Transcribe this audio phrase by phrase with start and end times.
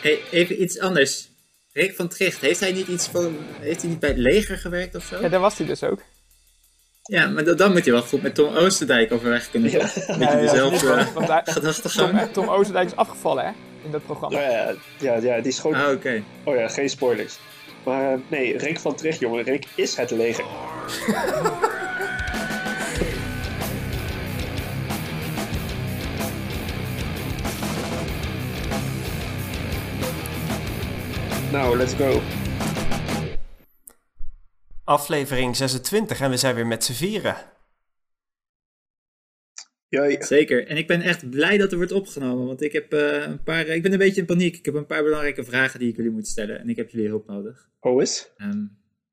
[0.00, 1.28] Hey, even iets anders.
[1.72, 4.94] Rick van Tricht, heeft hij niet iets voor, heeft hij niet bij het leger gewerkt
[4.94, 5.20] of zo?
[5.20, 6.02] Ja, daar was hij dus ook.
[7.02, 9.70] Ja, maar dan, dan moet je wel goed met Tom Oosterdijk overweg kunnen.
[9.70, 9.78] Ja.
[9.78, 12.20] Met Ja, ja, dezelfde want- want hij- gedachtegang.
[12.20, 13.50] Tom, Tom Oosterdijk is afgevallen, hè?
[13.84, 14.40] In dat programma.
[14.40, 15.74] Ja, ja, ja, ja, die schoot.
[15.74, 16.22] Ah, oké.
[16.44, 17.38] Oh ja, geen spoilers.
[17.84, 19.44] Maar eh, nee, Rick van Tricht, jongen.
[19.44, 20.44] Rick is het leger.
[31.52, 32.20] nou, let's go.
[34.84, 37.36] Aflevering 26 en we zijn weer met z'n vieren.
[39.88, 40.66] Jij, Zeker.
[40.66, 42.46] En ik ben echt blij dat er wordt opgenomen.
[42.46, 43.66] Want ik heb eh, een paar.
[43.66, 44.56] Ik ben een beetje in paniek.
[44.56, 46.58] Ik heb een paar belangrijke vragen die ik jullie moet stellen.
[46.60, 47.68] En ik heb jullie hulp nodig.
[47.78, 48.30] hoe is?
[48.36, 48.64] Ehm,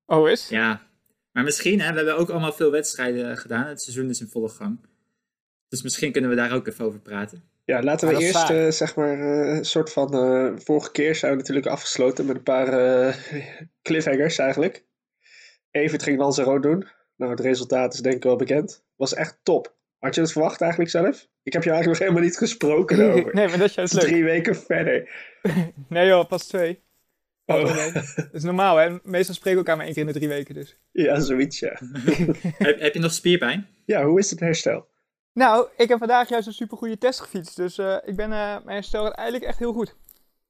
[0.05, 0.49] Oh, is?
[0.49, 0.87] ja.
[1.31, 3.67] Maar misschien, hè, we hebben ook allemaal veel wedstrijden gedaan.
[3.67, 4.79] Het seizoen is in volle gang.
[5.67, 7.43] Dus misschien kunnen we daar ook even over praten.
[7.67, 10.13] Ja, laten we is eerst, eh, zeg maar, eh, een soort van.
[10.13, 13.15] eh, vorige keer zijn we natuurlijk afgesloten met een paar eh,
[13.81, 14.85] cliffhangers eigenlijk.
[15.71, 16.87] Evert ging Lanzarote doen.
[17.15, 18.83] Nou, het resultaat is denk ik wel bekend.
[18.95, 19.75] Was echt top.
[19.99, 21.27] Had je het verwacht eigenlijk zelf?
[21.43, 23.33] Ik heb je eigenlijk nog helemaal niet gesproken daarover.
[23.35, 24.03] nee, maar dat is juist leuk.
[24.03, 25.09] Drie weken verder.
[25.89, 26.83] Nee joh, pas twee.
[27.45, 27.93] Oh.
[28.15, 28.97] Dat is normaal, hè?
[29.03, 30.77] Meestal spreken we elkaar maar één keer in de drie weken, dus.
[30.91, 31.79] Ja, zoiets, ja.
[32.57, 33.67] heb, heb je nog spierpijn?
[33.85, 34.87] Ja, hoe is het herstel?
[35.37, 38.67] Nou, ik heb vandaag juist een supergoeie test gefietst, dus eh, ik ben, eh, mijn
[38.67, 39.95] herstel gaat eigenlijk echt heel goed.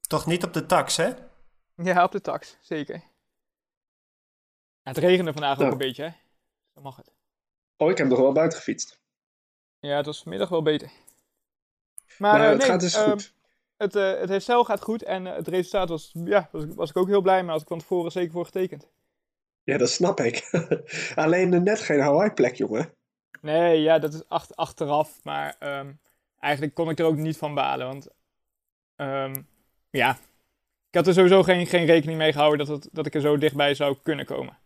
[0.00, 1.12] Toch niet op de tax, hè?
[1.74, 2.94] Ja, op de tax, zeker.
[2.94, 5.72] Ja, het regende vandaag ook Nou.
[5.72, 6.10] een beetje, hè?
[6.74, 7.10] Dan mag het.
[7.76, 9.00] Oh, ik heb nog wel buiten gefietst.
[9.78, 10.90] Ja, het was vanmiddag wel beter.
[12.18, 13.34] Maar nou, eh, het nee, gaat dus ehm, goed.
[13.76, 17.08] het, eh, het herstel gaat goed en het resultaat was, ja, was, was ik ook
[17.08, 17.50] heel blij mee.
[17.50, 18.88] Had ik van tevoren zeker voor getekend.
[19.62, 20.50] Ja, dat snap ik.
[21.14, 22.96] Alleen net geen Hawaii-plek, jongen.
[23.40, 25.24] Nee, ja, dat is ach- achteraf.
[25.24, 25.92] Maar ehm,
[26.40, 27.86] eigenlijk kon ik er ook niet van balen.
[27.86, 28.08] Want
[28.96, 29.42] ehm,
[29.90, 30.10] ja,
[30.88, 33.36] ik had er sowieso geen, geen rekening mee gehouden dat, het, dat ik er zo
[33.38, 34.58] dichtbij zou kunnen komen.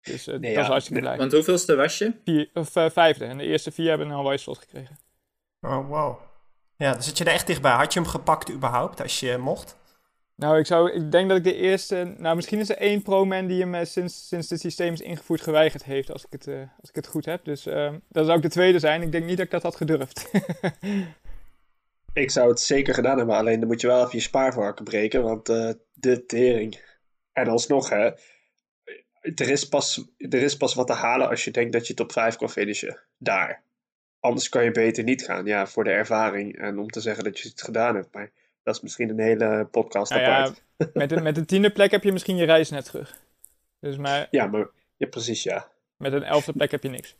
[0.00, 1.16] Dus eh, Nee, dat ja, was hartstikke blij.
[1.16, 2.14] Want hoeveelste was je?
[2.24, 3.24] Vier, of, eh, vijfde.
[3.24, 4.98] En de eerste vier hebben een Hawaii slot gekregen.
[5.60, 6.18] Oh, wow.
[6.76, 7.72] Ja, dan zit je er echt dichtbij.
[7.72, 9.76] Had je hem gepakt überhaupt, als je mocht?
[10.38, 12.14] Nou, ik, zou, ik denk dat ik de eerste...
[12.18, 15.40] Nou, misschien is er één pro-man die hem eh, sinds, sinds het systeem is ingevoerd
[15.40, 16.12] geweigerd heeft.
[16.12, 17.44] Als ik het, eh, als ik het goed heb.
[17.44, 19.02] Dus ehm, dat zou ook de tweede zijn.
[19.02, 20.30] Ik denk niet dat ik dat had gedurfd.
[22.12, 25.22] Ik zou het zeker gedaan hebben, alleen dan moet je wel even je spaarvarken breken,
[25.22, 26.80] want eh, de tering.
[27.32, 28.10] En alsnog, hè,
[29.20, 32.12] er is, pas, er is pas wat te halen als je denkt dat je top
[32.12, 33.00] 5 kan finishen.
[33.18, 33.62] Daar.
[34.20, 37.38] Anders kan je beter niet gaan, ja, voor de ervaring en om te zeggen dat
[37.38, 38.14] je het gedaan hebt.
[38.14, 38.30] Maar
[38.62, 40.62] dat is misschien een hele podcast Nou ja, apart.
[40.94, 43.16] met, de, met een tiende plek heb je misschien je reis net terug.
[43.80, 45.68] Dus maar Ja, maar ja, precies, ja.
[45.96, 47.16] met een elfde plek heb je niks.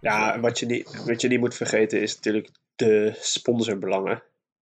[0.00, 4.22] Ja, wat je, niet, wat je niet moet vergeten is natuurlijk de sponsorbelangen.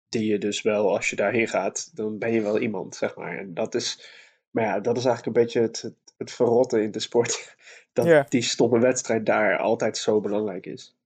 [0.09, 3.39] Die je dus wel, als je daarheen gaat, dan ben je wel iemand, zeg maar.
[3.39, 4.09] En dat is,
[4.51, 7.55] maar ja, dat is eigenlijk een beetje het, het, het verrotten in de sport.
[7.93, 8.27] Dat Ja.
[8.29, 10.97] die stomme wedstrijd daar altijd zo belangrijk is.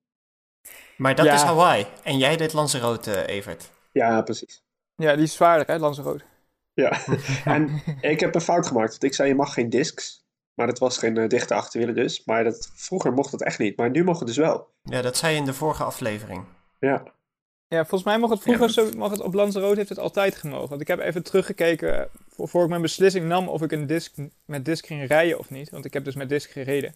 [0.96, 1.34] Maar dat Ja.
[1.34, 1.86] is Hawaii.
[2.02, 3.70] En jij deed Lanzarote, eh, Evert.
[3.92, 4.62] Ja, precies.
[4.98, 6.24] Ja, die is zwaarder, hè, Lanzarote.
[6.74, 7.00] Ja,
[7.44, 8.90] en ik heb een fout gemaakt.
[8.90, 10.26] Want ik zei, je mag geen discs.
[10.54, 12.24] Maar dat was geen eh, dichte achterwielen dus.
[12.24, 13.76] Maar dat, vroeger mocht dat echt niet.
[13.76, 14.68] Maar nu mag het dus wel.
[14.82, 16.44] Ja, dat zei je in de vorige aflevering.
[16.78, 17.02] Ja,
[17.68, 20.36] Ja, volgens mij mag het vroeger Ja, zo, mag het op Lanzarote heeft het altijd
[20.36, 20.68] gemogen.
[20.68, 24.14] Want ik heb even teruggekeken voor, voor ik mijn beslissing nam of ik een disc
[24.44, 25.70] met disc ging rijden of niet.
[25.70, 26.94] Want ik heb dus met disc gereden.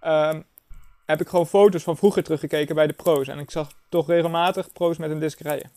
[0.00, 0.40] Ehm,
[1.06, 3.28] heb ik gewoon foto's van vroeger teruggekeken bij de pro's.
[3.28, 5.70] En ik zag toch regelmatig pro's met een disc rijden.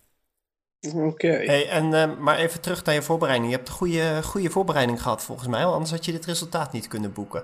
[0.94, 1.28] Oké.
[1.28, 3.50] Hey, en, eh, maar even terug naar je voorbereiding.
[3.52, 5.62] Je hebt een goede, goede voorbereiding gehad volgens mij.
[5.62, 7.44] want Anders had je dit resultaat niet kunnen boeken.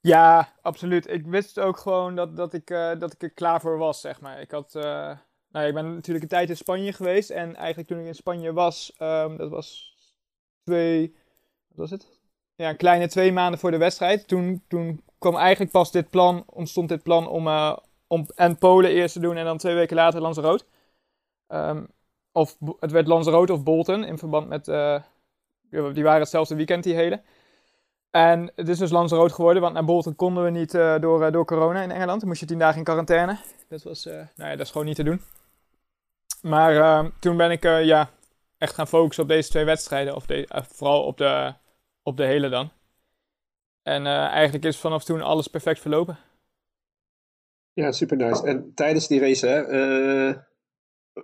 [0.00, 1.08] Ja, absoluut.
[1.10, 4.20] Ik wist ook gewoon dat, dat, ik, eh, dat ik er klaar voor was, zeg
[4.20, 4.40] maar.
[4.40, 4.74] Ik had...
[4.74, 5.16] eh,
[5.48, 7.30] nou, ik ben natuurlijk een tijd in Spanje geweest.
[7.30, 9.96] En eigenlijk toen ik in Spanje was, ehm, dat was
[10.64, 11.16] twee...
[11.68, 12.06] Wat was het?
[12.54, 14.28] Ja, een kleine twee maanden voor de wedstrijd.
[14.28, 17.76] Toen, toen kwam eigenlijk pas dit plan, ontstond dit plan om, eh,
[18.06, 20.64] om en Polen eerst te doen en dan twee weken later Lanzarote.
[21.54, 21.84] Ehm,
[22.32, 24.68] of het werd Lanzarote of Bolton in verband met...
[24.68, 25.02] eh,
[25.70, 27.22] die waren hetzelfde weekend, die hele.
[28.10, 31.32] En het is dus Lanzarote geworden, want naar Bolton konden we niet eh, door, eh,
[31.32, 32.20] door corona in Engeland.
[32.20, 33.38] Dan moest je tien dagen in quarantaine.
[33.68, 35.20] Dat was, nou ja, dat is gewoon niet te doen.
[36.42, 38.10] Maar eh, toen ben ik ja,
[38.58, 40.14] echt gaan focussen op deze twee wedstrijden.
[40.14, 41.54] Of vooral op de,
[42.02, 42.70] op de hele dan.
[43.82, 46.18] En eigenlijk is vanaf toen alles perfect verlopen.
[47.72, 48.46] Ja, super nice.
[48.46, 49.62] En tijdens die race, hè,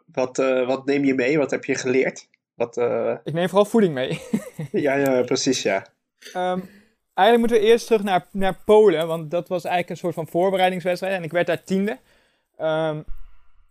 [0.06, 1.38] wat, eh, wat neem je mee?
[1.38, 2.28] Wat heb je geleerd?
[2.54, 4.20] Wat, eh, Ik neem vooral voeding mee.
[4.86, 5.86] ja, ja, precies, ja.
[6.32, 6.60] Ehm,
[7.14, 10.28] eigenlijk moeten we eerst terug naar, naar Polen, want dat was eigenlijk een soort van
[10.28, 11.98] voorbereidingswedstrijd en ik werd daar tiende.
[12.56, 13.00] Ehm,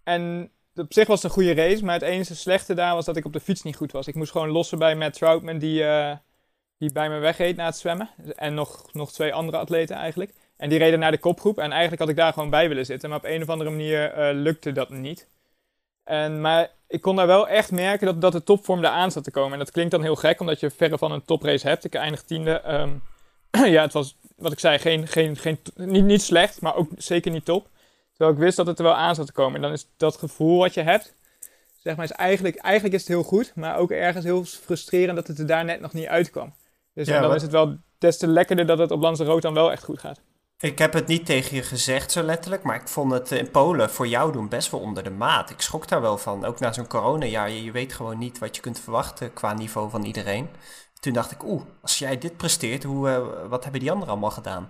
[0.04, 3.18] en op zich was het een goede race, maar het enige slechte daar was dat
[3.18, 4.07] ik op de fiets niet goed was.
[4.07, 6.15] Ik moest gewoon lossen bij Matt Troutman, die, eh,
[6.77, 8.10] die bij me wegreed na het zwemmen.
[8.36, 10.33] En nog, nog twee andere atleten eigenlijk.
[10.57, 11.57] En die reden naar de kopgroep.
[11.57, 13.10] En eigenlijk had ik daar gewoon bij willen zitten.
[13.10, 15.27] Maar op een of andere manier lukte dat niet.
[16.09, 19.31] En, maar ik kon daar wel echt merken dat, dat de topvorm eraan zat te
[19.31, 19.53] komen.
[19.53, 21.83] En dat klinkt dan heel gek, omdat je verre van een toprace hebt.
[21.83, 22.51] Ik eindig tiende.
[22.59, 22.89] Ehm,
[23.75, 27.31] ja, het was, wat ik zei, geen, geen, geen, niet, niet slecht, maar ook zeker
[27.31, 27.67] niet top.
[28.13, 29.56] Terwijl ik wist dat het er wel aan zat te komen.
[29.56, 31.13] En dan is dat gevoel wat je hebt,
[31.77, 33.51] zeg maar, is eigenlijk, eigenlijk is het heel goed.
[33.55, 36.53] Maar ook ergens heel frustrerend dat het er daar net nog niet uitkwam.
[36.94, 39.53] Dus Ja, dan wat- is het wel des te lekkerder dat het op Lanzarote dan
[39.53, 40.21] wel echt goed gaat.
[40.61, 43.89] Ik heb het niet tegen je gezegd zo letterlijk, maar ik vond het in Polen
[43.89, 45.50] voor jou doen best wel onder de maat.
[45.50, 46.45] Ik schrok daar wel van.
[46.45, 50.03] Ook na zo'n coronajaar, je, weet gewoon niet wat je kunt verwachten qua niveau van
[50.03, 50.50] iedereen.
[51.00, 54.31] Toen dacht ik, oeh, als jij dit presteert, hoe, eh, wat hebben die anderen allemaal
[54.31, 54.69] gedaan?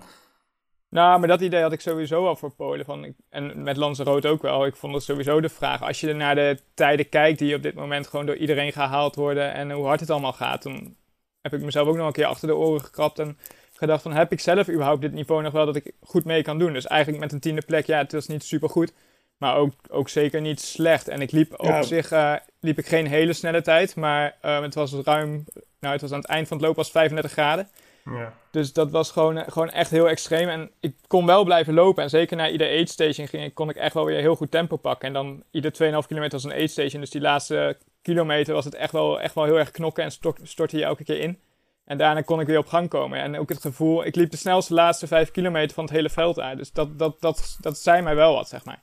[0.90, 2.86] Nou, maar dat idee had ik sowieso al voor Polen.
[2.86, 4.66] Van, en met Lanzarote ook wel.
[4.66, 5.82] Ik vond het sowieso de vraag.
[5.82, 9.54] Als je naar de tijden kijkt die op dit moment gewoon door iedereen gehaald worden.
[9.54, 10.64] En hoe hard het allemaal gaat.
[10.64, 10.96] Dan
[11.42, 13.20] heb ik mezelf ook nog een keer achter de oren gekrapt.
[13.20, 13.38] En
[13.80, 16.60] gedacht van, heb ik zelf überhaupt dit niveau nog wel dat ik goed mee kan
[16.60, 16.74] doen?
[16.74, 18.94] Dus eigenlijk met een tiende plek, ja, het was niet super goed.
[19.38, 21.08] Maar ook, ook zeker niet slecht.
[21.08, 21.78] En ik liep Ja.
[21.78, 23.96] op zich eh, liep ik geen hele snelle tijd.
[23.96, 25.44] Maar eh, het was ruim,
[25.80, 27.68] nou het was aan het eind van het loop was 35 graden.
[28.06, 28.34] Ja.
[28.52, 30.50] Dus dat was gewoon, eh, gewoon echt heel extreem.
[30.50, 32.04] En ik kon wel blijven lopen.
[32.04, 34.52] En zeker na ieder aid station ging, ik- kon ik echt wel weer heel goed
[34.52, 35.08] tempo pakken.
[35.08, 37.02] En dan ieder 2,5 kilometer was een aid station.
[37.02, 40.40] Dus die laatste kilometer was het echt wel, echt wel heel erg knokken en stort,
[40.44, 41.40] stortte je elke keer in.
[41.90, 43.20] En daarna kon ik weer op gang komen.
[43.20, 46.40] En ook het gevoel, ik liep de snelste laatste 5 kilometer van het hele veld
[46.40, 46.58] uit.
[46.58, 48.82] Dus dat, dat, dat, dat zei mij wel wat, zeg maar.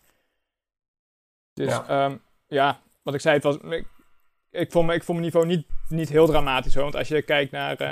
[1.55, 1.85] Dus Ja.
[1.89, 3.87] ja, ja wat ik zei, het was, ik,
[4.51, 6.83] ik, vond, me- ik vond mijn niveau niet, niet heel dramatisch hoor.
[6.83, 7.89] Want als je kijkt naar eh,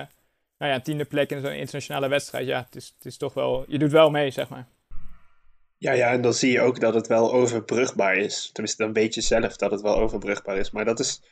[0.59, 3.65] nou ja, tiende plek in zo'n internationale wedstrijd, ja, het is, het is toch wel,
[3.69, 4.67] je doet wel mee, zeg maar.
[5.79, 8.51] Ja, ja, en dan zie je ook dat het wel overbrugbaar is.
[8.53, 10.71] Tenminste, dan weet je zelf dat het wel overbrugbaar is.
[10.71, 11.23] Maar dat is,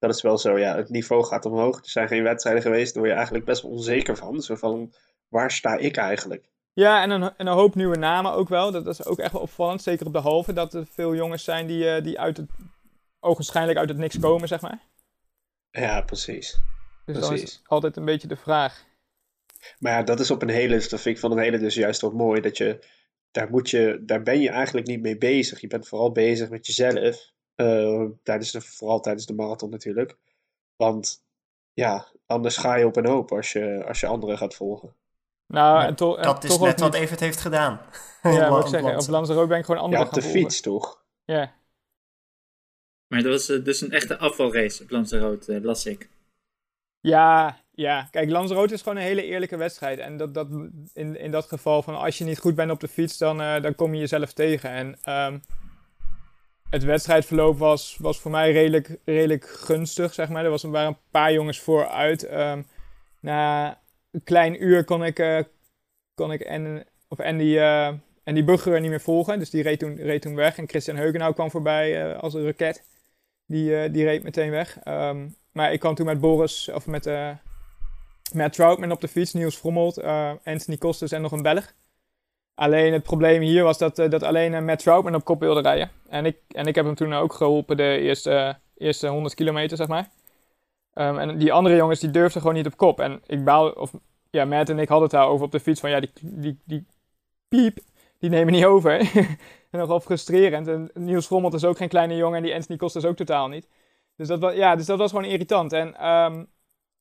[0.00, 0.76] dat is wel zo, ja.
[0.76, 1.76] Het niveau gaat omhoog.
[1.76, 2.92] Er zijn geen wedstrijden geweest.
[2.92, 4.40] Daar word je eigenlijk best wel onzeker van.
[4.40, 4.92] Zo van,
[5.28, 6.48] waar sta ik eigenlijk?
[6.72, 8.72] Ja, en een, en een hoop nieuwe namen ook wel.
[8.72, 11.66] Dat is ook echt wel opvallend, zeker op de halve, dat er veel jongens zijn
[11.66, 12.50] die, eh, die uit het,
[13.20, 14.78] ogenschijnlijk uit het niks komen, zeg maar.
[15.70, 16.58] Ja, precies.
[17.04, 17.52] Dus is Precies.
[17.52, 18.84] het altijd een beetje de vraag.
[19.78, 22.00] Maar ja, dat is op een hele, dat vind ik van een hele dus juist
[22.00, 22.40] wel mooi.
[22.40, 22.84] Dat je,
[23.30, 25.60] daar moet je, daar ben je eigenlijk niet mee bezig.
[25.60, 27.30] Je bent vooral bezig met jezelf.
[27.60, 30.16] Eh, tijdens de, vooral tijdens de marathon natuurlijk.
[30.76, 31.24] Want
[31.72, 34.94] ja, anders ga je op een hoop als je, als je anderen gaat volgen.
[35.46, 37.80] Nou, en, to, en Dat is net wat Evert heeft gedaan.
[38.22, 38.98] Ja, Op moet ik zeggen.
[38.98, 40.40] Op Lanzarote ben ik gewoon Ja, anderen op de volgen.
[40.40, 41.02] fiets toch?
[41.24, 41.54] Ja.
[43.06, 46.08] Maar dat was eh, dus een echte afvalrace op Lanzarote, eh, las ik.
[47.00, 48.08] Ja, ja.
[48.10, 49.98] Kijk, Lanzarote is gewoon een hele eerlijke wedstrijd.
[49.98, 50.48] En dat, dat,
[50.92, 53.62] in, in dat geval van als je niet goed bent op de fiets, dan, eh,
[53.62, 54.70] dan kom je jezelf tegen.
[54.70, 55.38] En ehm,
[56.70, 60.44] het wedstrijdverloop was, was voor mij redelijk, redelijk gunstig, zeg maar.
[60.44, 62.22] Er was, waren een paar jongens vooruit.
[62.22, 62.62] Ehm,
[63.20, 63.78] na
[64.10, 65.40] een klein uur kon ik, eh,
[66.14, 67.92] kon ik en, of Andy, eh
[68.24, 69.38] Andy Bugger niet meer volgen.
[69.38, 70.58] Dus die reed toen, reed toen weg.
[70.58, 72.84] En Christian Heugenau kwam voorbij eh, als een raket.
[73.46, 74.78] Die, die reed meteen weg.
[74.82, 77.10] Ehm, maar ik kwam toen met Boris, of met,
[78.32, 80.02] met Troutman op de fiets, Niels Frommelt,
[80.44, 81.74] Anthony Kostes en nog een Belg.
[82.60, 85.60] Alleen het probleem hier was dat, eh, dat alleen eh, Matt Troutman op kop wilde
[85.60, 85.90] rijden.
[86.08, 89.88] En ik, en ik heb hem toen ook geholpen de eerste, eerste 100 kilometer, zeg
[89.88, 90.08] maar.
[90.92, 93.00] Ehm, en die andere jongens die durfden gewoon niet op kop.
[93.00, 93.92] En ik baal, of
[94.30, 96.86] ja, Matt en ik hadden het daarover op de fiets van ja, die, die, die
[97.48, 97.78] piep,
[98.18, 98.98] die nemen niet over.
[99.00, 99.38] en
[99.80, 100.68] nogal frustrerend.
[100.68, 103.68] En Niels Frommelt is ook geen kleine jongen en die Anthony Kostes ook totaal niet.
[104.16, 105.72] Dus dat, was, ja, dus dat was gewoon irritant.
[105.72, 106.44] En, ehm,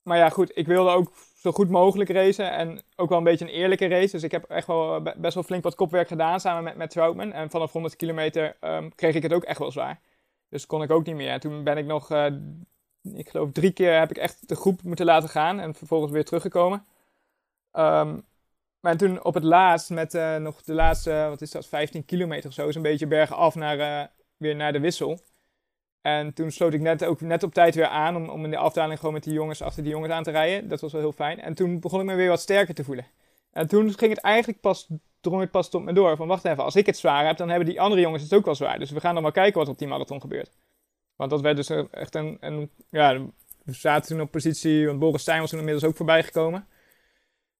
[0.03, 2.51] maar ja, goed, ik wilde ook zo goed mogelijk racen.
[2.51, 4.11] En ook wel een beetje een eerlijke race.
[4.11, 6.89] Dus ik heb echt wel be- best wel flink wat kopwerk gedaan samen met, met
[6.89, 7.31] Troutman.
[7.33, 9.99] En vanaf 100 kilometer ehm, kreeg ik het ook echt wel zwaar.
[10.49, 11.29] Dus kon ik ook niet meer.
[11.29, 12.25] En toen ben ik nog, eh,
[13.13, 15.59] ik geloof drie keer heb ik echt de groep moeten laten gaan.
[15.59, 16.85] En vervolgens weer teruggekomen.
[17.71, 18.19] Ehm,
[18.79, 22.49] maar toen op het laatst, met eh, nog de laatste, wat is dat, 15 kilometer
[22.49, 25.19] of zo, is een beetje bergaf naar, eh, weer naar de wissel.
[26.01, 28.57] En toen sloot ik net, ook net op tijd weer aan om, om in de
[28.57, 30.69] afdaling gewoon met die jongens achter die jongens aan te rijden.
[30.69, 31.39] Dat was wel heel fijn.
[31.39, 33.05] En toen begon ik me weer wat sterker te voelen.
[33.51, 34.87] En toen ging het eigenlijk pas,
[35.21, 36.15] drong het pas tot me door.
[36.15, 38.45] Van wacht even, als ik het zwaar heb, dan hebben die andere jongens het ook
[38.45, 38.79] wel zwaar.
[38.79, 40.51] Dus we gaan dan maar kijken wat op die marathon gebeurt.
[41.15, 43.19] Want dat werd dus echt een, ja,
[43.63, 46.67] we zaten toen op positie, want Boris Stijn was toen inmiddels ook voorbij gekomen.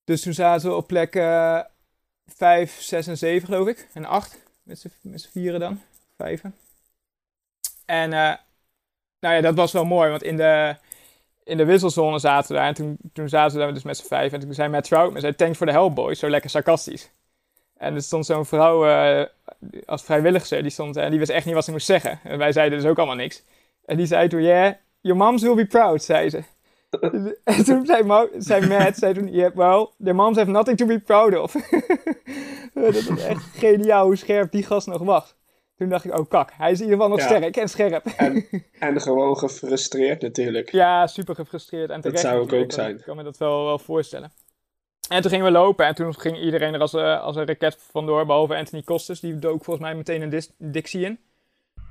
[0.04, 1.60] Dus toen zaten we op plek eh
[2.26, 3.88] 5, 6 en 7 geloof ik.
[3.94, 5.82] En 8, met z'n met z'n vieren dan.
[6.18, 6.56] Vijven.
[7.90, 8.34] En eh,
[9.20, 10.76] nou ja, dat was wel mooi, want in de,
[11.44, 12.68] in de wisselzone zaten we daar.
[12.68, 14.32] En toen, toen zaten we daar dus met z'n vijf.
[14.34, 16.20] En toen zei Matt Troutman, zei thanks for the help boys.
[16.20, 17.12] Zo lekker sarcastisch.
[17.78, 19.26] En er stond zo'n vrouw uh,
[19.86, 22.20] als vrijwilligster, die stond en die wist echt niet wat ze moest zeggen.
[22.24, 23.44] En wij zeiden dus ook allemaal niks.
[23.86, 26.44] En die zei toen, yeah, your moms will be proud, zei ze.
[27.44, 31.00] en toen zei, zei Matt, zei toen, yeah, well, their moms have nothing to be
[31.00, 31.52] proud of.
[32.74, 35.36] dat is echt geniaal hoe scherp die gast nog was.
[35.80, 38.06] Toen dacht ik, oh kak, hij is in ieder geval nog sterk en scherp.
[38.06, 38.46] En,
[38.80, 40.72] en gewoon gefrustreerd natuurlijk.
[40.72, 41.90] Ja, super gefrustreerd.
[41.90, 42.96] En dat zou ik ook zijn.
[42.96, 44.32] Ik kan me dat wel, wel voorstellen.
[45.10, 47.78] En toen gingen we lopen en toen ging iedereen er als, uh, als een raket
[47.92, 49.20] vandoor, behalve Anthony Costes.
[49.20, 51.20] Die dook volgens mij meteen een dictie in.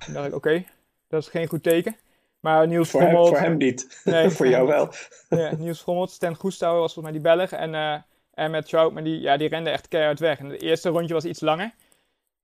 [0.04, 0.64] Toen dacht ik, oké,
[1.09, 1.97] dat is geen goed teken.
[2.40, 3.26] Maar Niels voor Schommelt...
[3.28, 4.92] Hem, voor hem niet, nee, voor jou wel.
[5.40, 7.50] Ja, Niels Schommelt, Stan Goestouw was volgens mij die Belg.
[7.50, 7.95] En, uh,
[8.35, 10.38] en met Troutman, die, ja, die rende echt keihard weg.
[10.38, 11.73] En het eerste rondje was iets langer.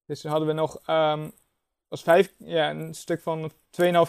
[0.06, 1.32] Dus toen hadden we nog um,
[1.88, 3.56] was vijf, ja, een stuk van 2,5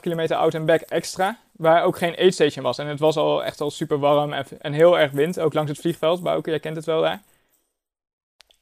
[0.01, 1.39] kilometer out en back extra.
[1.51, 2.77] Waar ook geen aid station was.
[2.77, 5.39] En het was al echt al super warm en, en heel erg wind.
[5.39, 6.23] Ook langs het vliegveld.
[6.23, 7.21] Bouke, jij kent het wel daar.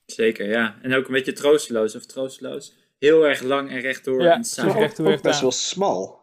[0.05, 0.75] Zeker, ja.
[0.81, 2.73] En ook een beetje troosteloos of troosteloos.
[2.99, 4.71] Heel erg lang en rechtdoor ja, en saai.
[4.71, 5.11] rechtdoor.
[5.11, 6.21] Ook best wel smal.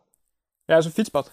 [0.64, 1.32] Ja, is een fietspad.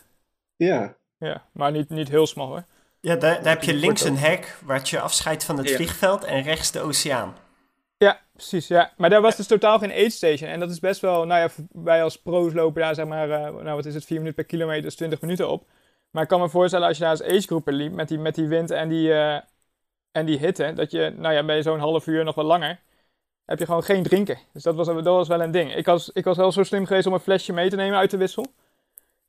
[0.55, 0.97] Ja.
[1.17, 2.65] Ja, maar niet, niet heel smal hoor.
[2.99, 5.75] Ja, daar, daar heb je links een hek waar je afscheidt van het Ja.
[5.75, 7.35] vliegveld en rechts de oceaan.
[7.97, 8.67] Ja, precies.
[8.67, 8.93] Ja.
[8.97, 10.49] Maar daar was dus totaal geen aid station.
[10.49, 13.39] En dat is best wel, nou ja, wij als pro's lopen daar zeg maar, eh,
[13.39, 15.67] nou wat is het, 4 minuten per kilometer, dus 20 minuten op.
[16.11, 18.47] Maar ik kan me voorstellen als je daar als agegroeper liep met die, met die
[18.47, 19.41] wind en die, eh,
[20.11, 22.79] en die hitte, dat je, nou ja, bij zo'n half uur nog wat langer,
[23.45, 24.37] heb je gewoon geen drinken.
[24.53, 25.75] Dus dat was, dat was wel een ding.
[25.75, 28.11] Ik was, ik was wel zo slim geweest om een flesje mee te nemen uit
[28.11, 28.45] de wissel.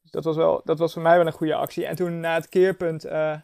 [0.03, 1.87] Dus dat was, wel, dat was voor mij wel een goede actie.
[1.87, 3.39] En toen na het keerpunt, eh,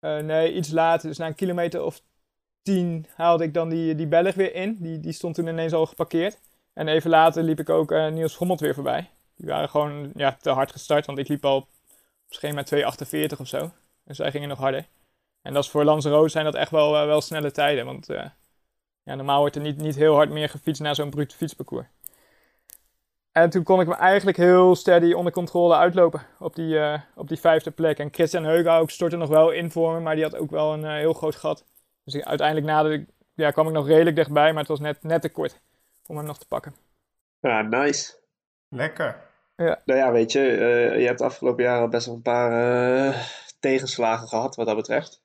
[0.00, 2.00] nee, iets later, dus na een kilometer of
[2.68, 4.76] tien haalde ik dan die, die Belg weer in.
[4.80, 6.38] Die, die stond toen ineens al geparkeerd.
[6.72, 9.10] En even later liep ik ook eh, Niels Schommelt weer voorbij.
[9.36, 11.68] Die waren gewoon ja, te hard gestart, want ik liep al op
[12.28, 13.70] schema 2,48 of zo.
[14.04, 14.86] En zij gingen nog harder.
[15.42, 17.84] En dat is voor Lanzarote zijn dat echt wel, eh, wel snelle tijden.
[17.84, 18.24] Want eh,
[19.02, 21.86] ja, normaal wordt er niet, niet heel hard meer gefietst na zo'n bruut fietsparcours.
[23.32, 27.38] En toen kon ik me eigenlijk heel steady onder controle uitlopen op die, op die
[27.40, 27.98] vijfde plek.
[27.98, 30.72] En Christian Heuga ook stortte nog wel in voor me, maar die had ook wel
[30.72, 31.64] een heel groot gat.
[32.12, 35.60] Dus uiteindelijk ja, kwam ik nog redelijk dichtbij, maar het was net, net te kort
[36.06, 36.74] om hem nog te pakken.
[37.40, 38.14] Ja, nice.
[38.68, 39.26] Lekker.
[39.56, 42.52] Nou ja, weet je, eh, je hebt de afgelopen jaren best wel een paar
[43.06, 43.22] eh,
[43.60, 45.22] tegenslagen gehad wat dat betreft.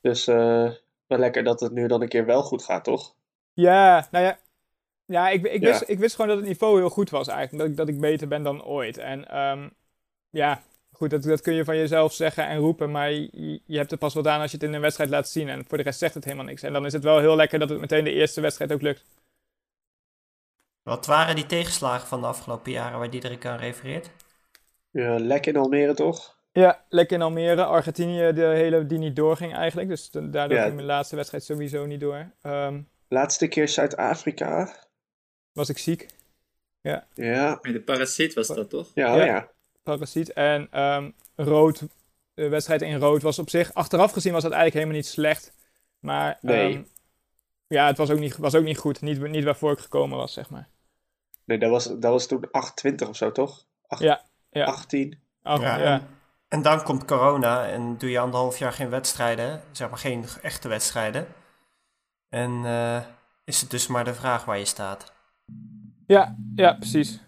[0.00, 0.70] Dus eh,
[1.06, 3.14] wel lekker dat het nu dan een keer wel goed gaat, toch?
[3.52, 4.38] Ja, nou ja.
[5.04, 5.68] Ja, ik, ik, Ja.
[5.68, 7.58] Wist, ik wist gewoon dat het niveau heel goed was eigenlijk.
[7.58, 8.98] Dat ik, dat ik beter ben dan ooit.
[8.98, 9.68] En ehm,
[10.30, 10.62] ja,
[11.08, 12.90] goed, dat, dat kun je van jezelf zeggen en roepen.
[12.90, 15.28] Maar je, je hebt er pas wat aan als je het in een wedstrijd laat
[15.28, 15.48] zien.
[15.48, 16.62] En voor de rest zegt het helemaal niks.
[16.62, 19.04] En dan is het wel heel lekker dat het meteen de eerste wedstrijd ook lukt.
[20.82, 24.10] Wat waren die tegenslagen van de afgelopen jaren waar Diederik aan refereert?
[24.90, 26.38] Ja, lek in Almere, toch?
[26.52, 27.64] Ja, lekker in Almere.
[27.64, 29.88] Argentinië, de hele die niet doorging eigenlijk.
[29.88, 30.62] Dus da- daardoor Ja.
[30.62, 32.30] ging mijn laatste wedstrijd sowieso niet door.
[32.42, 34.74] Ehm, Laatste keer Zuid-Afrika.
[35.52, 36.06] was ik ziek.
[36.80, 37.06] Ja,
[37.62, 38.90] De parasiet was dat toch?
[38.94, 39.24] ja, Ja.
[39.24, 39.52] ja.
[39.84, 40.32] Parasiet.
[40.32, 41.82] En ehm, rood,
[42.34, 45.52] de wedstrijd in rood was op zich, achteraf gezien was dat eigenlijk helemaal niet slecht.
[45.98, 46.74] Maar Nee.
[46.74, 46.82] ehm,
[47.66, 49.00] ja, het was ook niet, was ook niet goed.
[49.00, 50.68] Niet, niet waarvoor ik gekomen was, zeg maar.
[51.44, 53.66] Nee, dat was, dat was toen 28 of zo, toch?
[53.86, 54.64] Acht- Ja, ja.
[54.64, 55.18] 18.
[55.42, 56.08] Ach, ja, En,
[56.48, 60.68] en dan komt corona en doe je anderhalf jaar geen wedstrijden, zeg maar geen echte
[60.68, 61.26] wedstrijden.
[62.28, 63.00] En eh,
[63.44, 65.12] is het dus maar de vraag waar je staat.
[66.06, 67.20] ja, ja, precies.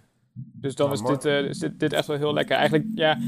[0.60, 2.56] Dus dan Nou, is, dit, eh, is dit, dit echt wel heel lekker.
[2.56, 3.18] Eigenlijk, ja,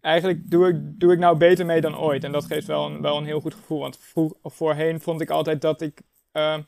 [0.00, 2.24] eigenlijk doe, ik, doe ik nou beter mee dan ooit.
[2.24, 3.80] En dat geeft wel een, wel een heel goed gevoel.
[3.80, 6.00] Want vroeg, voorheen vond ik altijd dat ik
[6.32, 6.62] ehm,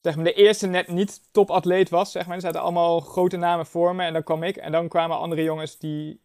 [0.00, 2.12] zeg maar, de eerste net niet topatleet was.
[2.12, 2.36] Zeg maar.
[2.36, 4.56] Er zaten allemaal grote namen voor me en dan kwam ik.
[4.56, 6.20] En dan kwamen andere jongens die,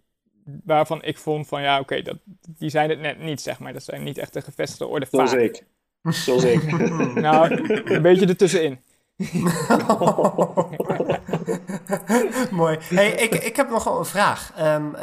[0.63, 2.17] waarvan ik vond van ja, oké, dat
[2.57, 3.73] die zijn het net niet, zeg maar.
[3.73, 5.39] Dat zijn niet echt de gevestigde orde Zoals vaak.
[5.39, 5.63] ik.
[6.03, 6.71] Zoals ik.
[7.13, 7.51] Nou,
[7.93, 8.79] een beetje ertussenin.
[12.51, 12.77] Mooi.
[12.81, 14.51] Hey, ik, ik heb nog wel een vraag.
[14.55, 15.01] Ehm eh,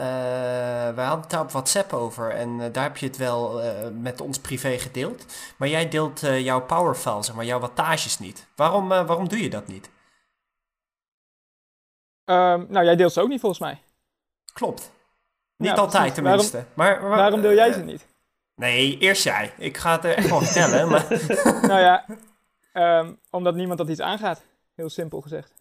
[0.95, 3.89] wij hadden het daar op WhatsApp over en eh, daar heb je het wel eh,
[3.93, 5.25] met ons privé gedeeld.
[5.57, 8.47] Maar jij deelt jouw powerfile, zeg maar, jouw wattages niet.
[8.57, 9.91] Waarom, waarom doe je dat niet?
[12.25, 13.83] Ehm, nou, jij deelt ze ook niet volgens mij.
[14.53, 14.93] Klopt.
[15.57, 16.23] Niet Ja, altijd precies.
[16.23, 16.65] tenminste.
[16.75, 18.07] maar, maar- Waarom deel jij ze niet?
[18.55, 19.53] Nee, eerst jij.
[19.59, 20.89] Ik ga het er echt wel vertellen.
[20.91, 21.07] Maar...
[21.63, 22.05] nou ja,
[22.73, 24.43] ehm, omdat niemand dat iets aangaat.
[24.75, 25.53] Heel simpel gezegd.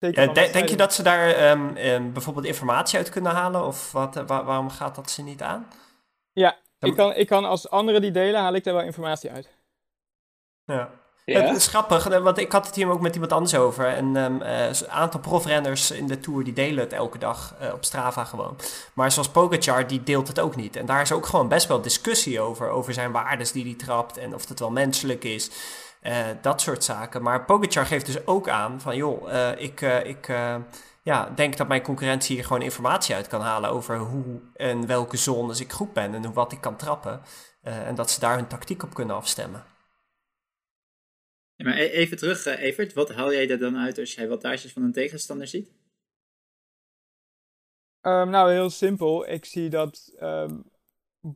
[0.00, 0.76] Zeker Ja, denk je wedstrijden.
[0.78, 3.64] dat ze daar ehm, ehm, bijvoorbeeld informatie uit kunnen halen?
[3.66, 5.66] Of wat, eh, wa- waarom gaat dat ze niet aan?
[6.32, 9.30] Ja, Dan- ik kan, ik kan als anderen die delen, haal ik daar wel informatie
[9.30, 9.48] uit.
[10.64, 10.90] Ja.
[11.24, 11.40] Ja?
[11.40, 13.86] Het is grappig, eh, want ik had het hier ook met iemand anders over.
[13.86, 17.72] En ehm, eh, een aantal profrenners in de Tour die delen het elke dag eh,
[17.72, 18.56] op Strava gewoon.
[18.94, 20.76] Maar zoals Pogacar, die deelt het ook niet.
[20.76, 22.68] En daar is ook gewoon best wel discussie over.
[22.68, 25.50] Over zijn waardes die hij trapt en of het wel menselijk is.
[26.00, 27.22] Eh, dat soort zaken.
[27.22, 28.96] Maar Pogacar geeft dus ook aan van...
[28.96, 30.56] joh, eh, ik, eh, ik eh,
[31.02, 33.70] ja, denk dat mijn concurrentie hier gewoon informatie uit kan halen...
[33.70, 37.22] over hoe en welke zones ik goed ben en hoe wat ik kan trappen.
[37.62, 39.64] Eh, en dat ze daar hun tactiek op kunnen afstemmen.
[41.54, 42.92] Ja, maar e- even terug, Evert.
[42.92, 45.72] Wat haal jij er dan uit als jij wattages van een tegenstander ziet?
[48.00, 49.28] Ehm, nou, heel simpel.
[49.28, 50.60] Ik zie dat ehm,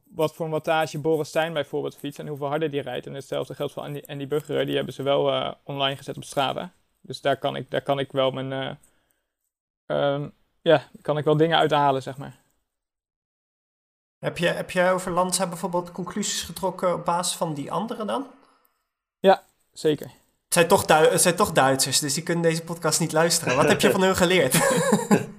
[0.05, 3.07] wat voor een wattage Boris Stijn bijvoorbeeld fietst en hoeveel harder die rijdt.
[3.07, 4.67] En hetzelfde geldt voor Andy, Andy Buggeren.
[4.67, 6.73] Die hebben ze wel eh, online gezet op Strava.
[7.01, 8.53] Dus daar kan ik, daar kan ik wel mijn...
[8.53, 8.77] eh,
[9.87, 10.29] ehm,
[10.61, 12.43] ja, kan ik wel dingen uithalen, zeg maar.
[14.19, 18.27] Heb je, heb je over Lanza bijvoorbeeld conclusies getrokken op basis van die anderen dan?
[19.73, 20.07] Zeker.
[20.45, 23.57] Het zijn toch, het zijn toch Duitsers, dus die kunnen deze podcast niet luisteren.
[23.57, 24.55] Wat heb je van hun geleerd?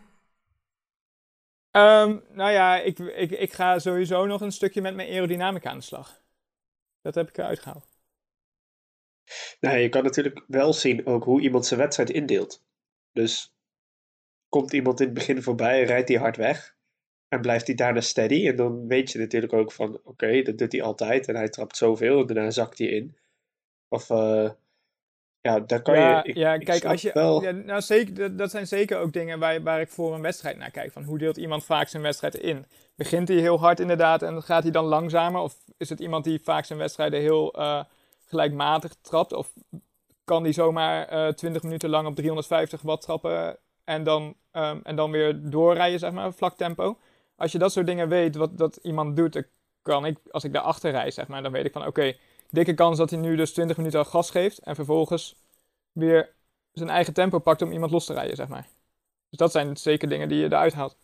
[1.75, 5.77] Ehm, nou ja, ik, ik, ik ga sowieso nog een stukje met mijn aerodynamica aan
[5.77, 6.21] de slag.
[7.01, 7.87] Dat heb ik eruit gehaald.
[9.59, 12.63] Nou, je kan natuurlijk wel zien ook hoe iemand zijn wedstrijd indeelt.
[13.11, 13.55] Dus
[14.49, 16.75] komt iemand in het begin voorbij, rijdt hij hard weg
[17.27, 18.47] en blijft hij daarna steady.
[18.47, 21.77] En dan weet je natuurlijk ook van, oké, dat doet hij altijd en hij trapt
[21.77, 23.17] zoveel en daarna zakt hij in.
[23.87, 24.49] Of, eh,
[25.45, 26.29] ja, daar kan ja, je...
[26.29, 29.39] ik- ja, kijk, als je, wel- ja, nou zeker, dat, dat zijn zeker ook dingen
[29.39, 30.91] waar, waar ik voor een wedstrijd naar kijk.
[30.91, 32.65] Van hoe deelt iemand vaak zijn wedstrijd in?
[32.95, 35.41] Begint hij heel hard inderdaad en gaat hij dan langzamer?
[35.41, 37.83] Of is het iemand die vaak zijn wedstrijden heel eh,
[38.27, 39.33] gelijkmatig trapt?
[39.33, 39.53] Of
[40.23, 44.95] kan die zomaar eh 20 minuten lang op 350 watt trappen en dan, ehm, en
[44.95, 46.97] dan weer doorrijden, zeg maar, vlak tempo?
[47.35, 49.43] Als je dat soort dingen weet, wat dat iemand doet, dan
[49.81, 52.13] kan ik, als ik daarachter rijd, zeg maar, dan weet ik van oké,
[52.55, 55.35] dikke kans dat hij nu dus 20 minuten al gas geeft en vervolgens
[55.91, 56.35] weer
[56.71, 58.67] zijn eigen tempo pakt om iemand los te rijden, zeg maar.
[59.29, 60.97] Dus dat zijn zeker dingen die je eruit haalt.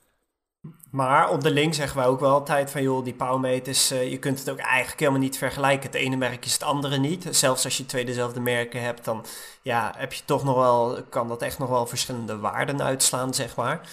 [0.91, 2.81] maar onderling zeggen wij ook wel altijd van...
[2.81, 5.86] joh, die powermeters, eh, je kunt het ook eigenlijk helemaal niet vergelijken.
[5.86, 7.27] Het ene merk is het andere niet.
[7.31, 9.05] Zelfs als je twee dezelfde merken hebt...
[9.05, 9.25] dan
[9.62, 13.55] ja, heb je toch nog wel, kan dat echt nog wel verschillende waarden uitslaan, zeg
[13.55, 13.89] maar.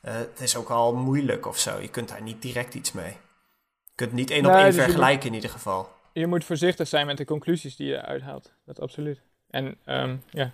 [0.00, 1.80] Eh, het is ook al moeilijk of zo.
[1.80, 3.16] Je kunt daar niet direct iets mee.
[3.84, 5.88] Je kunt het niet één op Nee, één dus vergelijken in ieder geval.
[6.12, 8.52] Je moet voorzichtig zijn met de conclusies die je eruit haalt.
[8.64, 9.22] Dat absoluut.
[9.50, 10.52] En ehm, ja,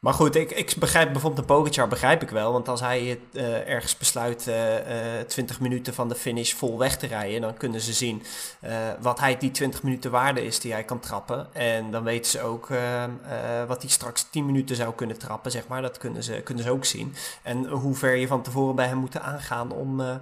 [0.00, 2.52] Maar goed, ik, ik begrijp bijvoorbeeld de Pogacar begrijp ik wel.
[2.52, 6.96] Want als hij eh, ergens besluit eh, eh, 20 minuten van de finish vol weg
[6.96, 7.40] te rijden...
[7.40, 8.22] dan kunnen ze zien
[8.60, 11.54] eh, wat hij die 20 minuten waarde is die hij kan trappen.
[11.54, 15.50] En dan weten ze ook eh, eh, wat hij straks 10 minuten zou kunnen trappen,
[15.50, 15.82] zeg maar.
[15.82, 17.14] Dat kunnen ze, kunnen ze ook zien.
[17.42, 20.14] En hoe ver je van tevoren bij hem moet aangaan om, eh,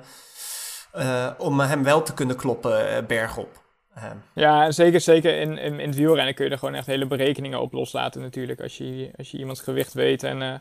[0.93, 3.67] eh, om hem wel te kunnen kloppen eh, bergop.
[4.03, 6.87] Ehm, ja en zeker, zeker in, in, in het wielrennen kun je er gewoon echt
[6.87, 8.61] hele berekeningen op loslaten natuurlijk.
[8.61, 10.55] Als je, als je iemands gewicht weet en eh,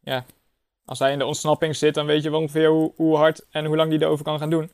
[0.00, 0.24] ja,
[0.84, 3.64] als hij in de ontsnapping zit, dan weet je wel ongeveer hoe, hoe hard en
[3.64, 4.70] hoe lang die erover kan gaan doen.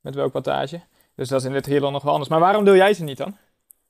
[0.00, 0.80] Met welk wattage.
[1.14, 2.30] Dus dat is in dit heel nog wel anders.
[2.30, 3.36] Maar waarom deel jij ze niet dan?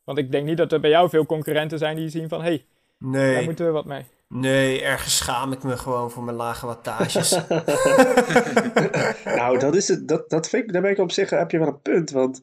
[0.05, 2.47] Want ik denk niet dat er bij jou veel concurrenten zijn die zien van, hé,
[2.47, 2.65] hey,
[2.99, 3.35] nee.
[3.35, 4.05] daar moeten we wat mee.
[4.29, 7.31] Nee, ergens schaam ik me gewoon voor mijn lage wattages.
[9.41, 10.09] nou, dat is het.
[10.09, 12.11] Dat, dat vind ik, daar ben ik op zich, heb je wel een punt.
[12.11, 12.43] Want,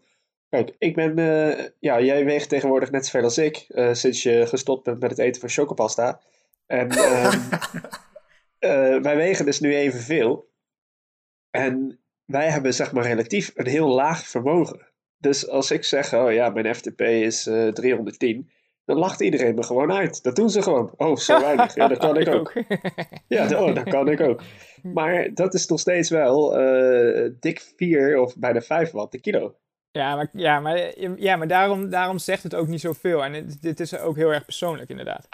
[0.49, 4.45] kijk, ik ben, eh, ja, jij weegt tegenwoordig net zoveel als ik, eh, sinds je
[4.47, 6.21] gestopt bent met het eten van chocopasta.
[6.65, 7.39] En ehm,
[8.59, 10.49] eh, wij wegen dus nu evenveel.
[11.51, 14.93] En wij hebben, zeg maar, relatief een heel laag vermogen.
[15.17, 18.49] Dus als ik zeg, oh ja, mijn FTP is eh 310,
[18.85, 20.23] dan lacht iedereen me gewoon uit.
[20.23, 20.93] Dat doen ze gewoon.
[20.97, 21.75] Oh, zo weinig.
[21.75, 22.53] Ja, dat kan ik ook.
[23.27, 24.41] Ja, d- oh, dat kan ik ook.
[24.83, 29.55] Maar dat is nog steeds wel eh, dik 4 of bijna 5 watt de kilo.
[29.95, 33.23] Ja, maar, ja, maar, ja, maar daarom, daarom zegt het ook niet zoveel.
[33.23, 35.27] En het, dit is ook heel erg persoonlijk, inderdaad.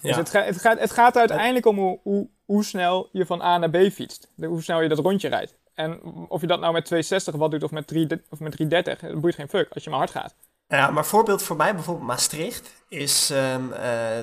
[0.00, 0.16] Dus Ja.
[0.16, 3.58] het, ga- het, gaat, het gaat uiteindelijk om hoe, hoe, hoe snel je van A
[3.58, 4.30] naar B fietst.
[4.36, 5.54] De- hoe snel je dat rondje rijdt.
[5.74, 8.98] En of je dat nou met 260 watt doet of met, 3, of met 330,
[9.10, 10.34] dat boeit geen fuck als je maar hard gaat.
[10.68, 13.80] Ja, maar voorbeeld voor mij, bijvoorbeeld Maastricht, is, ehm, eh,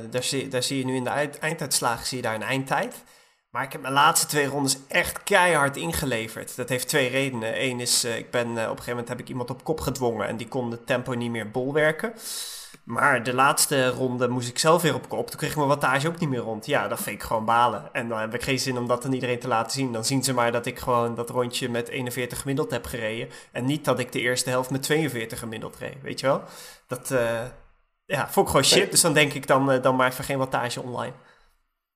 [0.10, 3.04] daar, zie, daar zie je nu in de eind- einduitslagen zie je daar een eindtijd.
[3.52, 6.56] Maar ik heb mijn laatste twee rondes echt keihard ingeleverd.
[6.56, 7.64] Dat heeft twee redenen.
[7.64, 9.80] Eén is, eh, ik ben, eh, op een gegeven moment heb ik iemand op kop
[9.80, 12.14] gedwongen en die kon het tempo niet meer bolwerken.
[12.84, 15.30] Maar de laatste ronde moest ik zelf weer op kop.
[15.30, 16.66] Toen kreeg ik mijn wattage ook niet meer rond.
[16.66, 17.90] Ja, dat vind ik gewoon balen.
[17.94, 19.92] En dan heb ik geen zin om dat aan iedereen te laten zien.
[19.92, 23.30] Dan zien ze maar dat ik gewoon dat rondje met 41 gemiddeld heb gereden.
[23.52, 26.02] En niet dat ik de eerste helft met 42 gemiddeld reed.
[26.02, 26.44] Weet je wel?
[26.88, 27.42] Dat eh,
[28.06, 28.92] ja, vond ik gewoon shit.
[28.92, 31.14] Dus dan denk ik dan, dan maar even geen wattage online.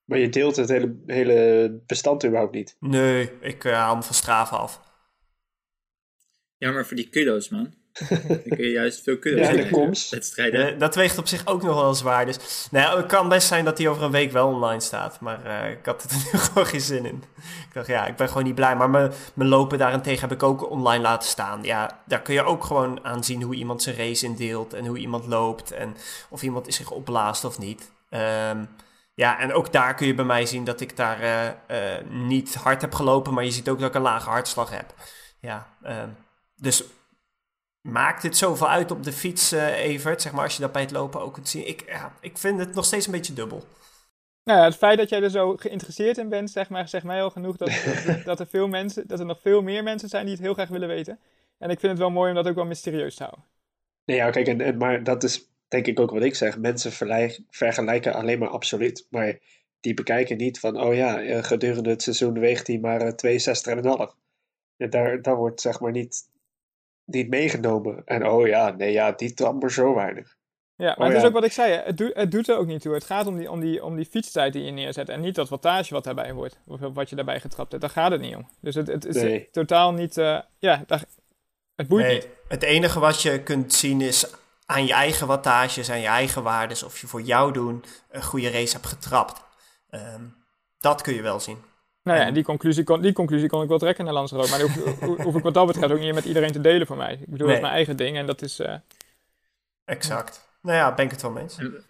[0.05, 2.75] Maar je deelt het hele, hele bestand überhaupt niet.
[2.79, 4.81] Nee, ik eh, haal hem van Strava af.
[6.57, 7.73] Jammer voor die kudo's, man.
[8.09, 10.09] Dan kun je juist veel kunnen Ja, de komst.
[10.11, 10.73] wedstrijden.
[10.73, 12.25] Eh, dat weegt op zich ook nog wel zwaar.
[12.25, 15.19] Dus nou ja, het kan best zijn dat hij over een week wel online staat.
[15.19, 17.23] Maar eh, ik had er nu gewoon geen zin in.
[17.67, 18.75] Ik dacht, ja, ik ben gewoon niet blij.
[18.75, 21.63] Maar mijn mijn lopen daarentegen heb ik ook online laten staan.
[21.63, 24.73] Ja, daar kun je ook gewoon aan zien hoe iemand zijn race indeelt.
[24.73, 25.71] En hoe iemand loopt.
[25.71, 25.95] En
[26.29, 27.91] of iemand zich opblaast of niet.
[28.09, 28.65] Ehm,
[29.15, 31.47] ja, en ook daar kun je bij mij zien dat ik daar eh,
[31.97, 33.33] eh, niet hard heb gelopen.
[33.33, 34.93] Maar je ziet ook dat ik een lage hartslag heb.
[35.39, 36.09] Ja, ehm,
[36.55, 36.83] dus
[37.81, 40.21] maakt het zoveel uit op de fiets, eh, Evert?
[40.21, 41.67] Zeg maar, als je dat bij het lopen ook kunt zien.
[41.67, 43.63] Ik, ja, ik vind het nog steeds een beetje dubbel.
[44.43, 47.23] Nou ja, het feit dat jij er zo geïnteresseerd in bent, zeg maar, zegt mij
[47.23, 47.71] al genoeg dat,
[48.05, 50.53] dat, dat er veel mensen, dat er nog veel meer mensen zijn die het heel
[50.53, 51.19] graag willen weten.
[51.57, 53.45] En ik vind het wel mooi om dat ook wel mysterieus te houden.
[54.05, 56.57] Nee, ja, kijk, en, en, maar dat is denk ik ook wat ik zeg.
[56.57, 56.91] Mensen
[57.49, 59.07] vergelijken alleen maar absoluut.
[59.09, 59.37] Maar
[59.79, 64.15] die bekijken niet van, oh ja, eh, gedurende het seizoen weegt hij maar eh, 62,5.
[64.75, 66.29] Ja, daar, daar wordt zeg maar niet,
[67.05, 68.01] niet meegenomen.
[68.05, 70.35] En oh ja, nee ja, die trapt maar zo weinig.
[70.77, 72.67] Ja, maar Oh het is ook wat ik zei, het, doet het doet er ook
[72.67, 72.93] niet toe.
[72.93, 75.49] Het gaat om die, om, die, om die fietstijd die je neerzet en niet dat
[75.49, 76.59] wattage wat daarbij wordt.
[76.67, 78.47] Of wat je daarbij getrapt hebt, daar gaat het niet om.
[78.59, 79.47] Dus het, het is Nee.
[79.51, 81.03] totaal niet, eh, ja, daar,
[81.75, 82.27] het boeit Nee, niet.
[82.47, 84.25] het enige wat je kunt zien is
[84.65, 88.49] aan je eigen wattages, aan je eigen waardes, of je voor jou doen een goede
[88.49, 89.43] race hebt getrapt.
[89.89, 90.21] Ehm,
[90.79, 91.57] dat kun je wel zien.
[92.03, 94.49] Nou ja, En- die conclusie, kon, die conclusie kon ik wel trekken naar Lanzarote.
[94.49, 96.87] Maar die hoef, ho- hoef ik wat dat betreft ook niet met iedereen te delen
[96.87, 97.13] voor mij.
[97.13, 97.55] Ik bedoel, dat Nee.
[97.55, 98.59] is mijn eigen ding en dat is...
[98.59, 98.75] eh,
[99.85, 100.49] Exact.
[100.61, 101.57] Nou ja, ben ik het wel mee eens.
[101.57, 101.83] En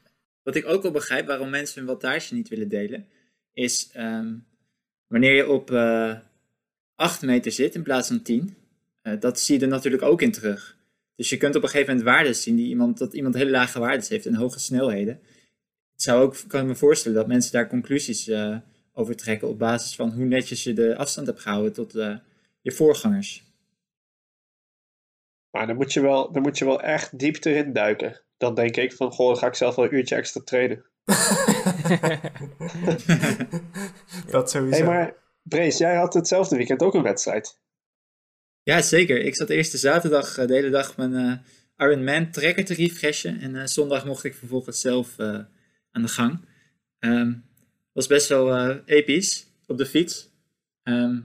[0.43, 3.07] wat ik ook wel begrijp waarom mensen hun wattage niet willen delen,
[3.53, 4.33] is ehm,
[5.07, 6.13] wanneer je op eh
[6.95, 8.57] 8 meter zit in plaats van 10,
[9.01, 10.74] eh, dat zie je er natuurlijk ook in terug.
[11.15, 13.79] Dus je kunt op een gegeven moment waarden zien die iemand, dat iemand hele lage
[13.79, 15.19] waarden heeft en hoge snelheden.
[15.91, 18.57] Het zou ook, kan ik me voorstellen dat mensen daar conclusies eh,
[18.93, 22.15] over trekken op basis van hoe netjes je de afstand hebt gehouden tot eh,
[22.61, 23.43] je voorgangers.
[25.51, 28.21] Maar dan moet je wel, dan moet je wel echt diep erin duiken.
[28.37, 30.85] Dan denk ik van, goh, dan ga ik zelf wel een uurtje extra trainen.
[34.31, 34.77] dat sowieso.
[34.77, 37.59] Hé, hey, maar Brace, jij had hetzelfde weekend ook een wedstrijd.
[38.65, 39.17] Ja, zeker.
[39.21, 43.39] Ik zat eerst de zaterdag eh, de hele dag mijn eh Ironman trekker te refreshen.
[43.39, 45.19] En eh, zondag mocht ik vervolgens zelf
[45.91, 46.39] aan de gang.
[46.99, 47.33] Ehm
[47.93, 50.29] was best wel episch op de fiets.
[50.83, 51.19] Ehm,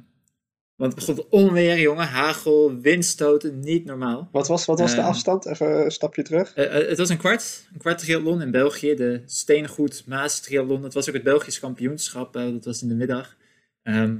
[0.77, 2.07] want het begon onweer, jongen.
[2.07, 4.29] Hagel, windstoten, niet normaal.
[4.33, 5.07] Wat was, wat was de Eh.
[5.07, 5.47] afstand?
[5.47, 6.55] Even een stapje terug.
[6.55, 10.83] Het was een kwart, een kwart triathlon in België, de Steengoed Maas triathlon.
[10.83, 13.37] Het was ook het Belgisch kampioenschap, dat was in de middag.
[13.83, 14.17] Ehm,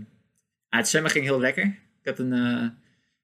[0.69, 1.65] ah, het zwemmen ging heel lekker.
[2.03, 2.33] Ik had een,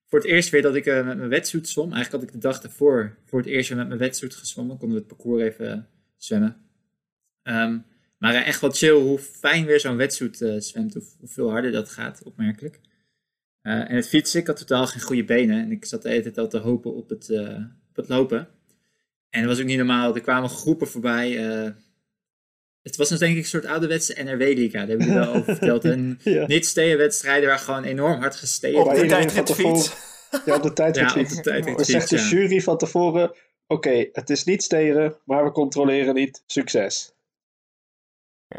[0.07, 1.92] voor het eerst weer dat ik eh, met mijn wetsuit zwom.
[1.92, 4.79] Eigenlijk had ik de dag ervoor voor het eerst weer met mijn wetsuit gezwommen.
[4.79, 5.79] Konden we het parcours even eh,
[6.16, 6.57] zwemmen.
[7.42, 7.79] Ehm,
[8.19, 10.95] maar eh, echt wel chill hoe fijn weer zo'n wetsuit zwemt.
[10.95, 12.81] Hoe, hoeveel harder dat gaat, opmerkelijk.
[13.62, 15.62] En het fietsen, ik had totaal geen goede benen.
[15.62, 17.31] En ik zat de hele tijd al te hopen op het,
[17.88, 18.49] op het lopen.
[19.31, 20.14] En dat was ook niet normaal.
[20.14, 21.38] Er kwamen groepen voorbij.
[22.87, 24.79] Het was dus denk ik een soort ouderwetse NRW-liga.
[24.79, 25.85] Daar hebben we wel over verteld.
[25.94, 26.46] En Ja.
[26.46, 29.03] niet wedstrijden waar gewoon enorm hard op de wordt.
[29.03, 29.92] iedereen van tijdritfiets.
[30.44, 33.35] Ja, op de tijd Ja, op de tijdritfiets, Dan zegt de jury van tevoren,
[33.66, 36.42] oké, het is niet steden, maar we controleren niet.
[36.46, 37.12] Succes.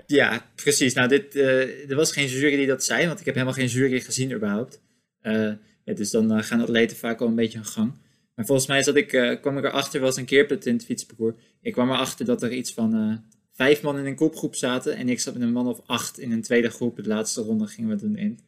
[0.05, 0.93] Ja, precies.
[0.93, 3.67] Nou, dit, eh, er was geen jury die dat zei, want ik heb helemaal geen
[3.67, 4.81] jury gezien überhaupt.
[5.21, 5.51] Eh,
[5.83, 7.93] ja, dus dan eh, gaan atleten vaak al een beetje hun gang.
[8.35, 11.35] Maar volgens mij zat ik, eh, kwam ik erachter, was een keerpunt in het fietsparcours.
[11.61, 13.17] Ik kwam erachter dat er iets van eh,
[13.57, 14.95] vijf man in een kopgroep zaten.
[14.95, 16.95] En ik zat met een man of acht in een tweede groep.
[16.95, 18.39] De laatste ronde gingen we toen in.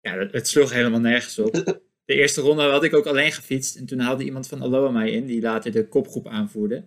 [0.00, 1.52] Ja, het, het sloeg helemaal nergens op.
[2.04, 3.76] De eerste ronde had ik ook alleen gefietst.
[3.76, 6.84] En toen haalde iemand van Aloha mij in, die later de kopgroep aanvoerde.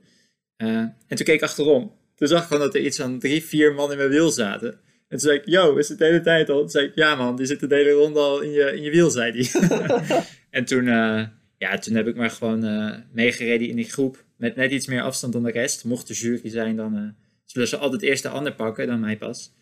[0.55, 1.91] Eh, en toen keek ik achterom.
[2.15, 4.71] Toen zag ik gewoon dat er iets van drie, vier man in mijn wiel zaten.
[4.71, 6.59] En toen zei ik, yo, is het de hele tijd al?
[6.59, 8.91] Toen zei ik, ja man, die zit de hele ronde al in je, in je
[8.91, 10.25] wiel, zei hij.
[10.49, 11.23] en toen, eh,
[11.57, 14.23] ja, toen heb ik maar gewoon eh, meegereden in die groep.
[14.37, 15.83] Met net iets meer afstand dan de rest.
[15.83, 17.15] Mocht de jury zijn, dan
[17.51, 19.53] zullen ze altijd eerst de ander pakken, dan mij pas.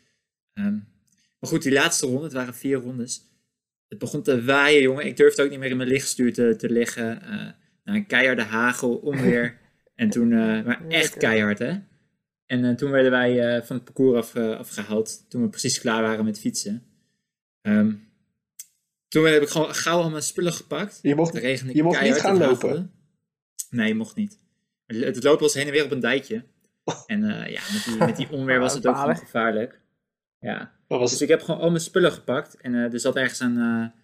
[0.53, 0.73] Ehm,
[1.39, 3.21] maar goed, die laatste ronde, het waren vier rondes.
[3.87, 5.05] Het begon te waaien, jongen.
[5.05, 7.21] Ik durfde ook niet meer in mijn lichtstuur te, te liggen.
[7.21, 7.49] Eh
[7.83, 9.57] nou, een keiharde hagel, onweer.
[9.95, 11.73] en toen, eh, maar echt keihard, hè.
[12.45, 15.25] En eh, toen werden wij van het parcours af, eh, afgehaald.
[15.29, 16.83] Toen we precies klaar waren met fietsen.
[17.61, 17.93] Ehm,
[19.07, 20.99] toen heb ik gewoon gauw al mijn spullen gepakt.
[21.01, 21.33] Je mocht,
[21.73, 22.91] je mocht niet gaan lopen.
[23.69, 24.37] Nee, mocht niet.
[24.85, 26.43] Het het lopen was heen en weer op een dijkje.
[27.05, 29.25] En eh, ja, met die, met die onweer was het ook gewoon Balen.
[29.25, 29.81] gevaarlijk.
[30.39, 30.73] Ja.
[30.87, 32.61] Dus ik heb gewoon al mijn spullen gepakt.
[32.61, 33.57] En eh, er zat ergens aan...
[33.57, 33.99] eh,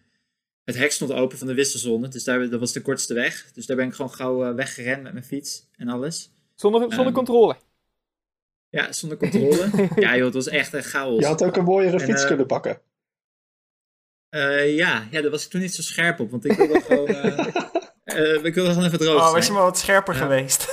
[0.63, 2.07] het hek stond open van de wisselzone.
[2.07, 3.51] Dus daar, dat was de kortste weg.
[3.53, 6.31] Dus daar ben ik gewoon gauw weggerend met mijn fiets en alles.
[6.55, 7.55] Zonder, zonder Ehm, controle.
[8.69, 9.69] Ja, zonder controle.
[9.95, 11.19] ja joh, het was echt een chaos.
[11.19, 12.81] je had ook een mooiere En, fiets kunnen pakken.
[14.29, 16.31] Eh, ja, ja, daar was ik toen niet zo scherp op.
[16.31, 17.07] Want ik wilde gewoon...
[18.45, 20.67] ik wil gewoon even droog Oh, was je maar wat scherper geweest.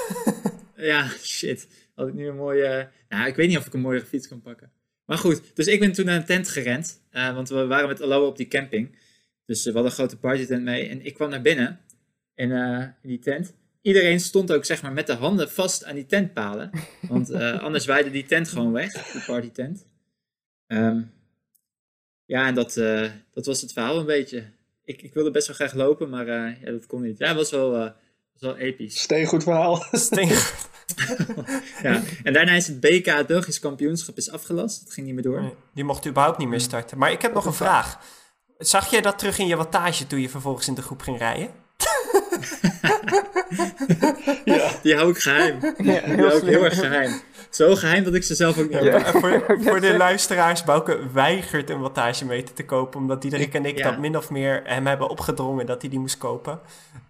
[0.77, 1.69] ja, shit.
[1.99, 2.89] Had ik nu een mooie...
[3.09, 4.71] Nou, ik weet niet of ik een mooie fiets kan pakken.
[5.05, 7.03] Maar goed, dus ik ben toen naar een tent gerend.
[7.13, 8.99] Uh, want we waren met Aloha op die camping.
[9.45, 10.89] Dus we hadden een grote partytent mee.
[10.89, 11.81] En ik kwam naar binnen.
[12.35, 13.55] In, uh, in die tent.
[13.83, 16.71] Iedereen stond ook zeg maar met de handen vast aan die tentpalen.
[17.09, 17.33] Want
[17.67, 18.93] anders waaide die tent gewoon weg.
[18.93, 19.87] Die partytent.
[20.67, 21.13] Um,
[22.25, 22.75] ja, en dat,
[23.33, 24.45] dat was het verhaal een beetje
[24.89, 27.19] ik, ik wilde best wel graag lopen, maar uh, ja, dat kon niet.
[27.19, 27.91] Ja, het was wel, uh,
[28.33, 29.01] was wel episch.
[29.01, 29.85] Steengoed verhaal.
[29.93, 30.69] Steengoed.
[31.83, 34.85] ja, en daarna is het BK, het Belgisch kampioenschap, is afgelast.
[34.85, 35.41] Dat ging niet meer door.
[35.41, 36.99] Nee, die mocht überhaupt niet meer starten.
[36.99, 37.99] Maar ik heb nog een vraag.
[38.59, 41.51] Zag jij dat terug in je wattage toen je vervolgens in de groep ging rijden?
[44.45, 44.71] ja.
[44.83, 45.59] Die hou ik geheim.
[45.63, 47.21] Ja, die hou ik heel erg geheim.
[47.51, 51.71] Zo geheim dat ik ze zelf ook niet ja, voor, voor, de luisteraars, Bouke weigert
[51.71, 53.01] een wattagemeter te kopen.
[53.01, 56.19] Omdat Diederik en ik dat min of meer hem hebben opgedrongen dat hij die moest
[56.19, 56.61] kopen.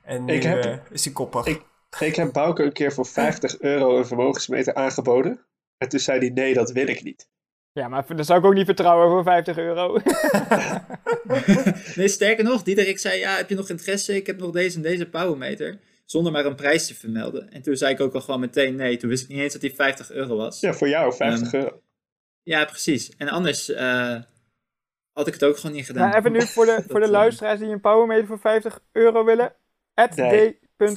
[0.02, 1.46] En nu heb, uh, is hij koppig.
[1.46, 1.62] Ik,
[2.00, 5.40] ik heb Bouke een keer voor 50 euro een vermogensmeter aangeboden.
[5.76, 7.28] En toen zei hij, nee, dat wil ik niet.
[7.72, 9.98] Ja, maar dat zou ik ook niet vertrouwen voor 50 euro.
[11.96, 14.16] nee, sterker nog, Diederik zei, ja, heb je nog interesse?
[14.16, 15.80] Ik heb nog deze en deze powermeter.
[16.04, 17.50] Zonder maar een prijs te vermelden.
[17.50, 18.96] En toen zei ik ook al gewoon meteen nee.
[18.96, 20.60] Toen wist ik niet eens dat die 50 euro was.
[20.60, 21.80] Ja, voor jou 50 um, euro.
[22.42, 23.16] Ja, precies.
[23.16, 24.16] En anders uh,
[25.12, 26.08] had ik het ook gewoon niet gedaan.
[26.08, 29.54] Nou, even nu voor de, voor de luisteraars die een powermeter voor 50 euro willen.
[29.94, 30.58] At nee.
[30.78, 30.96] D.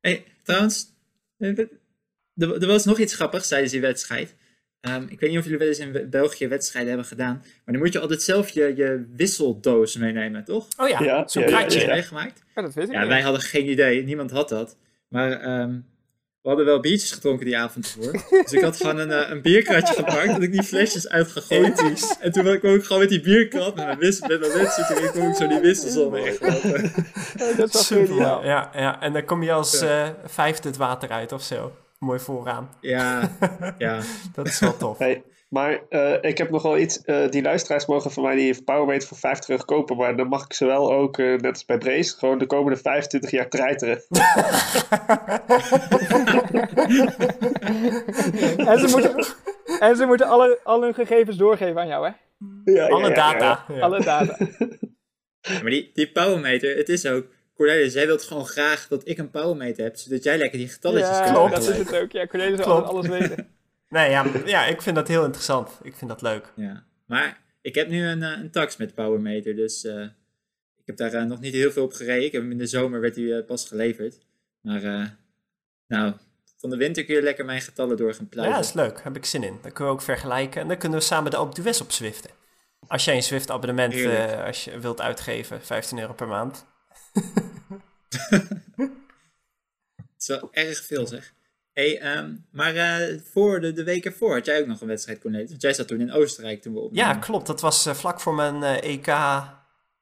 [0.00, 0.94] hey, trouwens,
[2.36, 4.34] er was nog iets grappigs tijdens die wedstrijd.
[4.80, 7.34] Um, ik weet niet of jullie wel eens in België wedstrijden hebben gedaan.
[7.36, 10.68] Maar dan moet je altijd zelf je, je wisseldoos meenemen, toch?
[10.76, 12.42] Oh ja, ja zo'n ja, ja, meegemaakt.
[12.54, 14.02] Ja, dat weet ik Ja, wij hadden geen idee.
[14.02, 14.78] Niemand had dat.
[15.08, 15.86] Maar um,
[16.46, 18.12] we hadden wel biertjes gedronken die avond ervoor.
[18.42, 20.26] dus ik had gewoon een, uh, een bierkratje gepakt.
[20.26, 21.82] En ik die flesjes uitgegooid.
[21.82, 22.16] Ethisch.
[22.20, 23.74] En toen kwam ik gewoon met die bierkrat.
[23.74, 24.84] Met mijn wissel, met mijn wissel.
[24.84, 26.92] Toen kwam ik zo die wissels meegelopen.
[27.56, 28.14] dat was super.
[28.14, 32.18] Ja, ja, en dan kom je als uh, vijfde het water uit of zo mooi
[32.18, 32.70] vooraan.
[32.80, 33.30] Ja,
[33.78, 34.00] ja.
[34.34, 34.98] dat is wel tof.
[34.98, 37.00] Hey, maar uh, ik heb nog wel iets.
[37.04, 39.96] Uh, die luisteraars mogen van mij die Powermeter voor 50 terug kopen.
[39.96, 42.78] Maar dan mag ik ze wel ook, uh, net als bij Brace, gewoon de komende
[42.78, 43.96] 25 jaar treiteren.
[48.70, 49.26] en ze moeten,
[49.80, 52.12] en ze moeten alle, alle hun gegevens doorgeven aan jou, hè?
[52.72, 53.64] Ja, alle, data.
[53.68, 54.36] Ja, alle data.
[55.62, 59.30] maar die, die Powermeter, het is ook Cornelis, jij wilt gewoon graag dat ik een
[59.30, 62.12] powermeter heb, zodat jij lekker die getalletjes ja, kunt dat is het ook.
[62.12, 63.48] Ja, Cornelis wil alles weten.
[63.88, 65.70] nee, ja, ja, ik vind dat heel interessant.
[65.82, 66.52] Ik vind dat leuk.
[66.56, 70.02] Ja, maar ik heb nu een, eh, een tax met powermeter, dus uh,
[70.76, 72.24] ik heb daar uh, nog niet heel veel op gereden.
[72.24, 74.18] Ik heb hem in de zomer werd hij uh, pas geleverd.
[74.60, 75.16] Maar
[75.86, 76.12] nou,
[76.56, 78.54] van de winter kun je lekker mijn getallen door gaan pluizen.
[78.54, 78.94] Ja, dat is leuk.
[78.94, 79.58] Daar heb ik zin in.
[79.62, 80.60] Dan kunnen we ook vergelijken.
[80.60, 82.30] En dan kunnen we samen de Alpe op Zwiften.
[82.86, 83.94] Als jij een Zwift abonnement
[84.46, 86.66] als je wilt uitgeven, 15 euro per maand.
[90.16, 91.34] Het is wel erg veel zeg.
[91.76, 95.20] Hey, um, maar uh, voor de, de week ervoor had jij ook nog een wedstrijd,
[95.20, 95.48] Cornelis.
[95.48, 97.14] Want jij zat toen in Oostenrijk toen we opnamen.
[97.14, 97.46] Ja, klopt.
[97.46, 99.06] Dat was uh, vlak voor mijn EK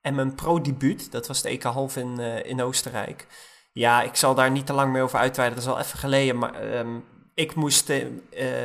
[0.00, 1.12] en mijn pro-debuut.
[1.12, 3.26] Dat was de EK half in, in Oostenrijk.
[3.72, 5.58] Ja, ik zal daar niet te lang meer over uitweiden.
[5.58, 6.38] Dat is al even geleden.
[6.38, 7.92] Maar um, ik moest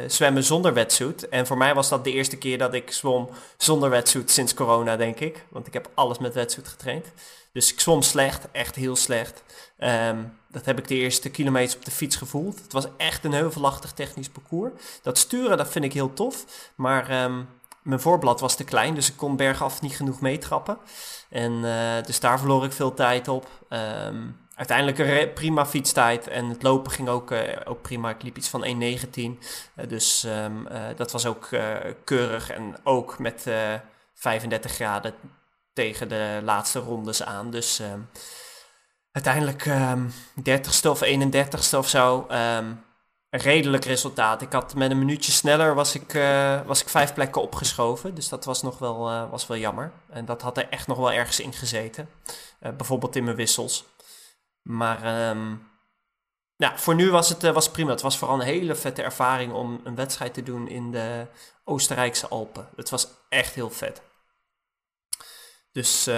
[0.07, 1.29] zwemmen zonder wetsuit.
[1.29, 4.95] En voor mij was dat de eerste keer dat ik zwom zonder wetsuit sinds corona,
[4.95, 5.45] denk ik.
[5.49, 7.05] Want ik heb alles met wetsuit getraind.
[7.53, 9.43] Dus ik zwom slecht, echt heel slecht.
[9.77, 12.61] Ehm, dat heb ik de eerste kilometers op de fiets gevoeld.
[12.61, 14.71] Het was echt een heuvelachtig technisch parcours.
[15.01, 16.45] Dat sturen, dat vind ik heel tof.
[16.75, 17.41] Maar ehm,
[17.81, 20.77] mijn voorblad was te klein, dus ik kon bergaf niet genoeg meetrappen.
[21.29, 23.47] En uh, dus daar verloor ik veel tijd op.
[23.69, 28.09] Um, uiteindelijk een prima fietstijd en het lopen ging ook, uh, ook prima.
[28.09, 29.31] Ik liep iets van 1.19, uh,
[29.75, 30.27] eh, dus
[30.95, 31.49] dat was ook
[32.03, 32.49] keurig.
[32.49, 33.45] En ook met
[34.13, 35.13] 35 graden
[35.73, 37.51] tegen de laatste rondes aan.
[37.51, 37.81] Dus
[39.11, 42.27] uiteindelijk um, 30ste of 31ste of zo.
[42.31, 42.87] Um,
[43.29, 44.41] een redelijk resultaat.
[44.41, 48.15] Ik had met een minuutje sneller was ik, uh, was ik vijf plekken opgeschoven.
[48.15, 49.91] Dus dat was nog wel, uh, was wel jammer.
[50.09, 52.09] En dat had er echt nog wel ergens in gezeten.
[52.61, 53.85] Uh, bijvoorbeeld in mijn wissels.
[54.61, 55.03] Maar
[56.55, 57.91] ja, voor nu was het was prima.
[57.91, 61.27] Het was vooral een hele vette ervaring om een wedstrijd te doen in de
[61.63, 62.69] Oostenrijkse Alpen.
[62.75, 64.01] Het was echt heel vet.
[65.71, 66.09] Dus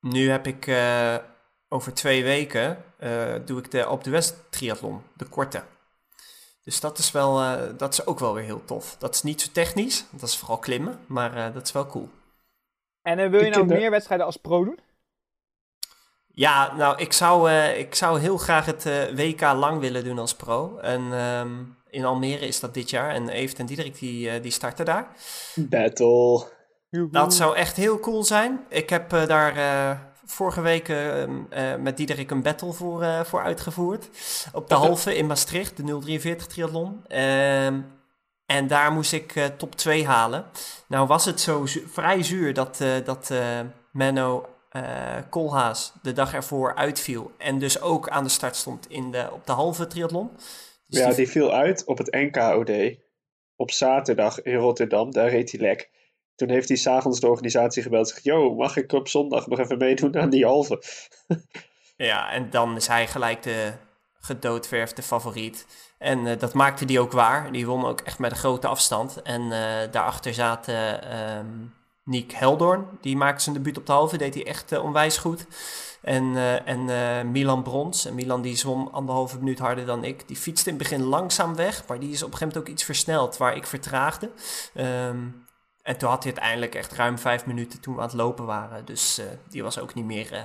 [0.00, 0.66] nu heb ik
[1.72, 5.62] over twee weken uh, doe ik de op de West triathlon, de korte.
[6.64, 8.96] Dus dat is, wel, uh, dat is ook wel weer heel tof.
[8.98, 12.08] Dat is niet zo technisch, dat is vooral klimmen, maar dat is wel cool.
[13.02, 14.78] En wil je nou meer wedstrijden als pro doen?
[16.26, 20.78] Ja, nou, ik zou, ik zou heel graag het WK lang willen doen als pro.
[20.78, 23.10] En um, in Almere is dat dit jaar.
[23.10, 25.08] En Evert en Diederik, die, die starten daar.
[25.54, 26.46] Battle.
[27.10, 28.64] Dat zou echt heel cool zijn.
[28.68, 31.30] Ik heb eh, daar eh, vorige week eh, eh,
[31.80, 34.08] met Diederik een battle voor, eh, voor uitgevoerd.
[34.52, 37.04] Op de halve in Maastricht, de 043 triathlon.
[37.08, 37.80] Ehm,
[38.46, 40.44] en daar moest ik eh, top 2 halen.
[40.88, 43.32] Nou was het zo zu- vrij zuur dat, dat
[43.92, 44.46] Menno
[45.30, 47.32] Koolhaas de dag ervoor uitviel.
[47.38, 50.30] En dus ook aan de start stond in de, op de halve triathlon.
[50.86, 52.70] Dus ja, die- die viel uit op het NKOD.
[53.56, 55.10] Op zaterdag in Rotterdam.
[55.12, 55.90] Daar reed hij lek.
[56.42, 58.08] Toen heeft hij s'avonds de organisatie gebeld.
[58.08, 60.82] Zegt, yo, mag ik op zondag nog even meedoen aan die halve?
[61.96, 63.72] Ja, en dan is hij gelijk de
[64.20, 65.66] gedoodverfde favoriet.
[65.98, 67.52] En eh, dat maakte die ook waar.
[67.52, 69.22] Die won ook echt met een grote afstand.
[69.22, 71.46] En eh, daarachter zaten ehm
[72.04, 72.86] Nick Heldoorn.
[73.00, 74.16] Die maakte zijn debuut op de halve.
[74.16, 75.46] Deed hij echt eh, onwijs goed.
[76.00, 78.06] En, en Milan Brons.
[78.06, 80.28] En Milan die zwom anderhalve minuut harder dan ik.
[80.28, 81.86] Die fietste in het begin langzaam weg.
[81.86, 83.36] Maar die is op een gegeven moment ook iets versneld.
[83.36, 84.30] Waar ik vertraagde.
[84.74, 85.18] Ehm,
[85.82, 88.84] en toen had hij uiteindelijk echt ruim vijf minuten toen we aan het lopen waren.
[88.84, 90.32] Dus eh, die was ook niet meer...
[90.32, 90.42] eh,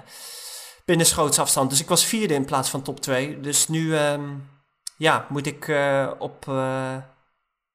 [0.85, 1.69] binnen afstand.
[1.69, 3.39] Dus ik was vierde in plaats van top 2.
[3.39, 4.35] Dus nu ehm,
[4.97, 6.45] ja, moet ik eh, op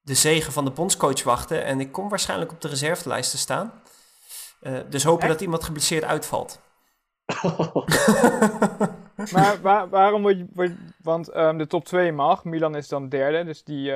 [0.01, 1.63] de zegen van de bondscoach wachten.
[1.65, 3.81] En ik kom waarschijnlijk op de reservelijst te staan.
[4.89, 5.31] Dus hopen Echt?
[5.31, 6.61] dat iemand geblesseerd uitvalt.
[9.31, 10.75] Maar waar- waarom word je...
[11.01, 12.43] want ehm, de top 2 mag.
[12.43, 13.43] Milan is dan derde.
[13.43, 13.91] Dus die...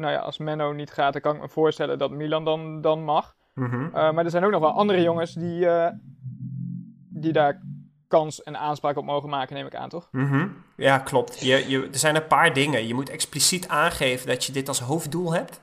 [0.00, 3.04] nou ja, als Menno niet gaat, dan kan ik me voorstellen dat Milan dan, dan
[3.04, 3.34] mag.
[3.54, 3.84] Mhm.
[3.84, 5.90] Eh, maar er zijn ook nog wel andere jongens die, eh,
[7.08, 7.60] die daar
[8.08, 10.08] kans en aanspraak op mogen maken, neem ik aan, toch?
[10.12, 10.48] Mhm.
[10.76, 11.40] Ja, klopt.
[11.40, 12.86] Je, je, er zijn een paar dingen.
[12.86, 15.60] Je moet expliciet aangeven dat je dit als hoofddoel hebt.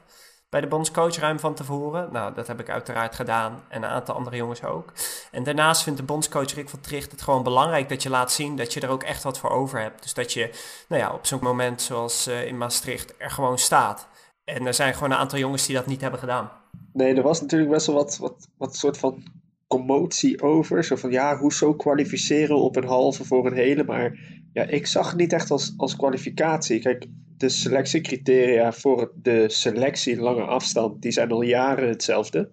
[0.50, 2.10] Bij de bondscoach ruim van tevoren.
[2.12, 3.63] Nou, dat heb ik uiteraard gedaan.
[3.67, 4.93] En een aantal andere jongens ook.
[5.32, 8.56] En daarnaast vindt de bondscoach Rick van Tricht het gewoon belangrijk dat je laat zien
[8.56, 10.02] dat je er ook echt wat voor over hebt.
[10.02, 10.50] Dus dat je
[10.88, 14.08] nou ja, op zo'n moment zoals eh, in Maastricht er gewoon staat.
[14.53, 16.51] En er zijn gewoon een aantal jongens die dat niet hebben gedaan.
[16.93, 19.23] Nee, er was natuurlijk best wel wat, wat, wat soort van
[19.67, 20.83] commotie over.
[20.83, 23.83] Zo van, ja, hoezo kwalificeren op een halve voor een hele?
[23.83, 24.19] Maar
[24.53, 26.79] ja, ik zag het niet echt als, als kwalificatie.
[26.79, 27.05] Kijk,
[27.38, 32.49] de selectiecriteria voor de selectie lange afstand, die zijn al jaren hetzelfde.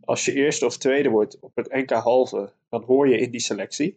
[0.00, 3.40] Als je eerste of tweede wordt op het NK halve, dan hoor je in die
[3.40, 3.96] selectie.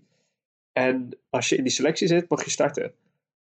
[0.73, 2.93] En als je in die selectie zit, mag je starten.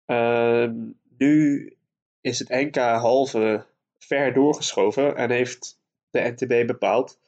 [0.05, 0.75] Ehm,
[1.19, 1.73] nu
[2.21, 3.67] is het NK halve
[4.07, 5.79] ver doorgeschoven en heeft
[6.11, 7.19] de NTB bepaald.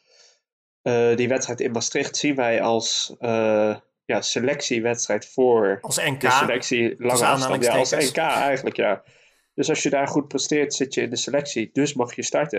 [0.83, 6.21] eh, die wedstrijd in Maastricht zien wij als eh, ja, selectiewedstrijd voor Als NK.
[6.21, 7.65] de selectie lange afstand.
[7.65, 7.91] Ja, als.
[7.91, 9.03] NK eigenlijk, ja.
[9.55, 11.71] Dus als je daar goed presteert, zit je in de selectie.
[11.73, 12.59] Dus mag je starten.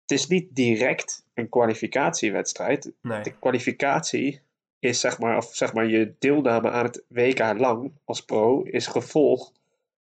[0.00, 2.92] Het is niet direct een kwalificatiewedstrijd.
[3.02, 3.22] Nee.
[3.22, 4.40] De kwalificatie
[4.78, 8.86] is zeg maar, of zeg maar je deelname aan het WK lang als pro, is
[8.86, 9.52] gevolg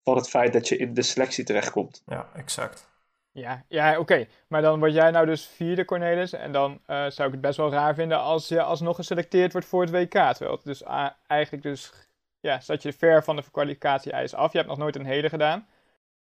[0.04, 2.02] van het feit dat je in de selectie terechtkomt.
[2.06, 2.88] Ja, exact.
[3.32, 4.26] Ja, ja oké.
[4.48, 6.32] Maar dan word jij nou dus vierde, Cornelis.
[6.32, 9.66] En dan eh, zou ik het best wel raar vinden als je alsnog geselecteerd wordt
[9.66, 10.10] voor het WK.
[10.10, 11.92] Terwijl het dus ah, eigenlijk dus,
[12.40, 14.52] ja, zat je ver van de kwalificatie-eis af.
[14.52, 15.66] Je hebt nog nooit een hele gedaan.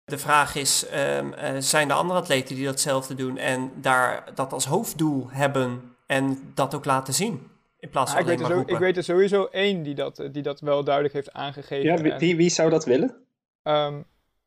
[0.05, 4.53] De vraag is, ehm, eh, zijn er andere atleten die datzelfde doen en daar dat
[4.53, 7.51] als hoofddoel hebben en dat ook laten zien?
[7.79, 8.87] In plaats van ik, weet alleen er maar zo, ik roepen.
[8.87, 11.85] weet er sowieso één die dat, eh, die dat wel duidelijk heeft aangegeven.
[11.85, 13.15] Ja, wie, En, wie, wie zou dat willen?
[13.63, 14.01] ehm,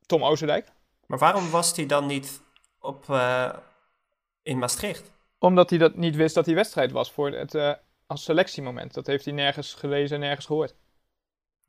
[0.06, 0.68] Tom Oosterdijk.
[1.08, 2.42] Maar waarom was hij dan niet
[2.88, 3.54] op, eh,
[4.42, 5.12] in Maastricht?
[5.40, 7.74] Omdat hij dat niet wist dat die wedstrijd was voor het eh,
[8.06, 8.94] als selectiemoment.
[8.94, 10.76] Dat heeft hij nergens gelezen, nergens gehoord.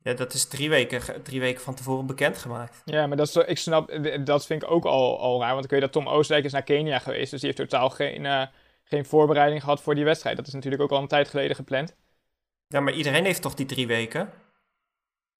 [0.01, 2.81] Ja, dat is drie weken, drie weken van tevoren bekendgemaakt.
[2.85, 5.53] Ja, maar dat, is, ik snap, dat vind ik ook al, al raar.
[5.53, 7.31] Want ik weet dat Tom Oosterdijk is naar Kenia geweest.
[7.31, 8.45] Dus die heeft totaal geen, eh,
[8.83, 10.37] geen voorbereiding gehad voor die wedstrijd.
[10.37, 11.95] Dat is natuurlijk ook al een tijd geleden gepland.
[12.67, 14.33] Ja, maar iedereen heeft toch die drie weken?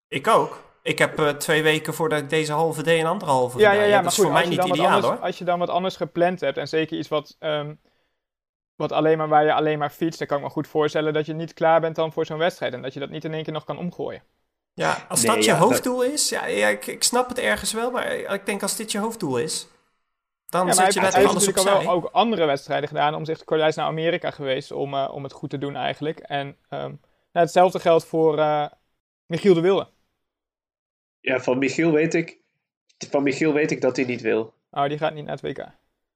[0.07, 0.68] Ik ook.
[0.81, 3.83] Ik heb eh, twee weken voordat ik deze halve deed een andere halve Ja, ja,
[3.83, 5.19] ja, dat maar is goed, voor mij niet ideaal anders, hoor.
[5.19, 6.57] als je dan wat anders gepland hebt.
[6.57, 7.73] En zeker iets wat, ehm,
[8.75, 10.19] wat alleen maar waar je alleen maar fietst.
[10.19, 12.73] Dan kan ik me goed voorstellen dat je niet klaar bent dan voor zo'n wedstrijd.
[12.73, 14.23] En dat je dat niet in één keer nog kan omgooien.
[14.73, 17.73] Ja, als Nee, dat je ja, hoofddoel is, ja, ja ik, ik snap het ergens
[17.73, 19.67] wel, maar ik denk als dit je hoofddoel is,
[20.45, 21.83] dan Ja, hij, je hij heeft alles opzij.
[21.83, 23.15] wel ook andere wedstrijden gedaan.
[23.15, 26.19] Om zich, hij is naar Amerika geweest om, eh, om het goed te doen eigenlijk.
[26.19, 26.97] En ehm, nou,
[27.31, 28.65] hetzelfde geldt voor eh,
[29.25, 29.87] Michiel de Wilde.
[31.21, 32.37] Ja, van Michiel weet ik,
[33.09, 34.53] van Michiel weet ik dat hij niet wil.
[34.71, 35.65] Oh, die gaat niet naar het WK.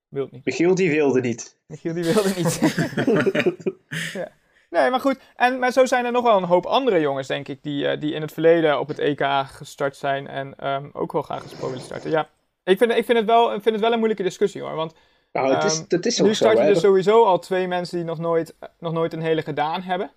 [0.08, 0.46] Wilt niet.
[0.46, 1.58] Michiel die wilde niet.
[1.66, 2.60] Michiel die wilde niet.
[4.14, 4.28] ja.
[4.70, 5.20] Nee, maar goed.
[5.36, 8.00] En, maar zo zijn er nog wel een hoop andere jongens, denk ik, die, eh,
[8.00, 11.54] die in het verleden op het EK gestart zijn en ehm, ook wel graag eens
[11.54, 12.10] pro willen starten.
[12.10, 12.30] Ja,
[12.64, 14.76] ik vind, ik, vind het wel, vind het wel een moeilijke discussie hoor.
[14.76, 14.94] Want
[15.32, 16.44] Nou, het is, Ehm, dat is ook nu zo.
[16.44, 16.70] starten hè.
[16.70, 20.12] er sowieso al twee mensen die nog nooit, nog nooit een hele gedaan hebben.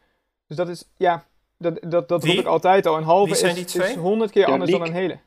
[0.46, 1.24] Dus dat is, ja,
[1.58, 2.96] dat, dat, dat roep ik altijd al.
[2.96, 5.18] Een halve is, die is honderd keer Ja, anders dan een hele.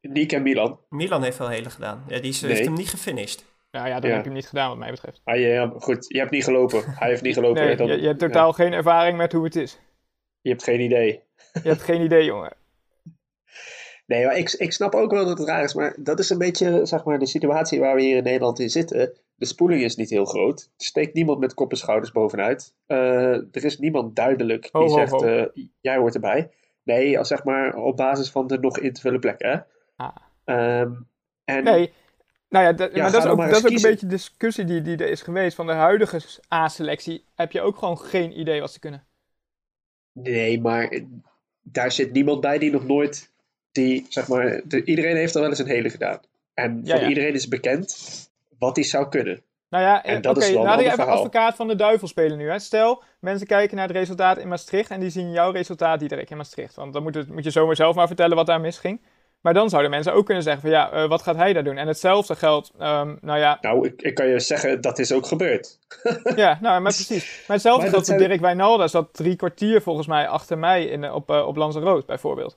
[0.00, 0.80] Niek en Milan.
[0.88, 2.04] Milan heeft wel hele gedaan.
[2.08, 2.52] Ja, die is, Nee.
[2.52, 3.44] heeft hem niet gefinished.
[3.70, 4.14] Nou ja, dan Ja.
[4.16, 5.20] heb je hem niet gedaan wat mij betreft.
[5.24, 6.82] Ah, ja, ja, goed, je hebt niet gelopen.
[6.98, 7.64] Hij heeft niet gelopen.
[7.66, 9.78] Nee, dan- je, je hebt ja, totaal geen ervaring met hoe het is.
[10.40, 11.22] je hebt geen idee.
[11.62, 12.52] Je hebt geen idee, jongen.
[14.08, 15.74] Nee, maar ik, ik snap ook wel dat het raar is.
[15.74, 18.70] Maar dat is een beetje zeg maar, de situatie waar we hier in Nederland in
[18.70, 19.12] zitten.
[19.34, 20.70] De spoeling is niet heel groot.
[20.76, 22.74] Er steekt niemand met kop en schouders bovenuit.
[22.86, 25.24] Eh, er is niemand duidelijk die Ho, zegt, ho.
[25.24, 26.50] eh, jij hoort erbij.
[26.82, 29.50] Nee, als zeg maar op basis van de nog in te vullen plekken.
[29.50, 29.58] Hè?
[29.96, 30.16] Ah.
[30.44, 30.92] Ehm,
[31.44, 31.92] en Nee,
[32.48, 34.12] nou ja, dat, Ja, maar dat is ook, dat is ook eens een beetje de
[34.12, 35.56] discussie die, die er is geweest.
[35.56, 36.20] Van de huidige
[36.54, 39.06] A-selectie heb je ook gewoon geen idee wat ze kunnen.
[40.12, 41.00] Nee, maar
[41.62, 43.36] daar zit niemand bij die nog nooit.
[43.78, 46.18] Die, zeg maar, de- iedereen heeft er wel eens een hele gedaan.
[46.54, 47.08] En Ja, voor ja.
[47.08, 47.96] iedereen is bekend
[48.58, 49.42] wat die zou kunnen.
[49.70, 51.16] Nou ja, En eh, dat oké, is wel laten we ander even verhaal.
[51.24, 52.48] advocaat van de duivel spelen nu.
[52.50, 52.58] Hè.
[52.58, 56.36] Stel, mensen kijken naar het resultaat in Maastricht en die zien jouw resultaat direct in
[56.36, 56.74] Maastricht.
[56.74, 59.00] Want dan moet, het, moet je zomaar zelf maar vertellen wat daar misging.
[59.40, 61.76] Maar dan zouden mensen ook kunnen zeggen van ja, eh, wat gaat hij daar doen?
[61.76, 65.26] En hetzelfde geldt, ehm, nou ja, Nou, ik, ik kan je zeggen, dat is ook
[65.26, 65.78] gebeurd.
[66.36, 67.44] ja, nou, maar precies.
[67.46, 68.88] Maar hetzelfde Maar geldt voor zijn- Dirk Wijnaldum.
[68.88, 72.56] zat drie kwartier volgens mij achter mij in, eh, op, eh, op Lanzarote bijvoorbeeld.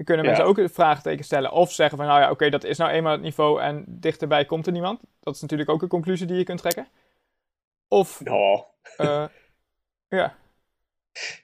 [0.00, 0.30] Dan kunnen Ja.
[0.30, 1.52] mensen ook een vraagteken stellen.
[1.52, 4.66] Of zeggen van nou ja, oké, dat is nou eenmaal het niveau en dichterbij komt
[4.66, 5.00] er niemand.
[5.20, 6.88] Dat is natuurlijk ook een conclusie die je kunt trekken.
[7.88, 8.62] Of, Nou,
[8.96, 9.24] eh,
[10.08, 10.34] ja.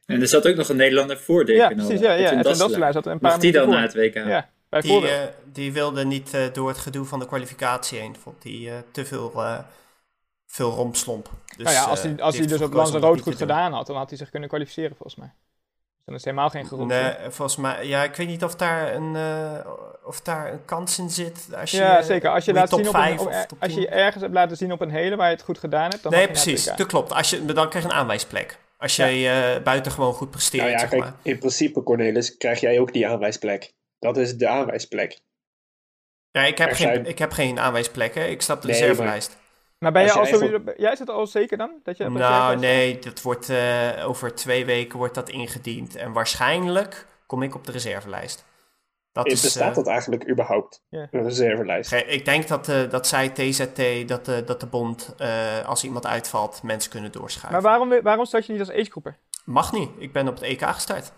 [0.07, 2.01] En er zat ook nog een Nederlander voor Dirk Ja, precies.
[2.01, 2.31] Ja, ja.
[2.31, 2.93] En Dasselaar.
[2.93, 4.23] Zat er een paar Mag die dan minuten naar het WK?
[4.23, 4.31] voor.
[4.31, 5.13] Ja, Die, bijvoorbeeld.
[5.13, 8.17] eh, die wilde niet eh, door het gedoe van de kwalificatie heen.
[8.17, 9.59] Vond hij eh, te veel, eh,
[10.47, 11.31] veel rompslomp.
[11.57, 13.97] Dus, nou ja, als hij, als die hij dus op Lanzarote goed gedaan had, dan
[13.97, 15.33] had hij zich kunnen kwalificeren volgens mij.
[16.07, 16.87] Dan is het helemaal geen geroep.
[16.89, 19.67] Nee, volgens mij, ja, ik weet niet of daar een, eh,
[20.05, 21.47] of daar een kans in zit.
[21.61, 22.31] Als je, Ja, zeker.
[22.31, 23.91] Als je, laat zien op een, 5 op- of top als je 10.
[23.91, 26.27] ergens hebt laten zien op een hele waar je het goed gedaan hebt, dan Nee,
[26.27, 26.65] precies.
[26.65, 27.13] Dat klopt.
[27.13, 28.59] Als je, dan krijg je een aanwijsplek.
[28.79, 29.11] Als Ja.
[29.11, 31.15] jij eh buitengewoon goed presteert, nou ja, zeg kijk, maar.
[31.23, 33.73] in principe, Cornelis, krijg jij ook die aanwijsplek.
[33.99, 35.19] Dat is de aanwijsplek.
[36.31, 38.31] Ja, ik heb, er geen, zijn- ik heb geen aanwijsplekken.
[38.31, 39.37] Ik stap de Nee, reservelijst.
[39.79, 41.81] Maar ben je al jij zit al zeker dan?
[41.83, 45.97] Dat je Nou, nee, dat wordt, eh, over twee weken wordt dat ingediend.
[45.97, 48.45] En waarschijnlijk kom ik op de reservelijst.
[49.13, 50.83] Dat is, Bestaat eh, dat eigenlijk überhaupt?
[50.91, 51.91] Een reservelijst.
[51.91, 55.85] ge- ik denk dat, eh, dat zij TZT, dat de, dat de bond, eh, als
[55.85, 57.63] iemand uitvalt, mensen kunnen doorschuiven.
[57.63, 59.19] Maar waarom, waarom start je niet als agegroeper?
[59.45, 59.91] Mag niet.
[59.99, 61.13] Ik ben op het EK gestart.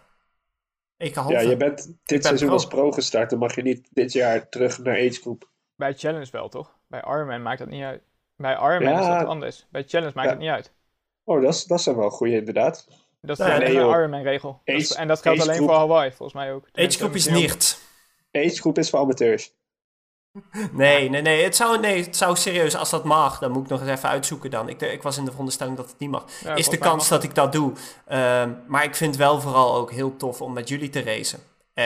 [0.96, 1.32] EK halve.
[1.32, 2.56] Ja, je bent dit ben seizoen pro.
[2.56, 3.30] als pro gestart.
[3.30, 5.48] Dan mag je niet dit jaar terug naar Age Group.
[5.76, 6.76] Bij Challenge wel, toch?
[6.86, 8.02] Bij Ironman maakt dat niet uit.
[8.39, 9.01] Bij Ironman Ja.
[9.01, 9.66] is dat anders.
[9.70, 10.32] Bij Challenge maakt Ja.
[10.34, 10.72] het niet uit.
[11.24, 12.86] Oh, dat is, dat is dan wel goeie inderdaad.
[13.20, 13.72] Dat is Nee, eh, nee.
[13.72, 14.61] Ironman-regel.
[14.64, 16.62] Age- En dat geldt alleen group- voor Hawaii, volgens mij ook.
[16.62, 17.80] Age Tenminste, group is niet.
[18.32, 19.57] Age Group is voor amateurs.
[20.72, 21.43] Nee, nee, nee.
[21.45, 22.05] Het zou, nee.
[22.05, 24.68] het zou serieus, als dat mag, dan moet ik nog eens even uitzoeken dan.
[24.68, 26.24] Ik, ik was in de veronderstelling dat het niet mag.
[26.45, 27.72] Ja, is de kans dat ik dat doe.
[28.07, 31.39] Ehm, maar ik vind het wel vooral ook heel tof om met jullie te racen.
[31.74, 31.84] Eh,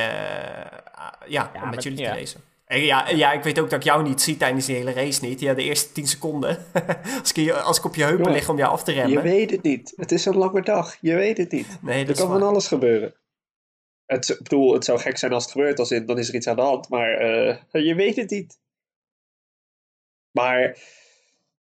[0.94, 2.12] ah, ja, om met met- jullie ja.
[2.12, 2.40] te racen.
[2.72, 5.24] En ja, ja, ik weet ook dat ik jou niet zie tijdens die hele race
[5.24, 5.40] niet.
[5.40, 6.64] Ja, de eerste 10 seconden.
[7.20, 9.00] als, ik, je- als ik op je heupen Jongen, lig om jou af te Je
[9.00, 9.22] remmen.
[9.22, 9.92] weet het niet.
[9.96, 10.96] Het is een lange dag.
[11.00, 11.66] Je weet het niet.
[11.80, 13.14] nee, Er dat kan van alles gebeuren.
[14.06, 15.78] Het, ik bedoel, het zou gek zijn als het gebeurt.
[15.78, 16.88] Als in, dan is er iets aan de hand.
[16.88, 18.58] Maar eh, je weet het niet.
[20.30, 20.78] Maar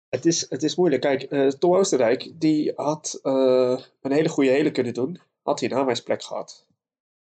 [0.09, 1.01] het is, het is moeilijk.
[1.01, 5.21] Kijk, eh, Tom Oosterdijk, die had eh, een hele goede hele kunnen doen.
[5.43, 6.65] Had hij een aanwijsplek gehad.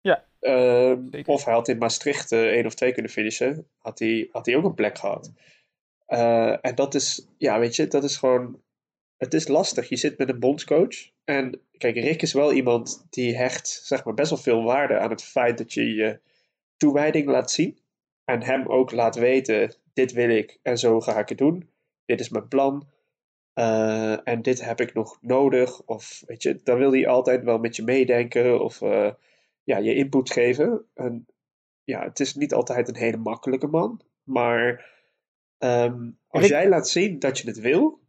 [0.00, 3.66] Ja, Ehm, of hij had in Maastricht eh, één of twee kunnen finishen.
[3.78, 5.32] Had hij, had hij ook een plek gehad.
[6.06, 8.62] Eh, en dat is, ja, weet je, dat is gewoon.
[9.16, 9.88] Het is lastig.
[9.88, 11.10] Je zit met een bondscoach.
[11.24, 15.10] En kijk, Rick is wel iemand die hecht, zeg maar, best wel veel waarde aan
[15.10, 16.20] het feit dat je je
[16.76, 17.78] toewijding laat zien.
[18.24, 21.70] En hem ook laat weten: dit wil ik en zo ga ik het doen.
[22.04, 22.88] Dit is mijn plan.
[23.52, 25.82] Eh, en dit heb ik nog nodig.
[25.82, 28.60] Of weet je, dan wil hij altijd wel met je meedenken.
[28.60, 28.82] Of
[29.70, 30.84] ja, je input geven.
[30.94, 31.26] En
[31.84, 34.00] ja, het is niet altijd een hele makkelijke man.
[34.22, 34.86] Maar
[35.58, 38.00] ehm, als jij laat zien dat je het wil,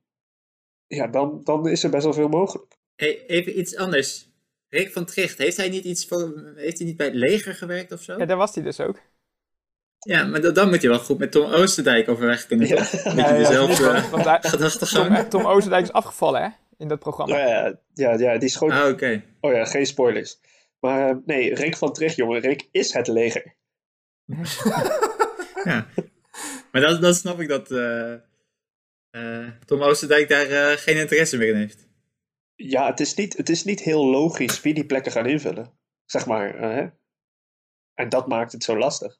[0.87, 2.77] ja, dan, dan is er best wel veel mogelijk.
[2.95, 4.29] Hey, even iets anders.
[4.69, 7.91] Rick van Tricht, heeft hij niet iets voor, heeft hij niet bij het leger gewerkt
[7.91, 8.13] of zo?
[8.13, 8.99] Ja, Ja, daar was hij dus ook.
[10.07, 12.67] maar da- dan moet je wel goed met Tom Oosterdijk overweg kunnen.
[12.67, 12.87] Ja.
[13.03, 13.75] Ja, ja, dezelfde
[14.41, 15.15] gedachtegang.
[15.17, 16.49] Tom, Tom Oosterdijk is afgevallen, hè?
[16.77, 17.37] In dat programma.
[17.37, 18.71] Ja, ja, ja, ja, die schoot.
[18.71, 19.23] Ah, oké.
[19.41, 20.39] Oh ja, geen spoilers.
[20.81, 22.39] Maar eh, nee, Rick van Tricht, jongen.
[22.39, 23.55] Rick is het leger.
[25.63, 25.87] Ja.
[26.71, 28.13] Maar dan, dan snap ik dat eh,
[29.09, 31.87] eh, Tom Oosterdijk daar geen interesse meer in heeft.
[32.55, 35.71] Ja, het is, niet, het is niet heel logisch wie die plekken gaan invullen.
[36.05, 36.53] Zeg maar.
[36.59, 36.87] hè?
[37.93, 39.17] En dat maakt het zo lastig.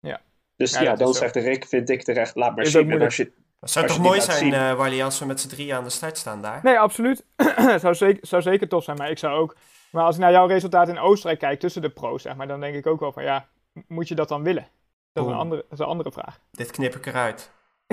[0.00, 0.22] Ja.
[0.56, 3.02] Dus Ja, ja, dat dan zegt Rick, vind ik terecht, laat maar zien.
[3.02, 4.52] als je, Het zou Als toch je mooi zijn, zien.
[4.52, 6.60] eh Wally, als we met z'n drieën aan de start staan daar?
[6.62, 7.24] Nee, absoluut.
[7.80, 9.56] zou, zeker, zou zeker tof zijn, maar ik zou ook...
[9.94, 12.60] Maar als ik naar jouw resultaat in Oostenrijk kijk tussen de pro's, zeg maar, dan
[12.60, 13.48] denk ik ook wel van, ja,
[13.88, 14.68] moet je dat dan willen?
[15.12, 16.40] Dat is een andere, dat is een andere vraag.
[16.50, 17.50] Dit knip ik eruit.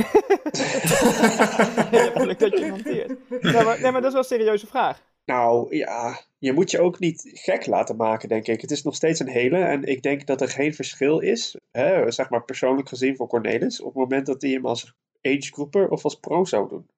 [2.21, 3.29] geluk dat je monteert.
[3.41, 5.01] Nee maar, nee, maar dat is wel een serieuze vraag.
[5.25, 8.61] Nou ja, je moet je ook niet gek laten maken, denk ik.
[8.61, 9.57] Het is nog steeds een hele.
[9.57, 13.81] En ik denk dat er geen verschil is, hè, zeg maar persoonlijk gezien voor Cornelis,
[13.81, 16.89] op het moment dat hij hem als agegroeper of als pro zou doen.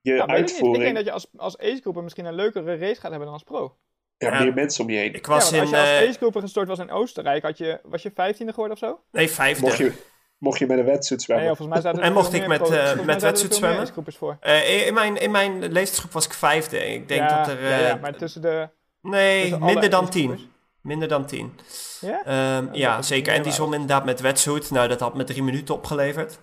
[0.00, 3.00] Je Nou, weet ik, uitvoering, denk dat je als, als agegroeper misschien een leukere race
[3.00, 3.76] gaat hebben dan als pro.
[4.16, 4.42] Ja, Ja.
[4.42, 5.14] meer mensen om je heen.
[5.14, 5.56] Ik Ja, was als in...
[5.68, 8.78] je als eh, agegroeper gestort was in Oostenrijk, had je, was je 15e geworden of
[8.78, 9.00] zo?
[9.10, 9.64] nee, vijfde.
[9.64, 9.92] Mocht je,
[10.38, 11.56] mocht je met een wetsuit Nee, zwemmen.
[11.56, 13.88] volgens mij zaten er En mocht ik met, eh, mij met meer zwemmen?
[14.06, 14.36] voor.
[14.40, 16.86] Eh, in, mijn, in mijn leeftijdsgroep was ik vijfde.
[16.86, 17.62] Ik denk ja, dat er...
[17.62, 18.68] ja, eh, ja, maar tussen de...
[19.00, 20.52] nee, tussen minder dan tien.
[20.80, 21.58] Minder dan tien.
[22.00, 22.24] Ja?
[22.24, 23.32] Ehm, ja, zeker.
[23.34, 24.70] En die zwom inderdaad met wetsuit.
[24.70, 26.38] Nou, dat had me drie minuten opgeleverd.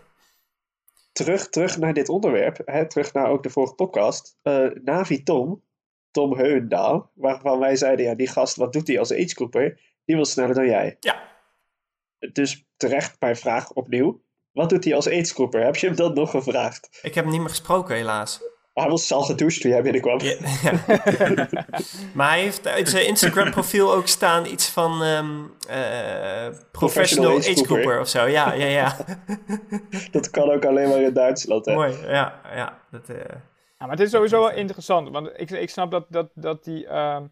[1.11, 4.38] Terug, terug naar dit onderwerp, hè, terug naar ook de vorige podcast.
[4.41, 5.63] Eh, Navi Tom,
[6.12, 9.80] Tom Heuendaal, waarvan wij zeiden, ja, die gast, wat doet hij als agegroeper?
[10.05, 10.97] Die wil sneller dan jij.
[10.99, 11.30] Ja.
[12.34, 14.22] Dus terecht mijn vraag opnieuw.
[14.51, 15.64] Wat doet hij als agegroeper?
[15.64, 16.99] Heb je hem dat nog gevraagd?
[17.01, 18.41] Ik heb hem niet meer gesproken, helaas.
[18.74, 20.20] Hij was al gedoucht toen jij binnenkwam.
[20.20, 20.84] Ja, ja.
[22.16, 27.66] maar hij heeft uit zijn Instagram profiel ook staan iets van ehm, eh, professional age
[27.66, 28.26] grouper of zo.
[28.26, 28.97] Ja, ja, ja.
[30.12, 31.66] Dat kan ook alleen maar in Duitsland.
[31.66, 31.74] Hè?
[31.74, 31.95] Mooi.
[32.07, 32.80] Ja, ja.
[32.91, 33.16] Dat, eh,
[33.82, 36.88] Ja, maar het is sowieso wel interessant, want ik, ik snap dat, dat, dat die,
[36.88, 37.28] ehm,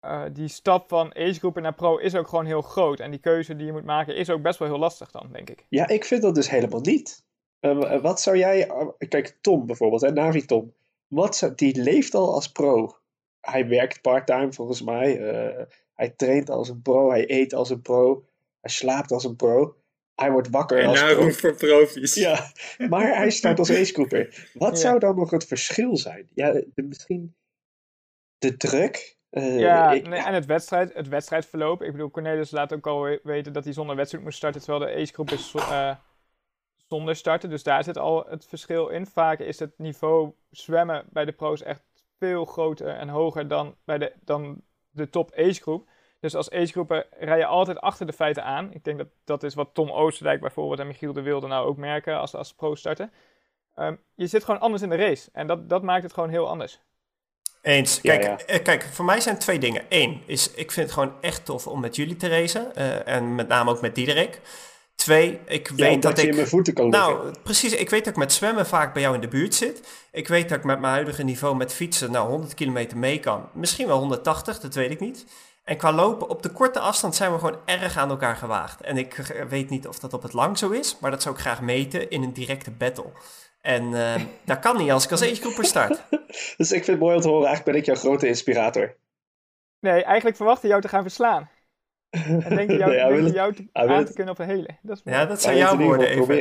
[0.00, 3.00] eh, die stap van agegroeper naar pro is ook gewoon heel groot.
[3.00, 5.50] En die keuze die je moet maken is ook best wel heel lastig dan, denk
[5.50, 5.66] ik.
[5.68, 7.24] Ja, ik vind dat dus helemaal niet.
[7.60, 8.68] Eh, wat zou jij...
[8.68, 10.74] eh, kijk, Tom bijvoorbeeld, hè, Navi Tom.
[11.06, 12.98] Wat zou, die leeft al als pro.
[13.40, 15.20] Hij werkt part-time volgens mij.
[15.30, 17.10] eh, hij traint als een pro.
[17.10, 18.24] Hij eet als een pro.
[18.60, 19.76] Hij slaapt als een pro.
[20.18, 22.14] Hij wordt wakker En als nou voor profies.
[22.14, 22.50] Ja,
[22.88, 24.48] maar hij start als agegroeper.
[24.54, 24.76] Wat Ja.
[24.76, 26.28] zou dan nog het verschil zijn?
[26.34, 27.34] Ja, de- misschien
[28.38, 29.16] de druk.
[29.30, 31.82] Eh, ja, ik- nee, en het, wedstrijd, het wedstrijdverloop.
[31.82, 34.90] Ik bedoel, Cornelis laat ook al we- weten dat hij zonder wedstrijd moest starten, terwijl
[34.92, 35.96] de agegroep is zo- eh,
[36.88, 37.50] zonder starten.
[37.50, 39.06] Dus daar zit al het verschil in.
[39.06, 41.82] Vaak is het niveau zwemmen bij de pro's echt
[42.18, 45.88] veel groter en hoger dan, bij de, dan de top agegroep.
[46.20, 48.72] Dus als agegroeper rij je altijd achter de feiten aan.
[48.72, 51.76] Ik denk dat dat is wat Tom Oosterdijk bijvoorbeeld en Michiel de Wilde nou ook
[51.76, 53.12] merken als, als pro starten.
[53.74, 55.28] Ehm, je zit gewoon anders in de race.
[55.32, 56.80] En dat, dat maakt het gewoon heel anders.
[57.62, 58.00] Eens.
[58.00, 58.38] Kijk, ja.
[58.38, 59.84] eh, kijk, voor mij zijn twee dingen.
[59.88, 62.74] Eén is, ik vind het gewoon echt tof om met jullie te racen.
[62.74, 64.40] eh, en met name ook met Diederik.
[64.94, 66.28] Twee, ik ja, weet dat je ik...
[66.28, 67.10] in mijn voeten kan liggen.
[67.10, 67.72] Nou, precies.
[67.72, 69.88] Ik weet dat ik met zwemmen vaak bij jou in de buurt zit.
[70.12, 73.48] Ik weet dat ik met mijn huidige niveau met fietsen nou 100 kilometer mee kan.
[73.52, 75.26] Misschien wel 180, dat weet ik niet.
[75.68, 78.80] En qua lopen, op de korte afstand zijn we gewoon erg aan elkaar gewaagd.
[78.80, 79.14] En ik
[79.48, 82.10] weet niet of dat op het lang zo is, maar dat zou ik graag meten
[82.10, 83.12] in een directe battle.
[83.60, 86.02] En eh, dat kan niet als ik als agegroeper start.
[86.56, 87.46] Dus ik vind het mooi om te horen.
[87.46, 88.96] Eigenlijk ben ik jouw grote inspirator.
[89.80, 91.50] Nee, eigenlijk verwacht hij jou te gaan verslaan.
[92.10, 94.32] En denk je jou, Nee, hij denk wil je jou te, wil aan te kunnen
[94.32, 94.78] op een hele.
[94.82, 95.18] Dat is mooi.
[95.18, 96.36] Ja, dat zijn jouw woorden, even.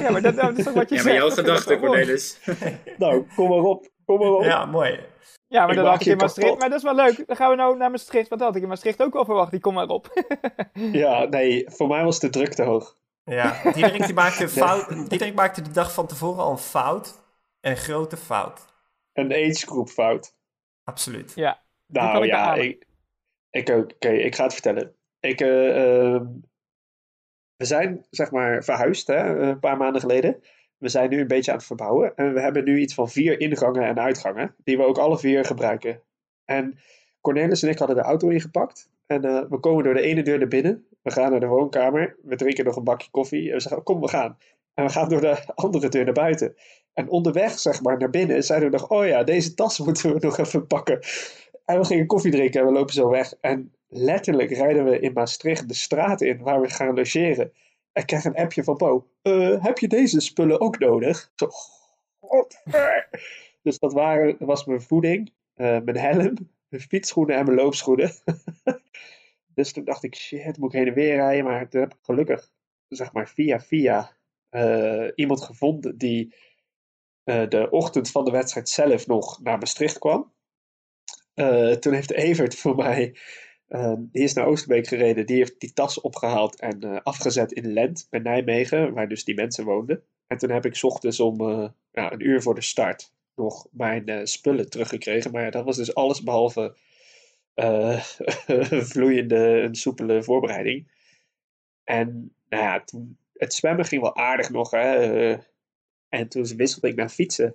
[0.00, 1.04] Ja, maar dat, dat is toch wat je Ja, zegt?
[1.04, 1.78] maar jouw gedachte.
[1.78, 2.38] Cornelis.
[2.98, 3.88] Nou, kom maar op.
[4.04, 4.42] Kom maar op.
[4.42, 5.00] Ja, mooi.
[5.50, 6.46] Ja, maar Ik dat had ik je in Maastricht.
[6.48, 6.60] kapot.
[6.60, 7.26] Maar dat is wel leuk.
[7.26, 8.28] Dan gaan we nou naar Maastricht.
[8.28, 9.50] Wat had ik in Maastricht ook al verwacht?
[9.50, 10.08] Die kom maar op.
[10.72, 12.96] Ja, nee, voor mij was de druk te hoog.
[13.24, 17.22] Ja, Diederik, die maakte, fout, Diederik maakte de dag van tevoren al een fout.
[17.60, 18.66] Een grote fout.
[19.12, 20.34] Een agegroep fout.
[20.84, 21.32] Absoluut.
[21.34, 22.86] ja, Nou ik ja, ik,
[23.50, 23.92] ik ook.
[23.94, 24.94] Oké, ik ga het vertellen.
[25.20, 26.26] Ik, eh, ehm,
[27.56, 30.42] we zijn zeg maar verhuisd hè, een paar maanden geleden.
[30.80, 32.16] We zijn nu een beetje aan het verbouwen.
[32.16, 34.54] En we hebben nu iets van vier ingangen en uitgangen.
[34.64, 36.00] Die we ook alle vier gebruiken.
[36.44, 36.78] En
[37.20, 38.90] Cornelis en ik hadden de auto ingepakt.
[39.06, 40.86] En eh, we komen door de ene deur naar binnen.
[41.02, 42.16] We gaan naar de woonkamer.
[42.22, 43.48] We drinken nog een bakje koffie.
[43.48, 44.38] En we zeggen, kom, we gaan.
[44.74, 46.54] En we gaan door de andere deur naar buiten.
[46.92, 50.18] En onderweg, zeg maar, naar binnen zeiden we nog, oh ja, deze tas moeten we
[50.20, 50.98] nog even pakken.
[51.64, 53.34] En we gingen koffie drinken en we lopen zo weg.
[53.40, 57.52] En letterlijk rijden we in Maastricht de straat in waar we gaan logeren.
[57.92, 59.10] Ik krijg een appje van Bo.
[59.22, 61.32] "Eh, heb je deze spullen ook nodig?
[61.34, 61.50] Zo.
[63.62, 66.34] Dus dat waren, was mijn voeding, eh, mijn helm,
[66.68, 68.12] mijn fietsschoenen en mijn loopschoenen.
[69.54, 71.44] dus toen dacht ik, shit, moet ik heen en weer rijden.
[71.44, 72.50] Maar toen heb ik gelukkig,
[72.88, 74.16] zeg maar via via,
[74.48, 76.34] eh, iemand gevonden die
[77.24, 80.32] de ochtend van de wedstrijd zelf nog naar Maastricht kwam.
[81.80, 83.16] Toen heeft Evert voor mij,
[83.70, 87.72] eh, die is naar Oosterbeek gereden, die heeft die tas opgehaald en eh, afgezet in
[87.72, 90.02] Lent bij Nijmegen, waar dus die mensen woonden.
[90.30, 94.24] En toen heb ik ochtends om eh, een uur voor de start nog mijn eh,
[94.24, 95.30] spullen teruggekregen.
[95.30, 96.76] Maar dat was dus alles behalve
[97.54, 98.00] eh,
[98.92, 100.90] vloeiende en soepele voorbereiding.
[101.84, 104.70] En nou ja, toen, het zwemmen ging wel aardig nog.
[104.70, 105.32] Hè?
[106.08, 107.54] en toen wisselde ik naar fietsen.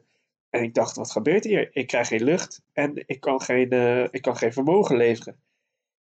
[0.49, 1.69] En ik dacht, wat gebeurt hier?
[1.73, 3.71] Ik krijg geen lucht en ik kan geen,
[4.11, 5.39] ik kan geen vermogen leveren.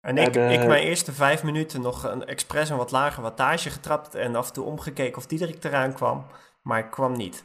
[0.02, 4.16] En ik, ik mijn eerste vijf minuten nog een expres een wat lager wattage getrapt
[4.16, 6.26] en af en toe omgekeken of Diederik eraan kwam.
[6.62, 7.44] Maar ik kwam niet.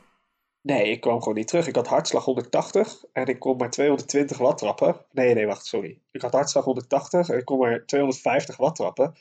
[0.61, 1.67] Nee, ik kwam gewoon niet terug.
[1.67, 4.97] Ik had hartslag 180 en ik kon maar 220 watt trappen.
[5.13, 6.01] Nee, nee, wacht, sorry.
[6.11, 9.15] Ik had hartslag 180 en ik kon maar 250 watt trappen.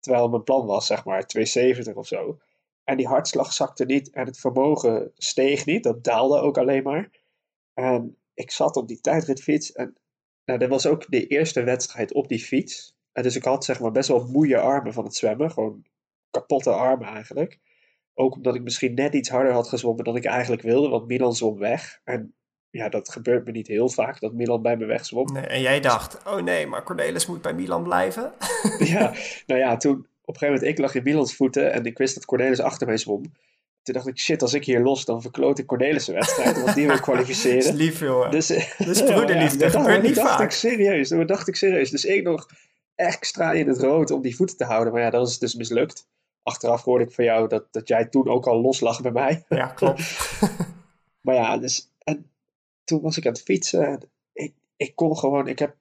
[0.00, 2.38] Terwijl mijn plan was, zeg maar, 270 of zo.
[2.84, 5.82] En die hartslag zakte niet en het vermogen steeg niet.
[5.82, 7.10] Dat daalde ook alleen maar.
[7.74, 9.96] En ik zat op die tijdritfiets en
[10.44, 12.96] nou, dat was ook de eerste wedstrijd op die fiets.
[13.12, 15.50] En dus ik had zeg maar best wel moeie armen van het zwemmen.
[15.50, 15.84] Gewoon
[16.30, 17.58] kapotte armen eigenlijk.
[18.14, 21.34] Ook omdat ik misschien net iets harder had gezwommen dan ik eigenlijk wilde, want Milan
[21.34, 22.00] zwom weg.
[22.04, 22.34] En
[22.70, 25.32] ja, dat gebeurt me niet heel vaak, dat Milan bij me wegzwom.
[25.32, 28.32] Nee, en jij dacht, oh nee, maar Cornelis moet bij Milan blijven.
[28.78, 29.14] ja,
[29.46, 32.14] nou ja, toen op een gegeven moment, ik lag in Milans voeten en ik wist
[32.14, 33.22] dat Cornelis achter mij zwom.
[33.82, 36.86] Toen dacht ik, shit, als ik hier los, dan verkloot ik Cornelis' wedstrijd, want die
[36.86, 37.74] wil Dat is kwalificeren.
[37.74, 38.30] lief, jongen.
[38.30, 38.46] Dus,
[38.78, 40.44] Dus broederliefde, dat gebeurt niet dat dacht vaak.
[40.44, 41.90] ik serieus, dat dacht ik serieus.
[41.90, 42.46] Dus ik nog
[42.94, 44.92] extra in het rood om die voeten te houden.
[44.92, 46.06] Maar ja, dat is dus mislukt.
[46.42, 49.44] Achteraf hoorde ik van jou dat, dat jij toen ook al los lag bij mij.
[49.48, 50.02] Ja, klopt.
[51.22, 52.30] Maar ja, dus, en
[52.84, 53.86] toen was ik aan het fietsen.
[53.86, 55.76] En ik, ik kon gewoon, ik heb,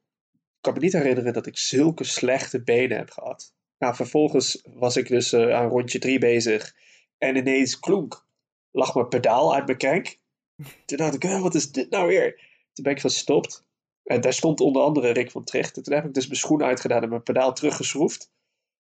[0.62, 3.54] kan me niet herinneren dat ik zulke slechte benen heb gehad.
[3.78, 6.76] Nou, vervolgens was ik dus eh, aan rondje drie bezig.
[7.22, 8.26] En ineens klonk,
[8.72, 10.19] lag mijn pedaal uit mijn krenk.
[10.86, 12.36] Toen dacht ik, "Huh, wat is dit nou weer?
[12.74, 13.65] Toen ben ik gestopt.
[14.03, 15.78] En daar stond onder andere Rick van Tricht.
[15.78, 18.32] En toen heb ik dus mijn schoen uitgedaan en mijn pedaal teruggeschroefd.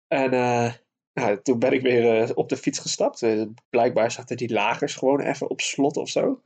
[0.06, 0.72] En eh,
[1.12, 3.26] nou, toen ben ik weer eh, op de fiets gestapt.
[3.70, 6.42] Blijkbaar zaten die lagers gewoon even op slot of zo.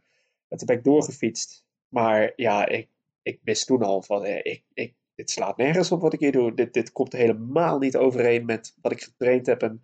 [0.49, 1.65] En toen ben ik doorgefietst.
[1.89, 2.89] Maar ja, ik,
[3.23, 6.33] ik wist toen al van, eh, ik, ik, dit slaat nergens op wat ik hier
[6.33, 6.55] doe.
[6.55, 9.83] Dit, dit komt helemaal niet overeen met wat ik getraind heb en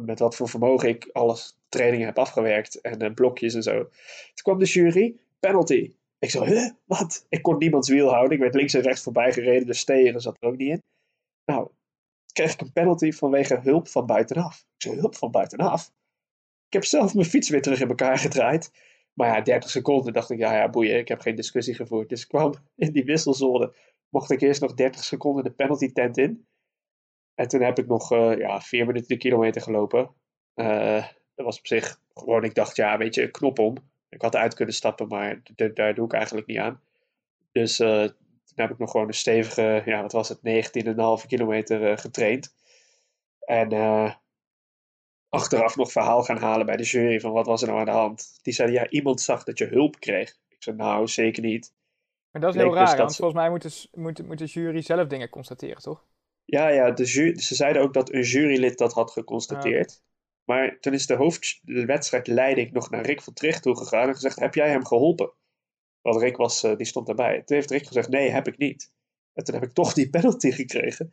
[0.00, 3.78] met wat voor vermogen ik alles trainingen heb afgewerkt en eh, blokjes en zo.
[3.78, 5.92] Toen kwam de jury, penalty.
[6.18, 7.26] Ik zo, huh, wat?
[7.28, 8.32] Ik kon niemands wiel houden.
[8.32, 10.82] Ik werd links en rechts voorbij gereden, de stegen zat er ook niet in.
[11.44, 11.68] Nou,
[12.32, 14.58] kreeg ik een penalty vanwege hulp van buitenaf.
[14.76, 15.90] Ik zo, hulp van buitenaf?
[16.66, 18.70] Ik heb zelf mijn fiets weer terug in elkaar gedraaid.
[19.12, 22.08] Maar ja, 30 seconden dacht ik, ja, ja, boeien, ik heb geen discussie gevoerd.
[22.08, 23.74] Dus ik kwam in die wisselzone,
[24.08, 26.46] mocht ik eerst nog 30 seconden de penalty tent in.
[27.38, 30.10] En toen heb ik nog eh, ja, vier minuten de kilometer gelopen.
[30.54, 33.76] Eh, dat was op zich gewoon, ik dacht, ja, weet je, knop om.
[34.08, 35.42] Ik had uit kunnen stappen, maar
[35.74, 36.80] daar doe ik eigenlijk niet aan.
[37.52, 40.38] Dus eh, toen heb ik nog gewoon een stevige, ja, wat was het,
[41.22, 42.54] 19,5 kilometer getraind.
[43.40, 43.72] En
[45.28, 47.90] achteraf nog verhaal gaan halen bij de jury van wat was er nou aan de
[47.90, 48.38] hand.
[48.42, 50.36] Die zeiden, ja, iemand zag dat je hulp kreeg.
[50.48, 51.72] Ik zei, nou, zeker niet.
[52.30, 54.44] Maar dat is heel dus raar, want ze- volgens mij moet de, moet, moet de
[54.44, 56.06] jury zelf dingen constateren, toch?
[56.50, 60.02] Ja, ja, de ze zeiden ook dat een jurylid dat had geconstateerd.
[60.44, 64.68] Maar toen is de hoofdwedstrijdleiding nog naar Rick van Tricht toegegaan en gezegd, heb jij
[64.70, 65.32] hem geholpen?
[66.00, 67.42] Want Rick was, eh, die stond daarbij.
[67.44, 68.92] Toen heeft Rick gezegd, nee, heb ik niet.
[69.34, 71.10] En toen heb ik toch die penalty gekregen.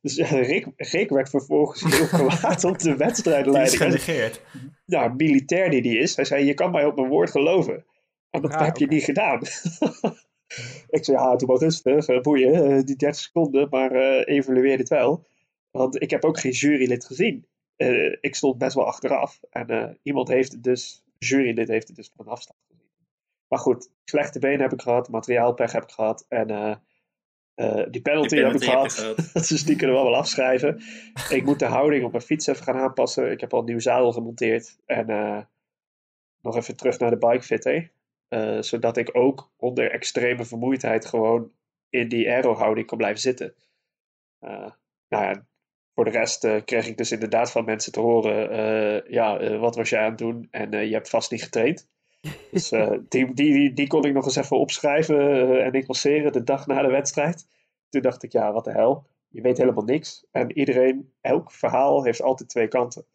[0.00, 2.06] Dus ja, Rick, Rick werd vervolgens heel
[2.38, 3.80] kwaad op de Die is wedstrijdleiding.
[3.80, 4.40] En, genegeerd.
[4.84, 6.16] ja, militair die die is.
[6.16, 7.84] Hij zei, je kan mij op mijn woord geloven.
[8.30, 9.40] En dat Ah, heb je niet gedaan.
[10.88, 12.06] ik zei, ja, doe maar rustig.
[12.06, 15.26] eh, boeien, eh, die 30 seconden, maar eh evalueer het wel.
[15.70, 17.46] Want ik heb ook geen jurylid gezien.
[18.20, 19.40] Ik stond best wel achteraf.
[19.50, 22.82] En iemand heeft het dus, jurylid heeft het dus van afstand gezien.
[23.48, 26.24] Maar goed, slechte benen heb ik gehad, materiaalpech heb ik gehad.
[26.28, 26.46] En
[27.90, 28.96] die penalty, Die heb ik penalty gehad.
[29.32, 30.82] je dus die kunnen we wel afschrijven.
[31.28, 33.30] ik moet de houding op mijn fiets even gaan aanpassen.
[33.30, 34.78] Ik heb al een nieuw zadel gemonteerd.
[34.86, 35.06] En
[36.40, 37.90] nog even terug naar de bikefitter.
[38.32, 41.52] Eh zodat ik ook onder extreme vermoeidheid gewoon
[41.88, 43.54] in die aero-houding kan blijven zitten.
[44.38, 44.70] Eh,
[45.08, 45.46] nou ja,
[45.94, 49.90] voor de rest eh, kreeg ik dus inderdaad van mensen te horen: ja, wat was
[49.90, 50.48] jij aan het doen?
[50.50, 51.90] En je hebt vast niet getraind.
[52.50, 52.68] Dus
[53.08, 56.88] die, die, die, kon ik nog eens even opschrijven en incasseren de dag na de
[56.88, 57.46] wedstrijd.
[57.88, 59.06] Toen dacht ik, ja, wat de hel.
[59.28, 60.26] Je weet helemaal niks.
[60.30, 63.06] En iedereen, elk verhaal heeft altijd twee kanten.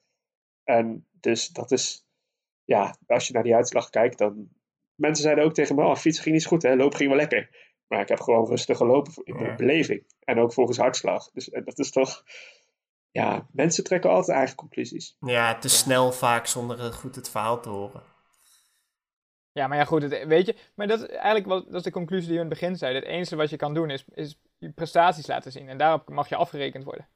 [0.63, 2.07] En dus dat is,
[2.63, 4.55] ja, als je naar die uitslag kijkt, dan.
[4.97, 6.75] Mensen zeiden ook tegen me: oh, fietsen ging niet goed, hè?
[6.75, 7.49] loop ging wel lekker.
[7.87, 10.03] Maar ik heb gewoon rustig gelopen in mijn beleving.
[10.23, 11.31] En ook volgens hartslag.
[11.31, 12.23] Dus en dat is toch.
[13.11, 15.15] Ja, mensen trekken altijd eigen conclusies.
[15.19, 18.03] Ja, te snel vaak zonder eh, goed het verhaal te horen.
[19.51, 21.91] Ja, maar ja, goed, het, weet je, maar dat is eigenlijk wat, dat is de
[21.91, 23.01] conclusie die we in het begin zeiden.
[23.01, 25.69] Het enige wat je kan doen is, is je prestaties laten zien.
[25.69, 27.07] En daarop mag je afgerekend worden.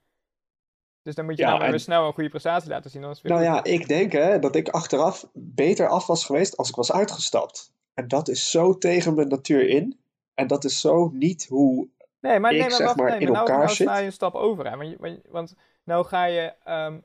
[1.03, 3.01] Dus dan moet je Ja, nou en- weer snel een goede prestatie laten zien.
[3.01, 6.75] Weer Nou ja, ik denk hè, dat ik achteraf beter af was geweest als ik
[6.75, 7.71] was uitgestapt.
[7.93, 9.99] En dat is zo tegen mijn natuur in.
[10.33, 11.87] En dat is zo niet hoe.
[12.19, 13.91] Nee, maar, ik, nee, maar, zeg wacht, maar, nee, in maar nou, elkaar nou sla
[13.91, 13.99] zit.
[13.99, 14.69] je een stap over.
[14.71, 14.95] Hè?
[14.97, 16.53] Want, want nou ga je...
[16.63, 16.99] ehm,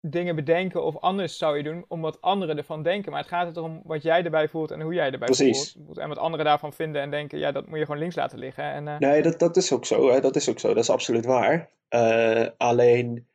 [0.00, 3.10] dingen bedenken of anders zou je doen om wat anderen ervan denken.
[3.12, 5.72] Maar het gaat er om wat jij erbij voelt en hoe jij erbij Precies.
[5.72, 5.98] voelt.
[5.98, 8.64] En wat anderen daarvan vinden en denken, ja, dat moet je gewoon links laten liggen.
[8.64, 10.10] En, eh, Nee, dat, dat is ook zo.
[10.10, 10.20] Hè.
[10.20, 10.68] Dat is ook zo.
[10.68, 11.70] Dat is absoluut waar.
[11.88, 13.26] Eh, alleen,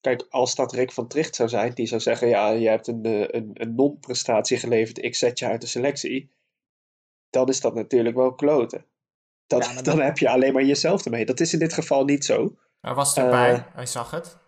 [0.00, 3.04] kijk, als dat Rick van Tricht zou zijn, die zou zeggen: Ja, je hebt een,
[3.04, 6.30] eh, een, een non-prestatie geleverd, ik zet je uit de selectie.
[7.30, 8.84] Dan is dat natuurlijk wel kloten.
[9.46, 11.24] Dat, Ja, dan dat- heb je alleen maar jezelf ermee.
[11.26, 12.56] Dat is in dit geval niet zo.
[12.80, 14.38] Hij was erbij, hij zag het.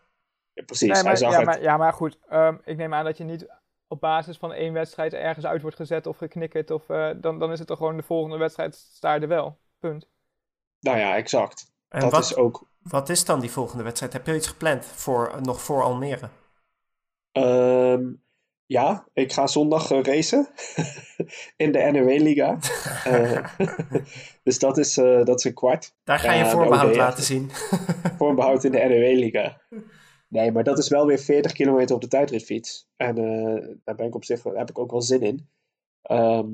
[0.60, 1.46] Ja, precies, nee, hij maar, zag ja, het.
[1.46, 3.46] maar, ja, maar goed, ehm, ik neem aan dat je niet
[3.88, 6.70] op basis van één wedstrijd ergens uit wordt gezet of geknikkerd.
[6.70, 9.58] Of, eh, dan, dan is het toch gewoon de volgende wedstrijd sta je er wel.
[9.78, 10.08] Punt.
[10.80, 11.72] Nou ja, exact.
[11.88, 12.68] En dat wat, is ook.
[12.82, 14.12] wat is dan die volgende wedstrijd?
[14.12, 16.28] Heb je iets gepland voor, nog voor Almere?
[17.32, 18.02] Ehm,
[18.66, 20.48] ja, ik ga zondag eh, racen
[21.56, 22.58] in de NRW-liga.
[24.44, 25.94] dus dat is, eh, dat is een kwart.
[26.04, 27.50] Daar ga je voorbehoud OD laten zien.
[28.18, 29.60] Voorbehoud in de NRW-liga.
[30.30, 32.88] Nee, maar dat is wel weer 40 kilometer op de tijdritfiets.
[32.96, 35.48] En eh, daar ben ik op zich, heb ik ook wel zin in.
[36.02, 36.48] Ehm,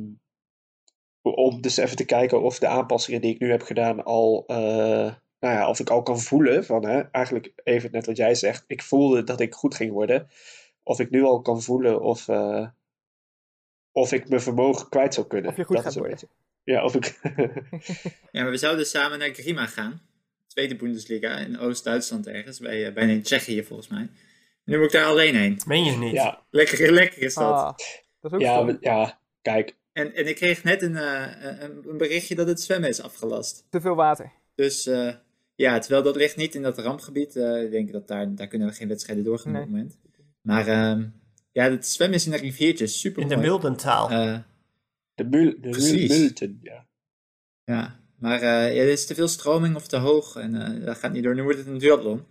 [1.23, 5.15] om dus even te kijken of de aanpassingen die ik nu heb gedaan al, eh,
[5.39, 8.65] nou ja, of ik al kan voelen van, hè, eigenlijk even net wat jij zegt,
[8.67, 10.29] ik voelde dat ik goed ging worden.
[10.83, 12.69] Of ik nu al kan voelen of, eh,
[13.93, 15.51] of ik mijn vermogen kwijt zou kunnen.
[15.51, 16.25] Of je goed Dat gaat is
[16.65, 17.21] Ja, of ik...
[18.33, 20.01] Ja, maar we zouden samen naar Grima gaan.
[20.57, 22.59] Tweede Bundesliga in Oost-Duitsland ergens.
[22.59, 24.09] Bij, eh, bijna in Tsjechië volgens mij.
[24.65, 25.61] Nu moet ik daar alleen heen.
[25.67, 26.13] Meen je niet?
[26.13, 27.45] ja, Lekker, lekker is dat.
[27.53, 27.75] Ah,
[28.21, 31.89] dat is ook ja, we- ja, kijk, En, en ik kreeg net een, eh, een,
[31.89, 33.67] een berichtje dat het zwemmen is afgelast.
[33.71, 34.33] Te veel water.
[34.55, 35.15] Dus eh,
[35.55, 37.37] ja, terwijl dat ligt niet in dat rampgebied.
[37.37, 39.63] eh, ik denk dat daar, daar kunnen we geen wedstrijden doorgaan op Nee.
[39.63, 39.99] het moment.
[40.41, 41.07] Maar ehm,
[41.53, 43.01] ja, het zwemmen is in de riviertjes.
[43.01, 43.35] Super In de.
[43.35, 43.41] Eh,
[45.15, 46.87] de, mul, de ja.
[47.65, 50.37] ja, maar eh, ja, er is te veel stroming of te hoog.
[50.37, 51.35] En eh, dat gaat niet door.
[51.35, 52.27] Nu wordt het een duathlon.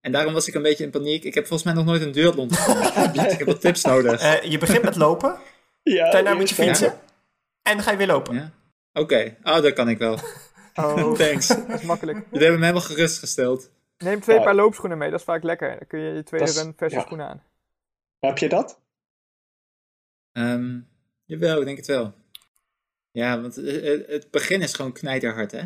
[0.00, 1.24] En daarom was ik een beetje in paniek.
[1.24, 3.12] Ik heb volgens mij nog nooit een duathlon gedaan.
[3.12, 4.20] Dus ik heb wat tips nodig.
[4.20, 5.38] Eh, je begint met lopen,
[5.82, 6.92] Ja, daarna moet je fietsen.
[7.62, 8.34] En dan ga je weer lopen.
[8.34, 8.50] Ja?
[8.92, 10.18] Oké, oh, dat kan ik wel.
[10.76, 11.46] Oh, Thanks.
[11.46, 12.16] dat is makkelijk.
[12.16, 13.70] Jullie hebben me helemaal gerustgesteld.
[13.98, 14.42] Neem twee Ja.
[14.42, 15.68] paar loopschoenen mee, dat is vaak lekker.
[15.68, 17.02] Dan kun je je tweede is- run verse ja.
[17.02, 17.42] schoenen aan.
[18.18, 18.80] Heb je dat?
[20.32, 20.78] Ehm
[21.24, 22.12] jawel, ik denk het wel.
[23.14, 25.62] Ja, want eh, eh, het begin is gewoon knijterhard, hè?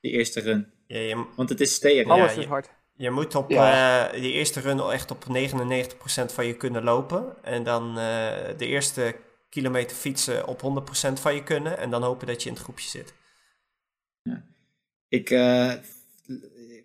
[0.00, 0.72] Die eerste run.
[0.86, 2.10] Ja, je, Want het is steren.
[2.10, 2.70] Alles is hard.
[2.96, 4.08] je moet op Ja.
[4.12, 7.44] eh, die eerste run al echt op 99% van je kunnen lopen.
[7.44, 9.14] En dan eh, de eerste
[9.48, 11.78] kilometer fietsen op 100% van je kunnen.
[11.78, 13.14] En dan hopen dat je in het groepje zit.
[15.08, 15.72] Ik, eh,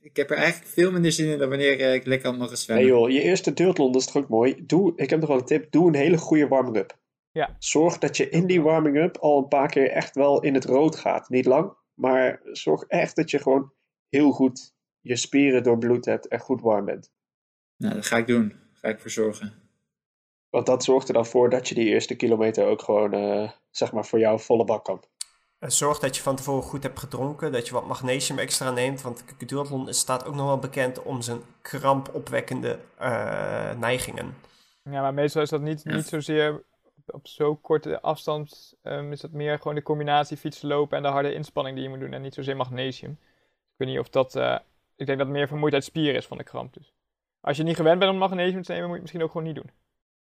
[0.01, 2.61] ik heb er eigenlijk veel minder zin in dan wanneer ik lekker had mogen Nee
[2.61, 2.85] zwemmen.
[2.85, 4.63] joh, je eerste duathlon, dat is toch ook mooi.
[4.65, 6.97] Doe, ik heb nog wel een tip, doe een hele goede warming-up.
[7.37, 7.55] Ja.
[7.59, 10.95] Zorg dat je in die warming-up al een paar keer echt wel in het rood
[10.95, 11.29] gaat.
[11.29, 13.71] Niet lang, maar zorg echt dat je gewoon
[14.09, 17.11] heel goed je spieren doorbloed hebt en goed warm bent.
[17.77, 18.47] Nou, dat ga ik doen.
[18.47, 19.53] Daar ga ik voor zorgen.
[20.49, 23.91] Want dat zorgt er dan voor dat je die eerste kilometer ook gewoon, eh, zeg
[23.91, 25.03] maar, voor jou volle bak kan.
[25.59, 27.51] En zorg dat je van tevoren goed hebt gedronken.
[27.51, 29.01] Dat je wat magnesium extra neemt.
[29.01, 34.35] Want de duathlon staat ook nog wel bekend om zijn krampopwekkende eh, neigingen.
[34.83, 36.63] Ja, maar meestal is dat niet, niet zozeer
[37.13, 38.73] op zo'n korte afstand.
[38.83, 41.89] ehm, is dat meer gewoon de combinatie fietsen, lopen en de harde inspanning die je
[41.91, 42.13] moet doen.
[42.13, 43.11] En niet zozeer magnesium.
[43.11, 44.35] Ik weet niet of dat...
[44.35, 44.57] eh,
[44.95, 46.73] ik denk dat het meer vermoeidheid spier is van de kramp.
[46.73, 46.93] Dus.
[47.41, 49.47] Als je niet gewend bent om magnesium te nemen, moet je het misschien ook gewoon
[49.47, 49.69] niet doen.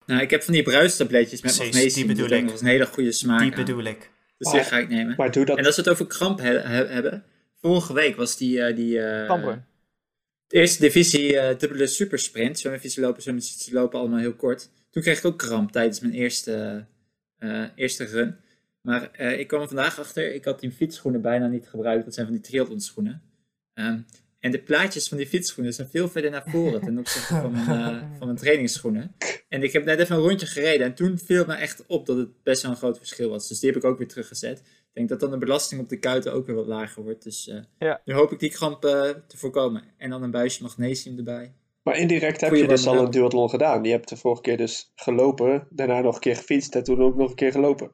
[0.07, 2.07] Nou, ik heb van die bruistabletjes met Precies, magnesium.
[2.07, 2.43] die bedoel Dat ik.
[2.45, 3.57] nog eens een hele goede smaak Die aan.
[3.65, 4.11] bedoel ik.
[4.39, 5.15] Dus die ga ik nemen.
[5.17, 5.59] Maar doe dat.
[5.59, 7.25] En als we het over kramp he- he- hebben.
[7.61, 8.63] Vorige week was die...
[8.63, 9.27] eh die eh.
[10.47, 12.59] De eerste divisie eh, dubbele supersprint.
[12.59, 13.99] Zwemmen, fietsen, lopen, zwemmen, fietsen, lopen.
[13.99, 14.71] Allemaal heel kort.
[14.91, 16.87] Toen kreeg ik ook kramp tijdens mijn eerste,
[17.39, 18.37] eh, eerste run.
[18.81, 20.35] Maar eh, ik kwam er vandaag achter.
[20.35, 22.05] Ik had die fietsschoenen bijna niet gebruikt.
[22.05, 23.23] Dat zijn van die triathlon schoenen.
[23.75, 23.99] Ehm,
[24.41, 27.67] en de plaatjes van die fietsschoenen zijn veel verder naar voren ten opzichte van mijn,
[28.19, 29.15] van mijn trainingsschoenen.
[29.49, 30.87] En ik heb net even een rondje gereden.
[30.87, 33.49] En toen viel me echt op dat het best wel een groot verschil was.
[33.49, 34.63] Dus die heb ik ook weer teruggezet.
[34.97, 37.23] Ik denk dat dan de belasting op de kuiten ook weer wat lager wordt.
[37.23, 38.01] Dus eh, Ja.
[38.05, 38.91] nu hoop ik die kramp eh,
[39.27, 39.83] te voorkomen.
[39.97, 41.55] En dan een buisje magnesium erbij.
[41.83, 43.85] Maar indirect heb Goeie je dus al een duathlon gedaan.
[43.85, 47.17] Je hebt de vorige keer dus gelopen, daarna nog een keer gefietst en toen ook
[47.17, 47.93] nog een keer gelopen.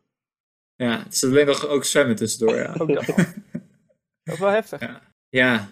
[0.77, 2.75] Ja, het is alleen nog ook zwemmen tussendoor, ja.
[2.79, 3.09] Ook dat.
[4.25, 4.81] is wel heftig.
[4.81, 5.15] Ja.
[5.29, 5.71] Ja.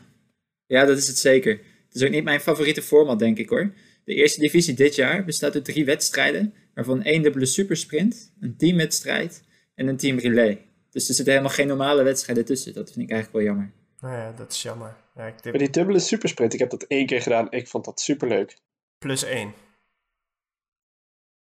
[0.67, 1.53] ja, dat is het zeker.
[1.87, 3.73] Het is ook niet mijn favoriete format, denk ik hoor.
[4.05, 9.45] De eerste divisie dit jaar bestaat uit drie wedstrijden, waarvan één dubbele supersprint, een teamwedstrijd
[9.75, 10.65] en een team relay.
[10.91, 12.75] Dus er zitten helemaal geen normale wedstrijden tussen.
[12.75, 13.73] Dat vind ik eigenlijk wel jammer.
[14.01, 14.97] Nou ja, dat is jammer.
[15.15, 17.51] Ja, ik Maar die dubbele supersprint, ik heb dat één keer gedaan.
[17.51, 18.57] Ik vond dat superleuk.
[18.99, 19.53] Plus één.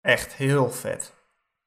[0.01, 1.13] Echt heel vet.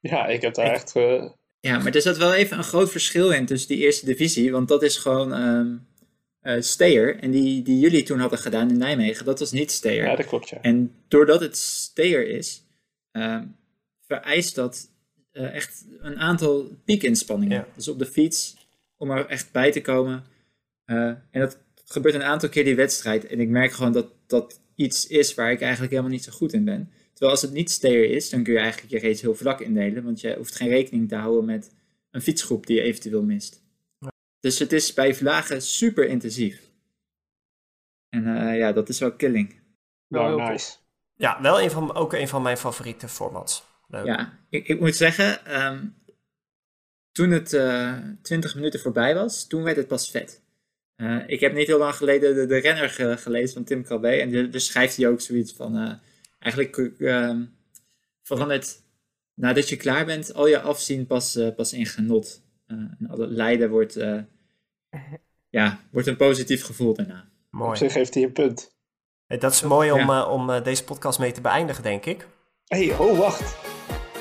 [0.01, 0.97] Ja, ik heb daar Ik- echt...
[0.97, 4.53] eh, Ja, maar er zat wel even een groot verschil in tussen die eerste divisie.
[4.53, 5.33] Want dat is gewoon.
[5.33, 5.77] ehm,
[6.41, 7.19] eh Steer.
[7.19, 10.05] En die, die jullie toen hadden gedaan in Nijmegen, dat was niet Steer.
[10.05, 10.61] Ja, dat klopt, ja.
[10.61, 12.65] En doordat het Steer is,
[13.11, 13.47] ehm,
[14.07, 14.91] vereist dat
[15.37, 17.57] eh, echt een aantal piekinspanningen.
[17.57, 17.69] Ja.
[17.75, 18.57] Dus op de fiets,
[18.97, 20.25] om er echt bij te komen.
[20.85, 23.27] Eh, en dat gebeurt een aantal keer die wedstrijd.
[23.27, 26.53] En ik merk gewoon dat dat iets is waar ik eigenlijk helemaal niet zo goed
[26.53, 26.91] in ben.
[27.11, 30.05] Terwijl als het niet Steer is, dan kun je eigenlijk je race heel vlak indelen.
[30.05, 31.75] Want je hoeft geen rekening te houden met
[32.11, 33.65] een fietsgroep die je eventueel mist.
[34.41, 36.71] Dus het is bij vlagen super intensief.
[38.09, 39.61] En eh, ja, dat is wel killing.
[40.07, 40.77] Wel nice.
[41.15, 43.65] Ja, wel een van, ook een van mijn favoriete formats.
[43.87, 44.07] Leuk.
[44.07, 45.85] Ja, ik, ik moet zeggen, ehm,
[47.13, 50.43] toen het eh 20 minuten voorbij was, toen werd het pas vet.
[50.97, 54.09] Eh, ik heb niet heel lang geleden de, de renner ge- gelezen van Tim Krabbe.
[54.09, 55.93] En daar schrijft hij ook zoiets van, eh,
[56.39, 57.45] eigenlijk ehm,
[58.23, 58.83] verandert
[59.35, 62.43] nadat je klaar bent, al je afzien pas, pas in genot.
[62.67, 64.19] Eh, en al het lijden wordt, eh,
[65.59, 67.21] ja, wordt een positief gevoel daarna.
[67.21, 67.77] Op Mooi.
[67.77, 68.75] zich heeft hij een punt.
[69.27, 70.23] Hey, dat is mooi om, Ja.
[70.23, 72.27] eh, om deze podcast mee te beëindigen, denk ik.
[72.67, 73.57] Hé, hey, oh, wacht.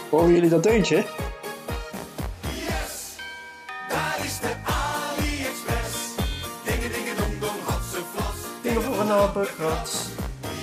[0.09, 0.95] Horen jullie dat deuntje?
[3.89, 6.15] Daar is de AliExpress.
[6.65, 8.35] Dingen, dingen, dong, dong, had ze vlas.
[8.63, 9.11] Dingen voor een.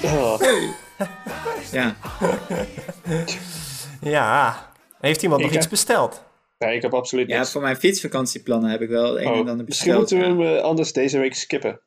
[0.04, 0.40] Oh,
[1.72, 1.96] Ja,
[4.00, 4.70] Ja.
[5.00, 5.70] Heeft iemand nog iets hè?
[5.70, 6.22] besteld?
[6.58, 7.50] nee, ik heb absoluut ja, niks.
[7.52, 10.20] voor mijn fietsvakantieplannen heb ik wel het een en Oh, ander misschien besteld.
[10.20, 10.50] moeten we ja.
[10.50, 11.80] hem eh, anders deze week skippen.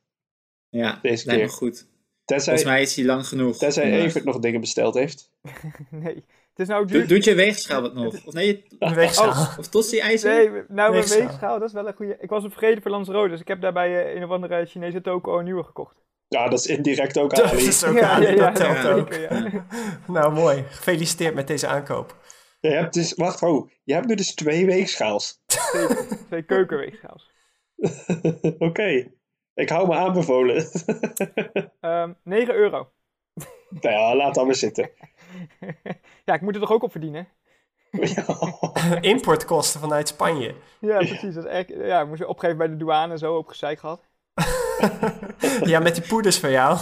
[0.70, 1.58] Ja, deze lijkt me keer.
[1.58, 1.88] goed.
[2.26, 3.58] Tenzij, Volgens mij is hij lang genoeg.
[3.58, 4.06] tenzij vandaag.
[4.06, 5.30] Evert nog dingen besteld heeft.
[5.90, 6.26] Nee.
[6.50, 7.08] Het is nou Doe, duur.
[7.08, 8.26] doet je weegschaal wat nog?
[8.26, 9.30] Of nee, Een weegschaal.
[9.60, 10.34] of Tossie ijzer?
[10.34, 11.20] Nee, nou mijn Weegschaal.
[11.20, 12.18] weegschaal, dat is wel een goede.
[12.20, 15.02] Ik was op vergeten voor Lanzarote, dus ik heb daarbij eh, een of andere Chinese
[15.02, 15.96] toko een nieuwe gekocht.
[16.28, 17.68] Ja, dat is indirect ook Dat Ali.
[17.68, 19.14] is ook Ja, ja, ja, dat telt ja, ook.
[19.14, 19.66] ja.
[20.14, 20.64] Nou, mooi.
[20.70, 22.16] Gefeliciteerd met deze aankoop.
[22.60, 25.42] Je hebt dus, wacht, oh, je hebt nu dus twee weegschaals.
[26.28, 27.30] Twee keukenweegschaals.
[28.60, 29.12] Oké,
[29.56, 30.66] ik hou me aanbevolen.
[31.82, 32.90] Ehm 9 euro.
[33.70, 34.90] nou ja, laat dat maar zitten.
[36.26, 37.28] ja, ik moet er toch ook op verdienen?
[39.02, 40.56] Importkosten vanuit Spanje.
[40.80, 41.34] Ja, precies.
[41.34, 43.80] Dat is echt, ja, ik moest je opgeven bij de douane en zo, op gezeik
[43.80, 44.02] gehad.
[45.64, 46.78] Ja, met die poeders van jou.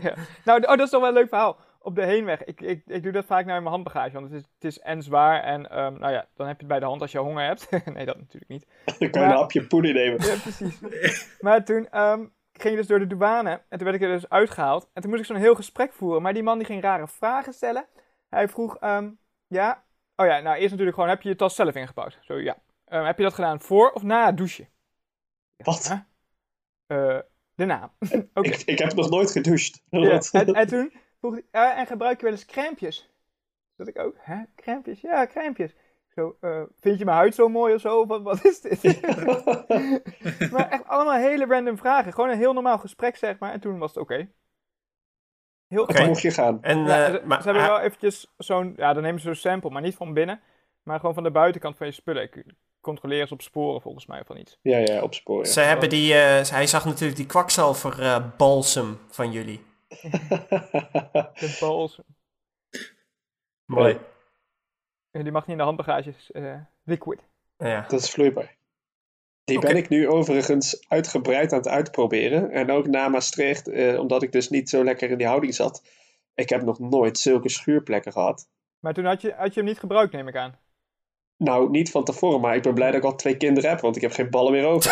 [0.00, 0.14] ja.
[0.44, 1.56] Nou, oh, dat is toch wel een leuk verhaal.
[1.84, 4.48] Op de heenweg, ik, ik, ik doe dat vaak naar mijn handbagage, want het is,
[4.54, 7.00] het is en zwaar en ehm, nou ja, dan heb je het bij de hand
[7.00, 7.70] als je honger hebt.
[7.94, 8.66] nee, dat natuurlijk niet.
[8.98, 10.26] Dan kan je Maar- een hapje poeder nemen.
[10.26, 10.80] Ja, precies.
[11.40, 12.18] maar toen ehm,
[12.52, 14.90] ging je dus door de douane en toen werd ik er dus uitgehaald.
[14.92, 17.52] En toen moest ik zo'n heel gesprek voeren, maar die man die ging rare vragen
[17.52, 17.86] stellen.
[18.28, 19.10] Hij vroeg, ehm,
[19.46, 19.84] ja,
[20.16, 22.18] oh ja, nou eerst natuurlijk gewoon, heb je je tas zelf ingepakt?
[22.20, 22.56] Zo, ja.
[22.84, 24.68] Heb je dat gedaan voor of na het douchen?
[25.56, 25.88] Wat?
[25.88, 25.98] Huh?
[27.14, 27.20] Eh,
[27.54, 27.92] daarna.
[28.34, 29.80] Ik, ik heb nog nooit gedoucht.
[29.90, 30.92] Ja, en, en toen
[31.24, 33.10] vroeg hij, "Ja, en gebruik je wel eens crèmpjes?
[33.76, 35.00] Dat ik ook, hè, crèmpjes?
[35.00, 35.74] Ja, crèmpjes.
[36.14, 38.00] Zo, eh, vind je mijn huid zo mooi of zo?
[38.00, 38.82] Of Wat, wat is dit?
[40.52, 42.12] maar echt allemaal hele random vragen.
[42.12, 43.52] Gewoon een heel normaal gesprek, zeg maar.
[43.52, 44.28] En toen was het oké.
[45.68, 45.94] Heel Oké.
[45.94, 46.62] Toen mocht je gaan.
[46.62, 49.34] En, Ja, eh, ze, maar, ze hebben wel eventjes zo'n, ja, dan nemen ze zo'n
[49.34, 50.40] sample, maar niet van binnen.
[50.82, 52.22] Maar gewoon van de buitenkant van je spullen.
[52.22, 52.44] Ik
[52.80, 54.58] controleer ze op sporen volgens mij van iets.
[54.62, 55.46] Ja, ja, opsporen.
[55.46, 59.73] ze hebben die, eh, hij zag natuurlijk die kwakzalver eh balsem van jullie.
[61.40, 62.00] De balls.
[63.64, 63.98] Mooi.
[65.10, 66.30] Eh, Die mag niet in de handbagages.
[66.32, 67.20] eh liquid.
[67.58, 67.80] Ja.
[67.88, 68.56] Dat is vloeibaar.
[69.44, 72.50] Die ben ik nu overigens uitgebreid aan het uitproberen.
[72.50, 75.82] En ook na Maastricht, eh, omdat ik dus niet zo lekker in die houding zat.
[76.34, 78.48] Ik heb nog nooit zulke schuurplekken gehad.
[78.80, 80.58] Maar toen had je, had je hem niet gebruikt, neem ik aan.
[81.36, 83.96] Nou, niet van tevoren, maar ik ben blij dat ik al twee kinderen heb, want
[83.96, 84.90] ik heb geen ballen meer over.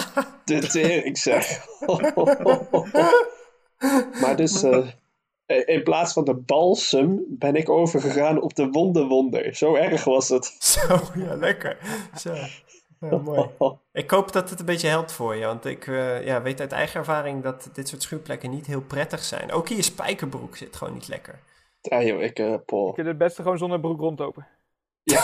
[0.44, 1.66] De tering zeg.
[4.20, 4.86] maar dus, eh,
[5.74, 9.54] in plaats van de balsem ben ik overgegaan op de wonderwonder.
[9.54, 10.56] Zo erg was het.
[10.72, 11.76] Zo, ja, lekker.
[12.18, 12.34] Zo.
[13.00, 13.48] Ja, mooi.
[13.92, 16.72] Ik hoop dat het een beetje helpt voor je, want ik eh, ja, weet uit
[16.72, 19.52] eigen ervaring dat dit soort schuurplekken niet heel prettig zijn.
[19.52, 21.38] Ook in je spijkerbroek zit gewoon niet lekker.
[21.80, 22.92] Ja joh, ik, eh Je Paul.
[22.92, 24.46] kunt het beste gewoon zonder broek rondlopen.
[25.02, 25.20] Ja.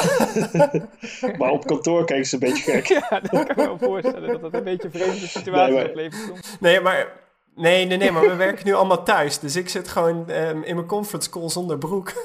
[1.38, 2.86] maar op kantoor kijken ze een beetje gek.
[2.86, 4.28] Ja, dat kan ik me wel voorstellen.
[4.28, 6.56] Dat dat een beetje een vreemde situatie Nee, maar- oplevert soms.
[6.60, 7.12] Nee, maar,
[7.60, 10.74] nee, nee, nee, maar we werken nu allemaal thuis, dus ik zit gewoon ehm, in
[10.74, 12.12] mijn conference call zonder broek.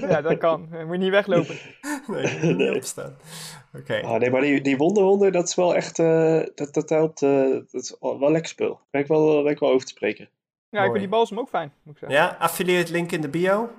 [0.00, 0.68] Ja, dat kan.
[0.72, 1.56] Je moet niet weglopen.
[2.06, 3.16] nee, ik moet niet opstaan.
[3.74, 4.00] Oké.
[4.02, 7.48] Ah, nee, maar die, die wonderwonder, dat is wel echt, eh, dat, dat helpt, eh,
[7.50, 8.68] dat is wel lekker spul.
[8.68, 10.28] Daar ben ik wel, ben ik wel over te spreken.
[10.70, 12.18] Ja, ik vind die balsem ook fijn, moet ik zeggen.
[12.18, 13.70] Ja, affiliate link in de bio.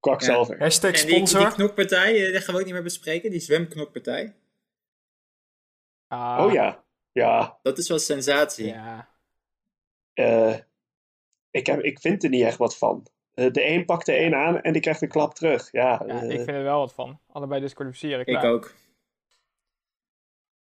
[0.00, 0.58] Kwakzalver.
[0.58, 1.52] Hashtag En die, die sponsor.
[1.52, 3.30] knokpartij, eh, die gaan we ook niet meer bespreken.
[3.30, 4.34] Die zwemknokpartij.
[6.08, 6.82] Ah, Oh ja,
[7.12, 7.58] ja.
[7.62, 8.66] Dat is wel sensatie.
[8.66, 9.08] Ja.
[10.12, 10.56] eh,
[11.50, 13.06] ik, heb, ik vind er niet echt wat van.
[13.34, 15.72] Eh, de een pakt de een aan en die krijgt een klap terug.
[15.72, 17.20] Ja, ja, eh, ik vind er wel wat van.
[17.32, 18.74] Allebei disqualificeren, Ik ook.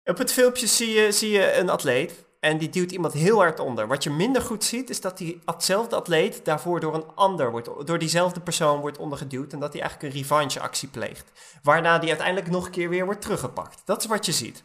[0.04, 3.60] Op het filmpje zie je, zie je een atleet en die duwt iemand heel hard
[3.60, 3.88] onder.
[3.88, 8.00] Wat je minder goed ziet, is dat diezelfde atleet daarvoor door een ander wordt, door
[8.00, 9.54] diezelfde persoon wordt ondergeduwd.
[9.54, 11.32] En dat hij eigenlijk een revancheactie pleegt.
[11.64, 13.82] Waarna die uiteindelijk nog een keer weer wordt teruggepakt.
[13.86, 14.64] Dat is wat je ziet.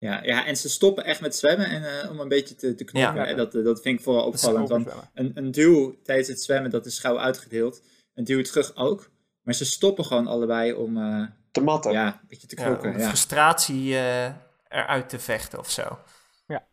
[0.00, 2.84] Ja, ja, en ze stoppen echt met zwemmen en, eh, om een beetje te, te
[2.84, 3.22] knokken.
[3.22, 3.26] Ja.
[3.26, 4.68] En dat, eh, dat vind ik vooral opvallend.
[4.68, 7.82] Want een, een duw tijdens het zwemmen, dat is gauw uitgedeeld.
[8.14, 9.10] Een duw terug ook.
[9.42, 11.92] Maar ze stoppen gewoon allebei om eh, Te matten.
[11.92, 12.98] ja, een beetje te knokken.
[12.98, 14.32] Ja, frustratie eh,
[14.68, 15.98] eruit te vechten of zo.
[16.46, 16.66] Ja.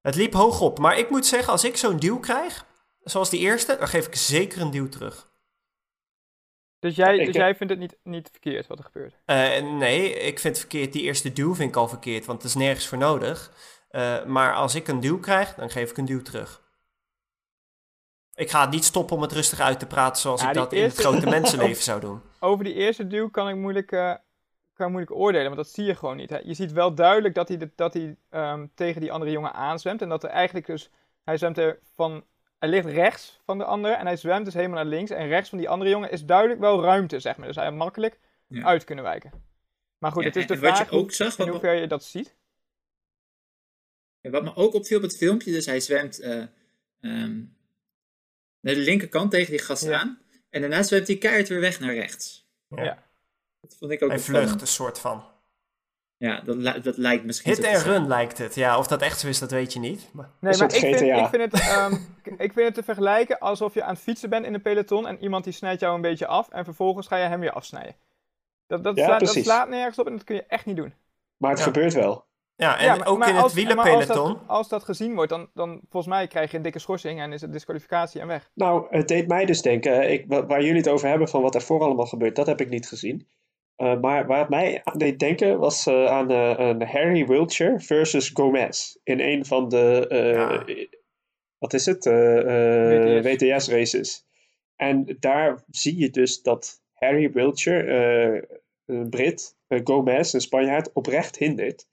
[0.00, 2.66] Het liep hoog op, maar ik moet zeggen, als ik zo'n duw krijg,
[3.02, 5.28] zoals die eerste, dan geef ik zeker een duw terug.
[6.84, 9.14] Dus jij, dus jij vindt het niet, niet verkeerd wat er gebeurt?
[9.24, 10.92] Eh, nee, ik vind het verkeerd.
[10.92, 13.52] Die eerste duw vind ik al verkeerd, want het is nergens voor nodig.
[13.88, 16.62] Eh, maar als ik een duw krijg, dan geef ik een duw terug.
[18.34, 20.82] Ik ga niet stoppen om het rustig uit te praten zoals Ja, ik dat in
[20.82, 22.20] het grote mensenleven zou doen.
[22.40, 24.14] Over die eerste duw kan ik moeilijk, eh,
[24.74, 26.30] kan ik moeilijk oordelen, want dat zie je gewoon niet.
[26.30, 26.38] Hè.
[26.38, 30.02] Je ziet wel duidelijk dat hij, de- dat hij ehm, tegen die andere jongen aanzwemt.
[30.02, 30.90] En dat er eigenlijk dus,
[31.24, 32.24] hij zwemt er van,
[32.58, 35.10] hij ligt rechts van de andere en hij zwemt dus helemaal naar links.
[35.10, 37.46] En rechts van die andere jongen is duidelijk wel ruimte, zeg maar.
[37.46, 38.64] Dus hij had makkelijk Ja.
[38.64, 39.32] uit kunnen wijken.
[39.98, 42.34] Maar goed, Ja, het is de vraag je ook zag, in hoeverre je dat ziet.
[44.20, 46.36] Wat me ook opviel op het filmpje, dus hij zwemt eh,
[47.00, 47.42] ehm,
[48.60, 50.00] naar de linkerkant tegen die gast Ja.
[50.00, 50.22] aan.
[50.50, 52.48] En daarna zwemt hij keihard weer weg naar rechts.
[52.68, 52.82] Ja.
[52.84, 53.02] Ja.
[53.60, 55.24] Dat vond ik ook Hij vlucht een soort van.
[56.24, 58.54] Ja, dat, dat lijkt misschien Hit en run lijkt het.
[58.54, 60.08] Ja, of dat echt zo is, dat weet je niet.
[60.12, 60.28] Maar...
[60.40, 61.92] Nee, maar ik vind, ik, vind het, ehm,
[62.46, 65.22] ik vind het te vergelijken alsof je aan het fietsen bent in een peloton en
[65.22, 67.94] iemand die snijdt jou een beetje af en vervolgens ga je hem weer afsnijden.
[68.66, 70.94] Dat, dat, Ja, slaat, dat slaat nergens op en dat kun je echt niet doen.
[71.36, 71.64] Maar het Ja.
[71.64, 72.24] gebeurt wel.
[72.56, 74.28] Ja, en Ja, maar- ook maar in het als- maar als wielerpeloton.
[74.32, 77.32] dat, als dat gezien wordt, dan, dan volgens mij krijg je een dikke schorsing en
[77.32, 78.50] is het disqualificatie en weg.
[78.54, 81.54] Nou, het deed mij dus denken, ik, wa- waar jullie het over hebben van wat
[81.54, 83.28] er voor allemaal gebeurt, dat heb ik niet gezien.
[83.76, 88.28] Eh, maar waar het mij aan deed denken was eh, aan een Harry Wiltshire versus
[88.28, 88.96] Gomez.
[89.02, 90.06] In een van de,
[91.58, 93.44] wat is het, Eh, eh, WTS.
[93.44, 94.26] WTS races.
[94.76, 101.86] En daar zie je dus dat Harry Wiltshire, een Brit, Gomez, een Spanjaard, oprecht hindert.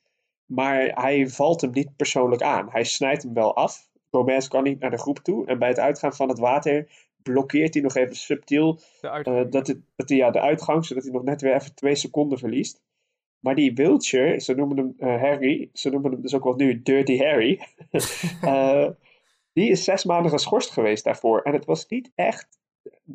[0.45, 2.69] Maar hij valt hem niet persoonlijk aan.
[2.71, 3.89] Hij snijdt hem wel af.
[4.11, 5.45] Gomez kan niet naar de groep toe.
[5.45, 6.87] En bij het uitgaan van het water
[7.23, 11.03] blokkeert hij nog even subtiel De eh, dat, het, dat hij ja, de uitgang, zodat
[11.03, 12.81] hij nog net weer even twee seconden verliest.
[13.39, 16.81] Maar die Wiltshire, ze noemen hem eh, Harry, ze noemen hem dus ook wel nu
[16.81, 17.59] Dirty Harry.
[18.41, 18.89] eh,
[19.53, 21.41] die is zes maanden geschorst geweest daarvoor.
[21.41, 22.60] En het was niet echt,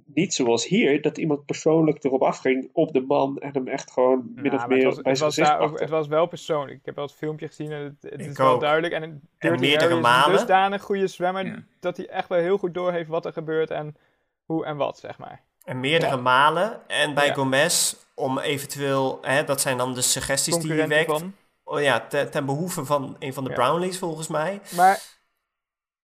[0.04, 4.30] niet zoals hier, dat iemand persoonlijk erop afging op de man en hem echt gewoon
[4.34, 6.78] min Ja, of meer het, was, bij het, zijn was ook, het was wel persoonlijk.
[6.78, 8.92] Ik heb wel het filmpje gezien en het, is wel duidelijk.
[8.94, 10.30] En, Dirty meerdere Harry is malen.
[10.30, 11.62] een dusdanig goede zwemmer Ja.
[11.80, 13.96] dat hij echt wel heel goed doorheeft wat er gebeurt en
[14.44, 15.42] hoe en wat, zeg maar.
[15.64, 16.20] En meerdere Ja.
[16.22, 16.88] malen.
[16.88, 17.32] En bij Ja.
[17.34, 21.20] Gomez, om eventueel, hè, dat zijn dan de suggesties die je Concurrenten wekt.
[21.20, 21.34] van.
[21.74, 23.56] Oh ja, te- ten behoeve van een van de Ja.
[23.56, 24.60] Brownlees volgens mij.
[24.76, 25.02] Maar,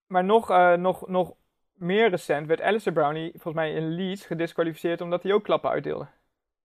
[0.07, 1.33] maar nog, eh, nog, nog
[1.81, 6.07] meer recent werd Alistair Brownlee, volgens mij in Leeds, gedisqualificeerd omdat hij ook klappen uitdeelde.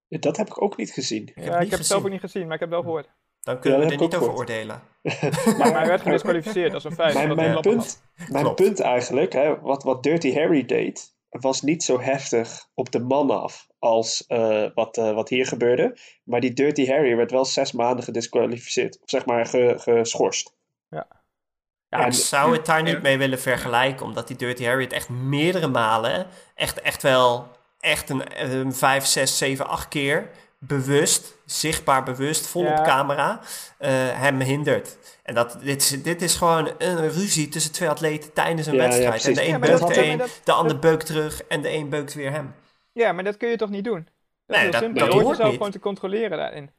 [0.08, 1.22] Dat heb ik ook niet gezien.
[1.22, 2.78] Ik ja, heb ik niet heb het zelf ook niet gezien, maar ik heb het
[2.78, 3.08] wel gehoord.
[3.40, 4.82] Dan kunnen Ja, we er niet over oordelen.
[5.58, 7.34] Maar hij werd gedisqualificeerd, dat is een feit.
[7.34, 12.68] Mijn, punt, mijn punt eigenlijk, hè, wat, wat Dirty Harry deed, was niet zo heftig
[12.74, 15.96] op de man af als eh, wat, eh, wat hier gebeurde.
[16.24, 18.96] Maar die Dirty Harry werd wel zes maanden gedisqualificeerd.
[19.02, 20.54] Of zeg maar ge- geschorst.
[20.88, 21.06] Ja,
[22.00, 23.00] En- ik zou het daar niet Ja.
[23.02, 27.48] mee willen vergelijken, omdat die Dirty Harry het echt meerdere malen, echt, echt wel,
[27.80, 28.22] echt een,
[28.52, 30.28] een 5, 6, 7, 8 keer
[30.58, 32.78] bewust, zichtbaar bewust, vol Ja.
[32.78, 33.40] op camera,
[33.78, 34.98] eh, hem hindert.
[35.22, 38.82] En dat, dit, is, dit is gewoon een ruzie tussen twee atleten tijdens een Ja,
[38.82, 39.24] ja, wedstrijd.
[39.26, 41.88] en de Ja, een beukt de een, dat- de ander beukt terug en de een
[41.88, 42.54] beukt weer hem.
[42.92, 44.08] Ja, maar dat kun je toch niet doen?
[44.46, 45.00] Dat Nee, is heel dat- simpel.
[45.04, 45.56] dat Je hoort jezelf niet.
[45.56, 46.70] gewoon te controleren daarin.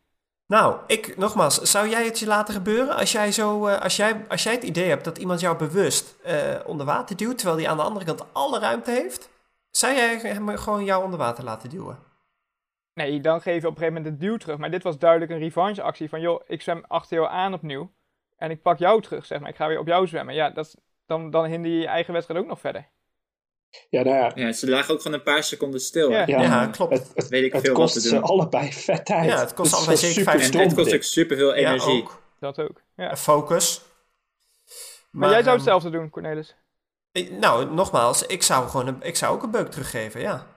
[0.47, 4.25] Nou, ik, nogmaals, zou jij het je laten gebeuren als jij, zo, eh, als jij,
[4.27, 7.69] als jij het idee hebt dat iemand jou bewust eh, onder water duwt, terwijl hij
[7.69, 9.29] aan de andere kant alle ruimte heeft?
[9.69, 11.99] Zou jij hem gewoon jou onder water laten duwen?
[12.93, 14.57] Nee, dan geef je op een gegeven moment de duw terug.
[14.57, 17.91] Maar dit was duidelijk een revancheactie van, joh, ik zwem achter jou aan opnieuw.
[18.37, 19.49] En ik pak jou terug, zeg maar.
[19.49, 20.35] Ik ga weer op jou zwemmen.
[20.35, 20.75] Ja, dat,
[21.05, 22.89] dan, dan hinder je je eigen wedstrijd ook nog verder.
[23.89, 26.09] Ja, nou ja, Ja, ze lagen ook gewoon een paar seconden stil.
[26.11, 26.24] Ja.
[26.28, 26.41] Ja.
[26.41, 26.93] Ja, klopt.
[26.97, 28.22] het, het, Weet ik het veel wat kost te ze doen.
[28.24, 29.30] allebei vet tijd.
[29.30, 31.93] Ja, het kost allebei zeker super vijf- En stom het kost ook superveel energie.
[31.95, 32.22] Ja, ook.
[32.39, 32.82] Dat ook.
[32.95, 33.15] Ja.
[33.18, 33.82] Focus.
[35.11, 36.55] Maar, jij zou ehm, hetzelfde doen, Cornelis.
[37.11, 40.47] ik- nou, nogmaals, ik zou, gewoon een, ik zou ook een beuk teruggeven, ja.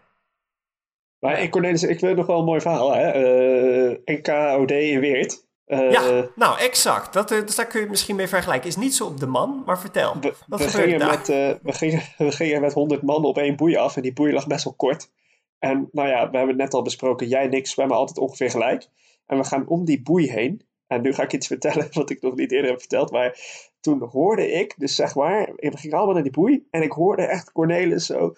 [1.19, 2.93] Maar ik, Cornelis, ik wil nog wel een mooi verhaal.
[2.95, 3.11] Hè?
[3.11, 5.49] Eh, NKOD in Weert.
[5.71, 7.13] Eh, ja, nou, exact.
[7.13, 8.69] Dat, eh, dus daar kun je het misschien mee vergelijken.
[8.69, 10.21] Is niet zo op de man, maar vertel.
[10.21, 11.09] We, Wat we, gingen daar?
[11.09, 14.13] met, eh, we, gingen, we gingen met 100 man op één boei af en die
[14.13, 15.11] boei lag best wel kort.
[15.59, 18.51] En nou ja, we hebben het net al besproken, jij en ik zwemmen altijd ongeveer
[18.51, 18.89] gelijk.
[19.27, 22.23] En we gaan om die boei heen En nu ga ik iets vertellen wat ik
[22.23, 23.11] nog niet eerder heb verteld.
[23.11, 23.39] Maar
[23.81, 26.67] toen hoorde ik, dus zeg maar, we gingen allemaal naar die boei.
[26.71, 28.35] En ik hoorde echt Cornelis zo.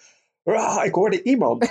[0.83, 1.63] Ik hoorde iemand.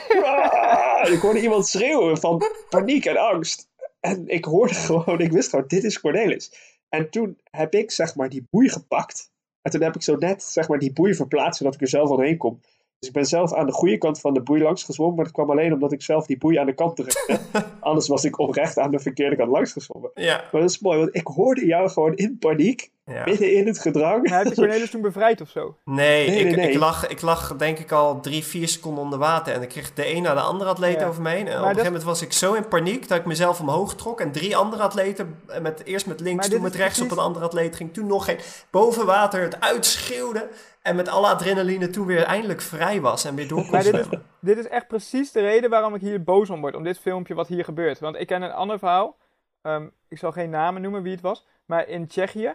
[1.03, 3.71] Ik hoorde iemand schreeuwen van paniek en angst.
[4.03, 6.53] En ik hoorde gewoon, ik wist gewoon, dit is Cornelis.
[6.89, 9.31] En toen heb ik zeg maar die boei gepakt.
[9.63, 12.09] En toen heb ik zo net zeg maar die boei verplaatst, zodat ik er zelf
[12.09, 12.61] doorheen kom.
[12.99, 15.17] Dus ik ben zelf aan de goede kant van de boei langs gezwommen.
[15.17, 17.41] Maar dat kwam alleen omdat ik zelf die boei aan de kant drukte.
[17.81, 20.11] Anders was ik oprecht aan de verkeerde kant langs gezwommen.
[20.15, 23.25] Ja, Maar dat is mooi, want ik hoorde jou gewoon in paniek, ja.
[23.25, 24.29] midden in het gedrang.
[24.29, 25.77] Maar heb je Cornelis toen bevrijd of zo?
[25.85, 26.71] Nee, Nee, ik, nee, nee.
[26.71, 29.55] Ik, lag, ik lag denk ik al drie, vier seconden onder water.
[29.55, 31.07] En ik kreeg de een na de andere atleet Ja.
[31.07, 31.39] over me heen.
[31.39, 33.95] En op een dat- gegeven moment was ik zo in paniek dat ik mezelf omhoog
[33.95, 34.21] trok.
[34.21, 37.19] En drie andere atleten, eh, met, eerst met links, Maar toen met rechts op een
[37.19, 37.93] andere atleet ging.
[37.95, 38.39] Toen nog geen
[38.71, 40.49] boven water het uitschreeuwde.
[40.83, 43.95] En met alle adrenaline toen weer eindelijk vrij was en weer door kon Maar dit
[43.95, 44.27] is, zwemmen.
[44.41, 46.75] dit is echt precies de reden waarom ik hier boos om word.
[46.77, 47.99] Om dit filmpje wat hier gebeurt.
[47.99, 49.17] Want ik ken een ander verhaal.
[49.63, 51.47] Ehm, ik zal geen namen noemen wie het was.
[51.67, 52.55] Maar in Tsjechië,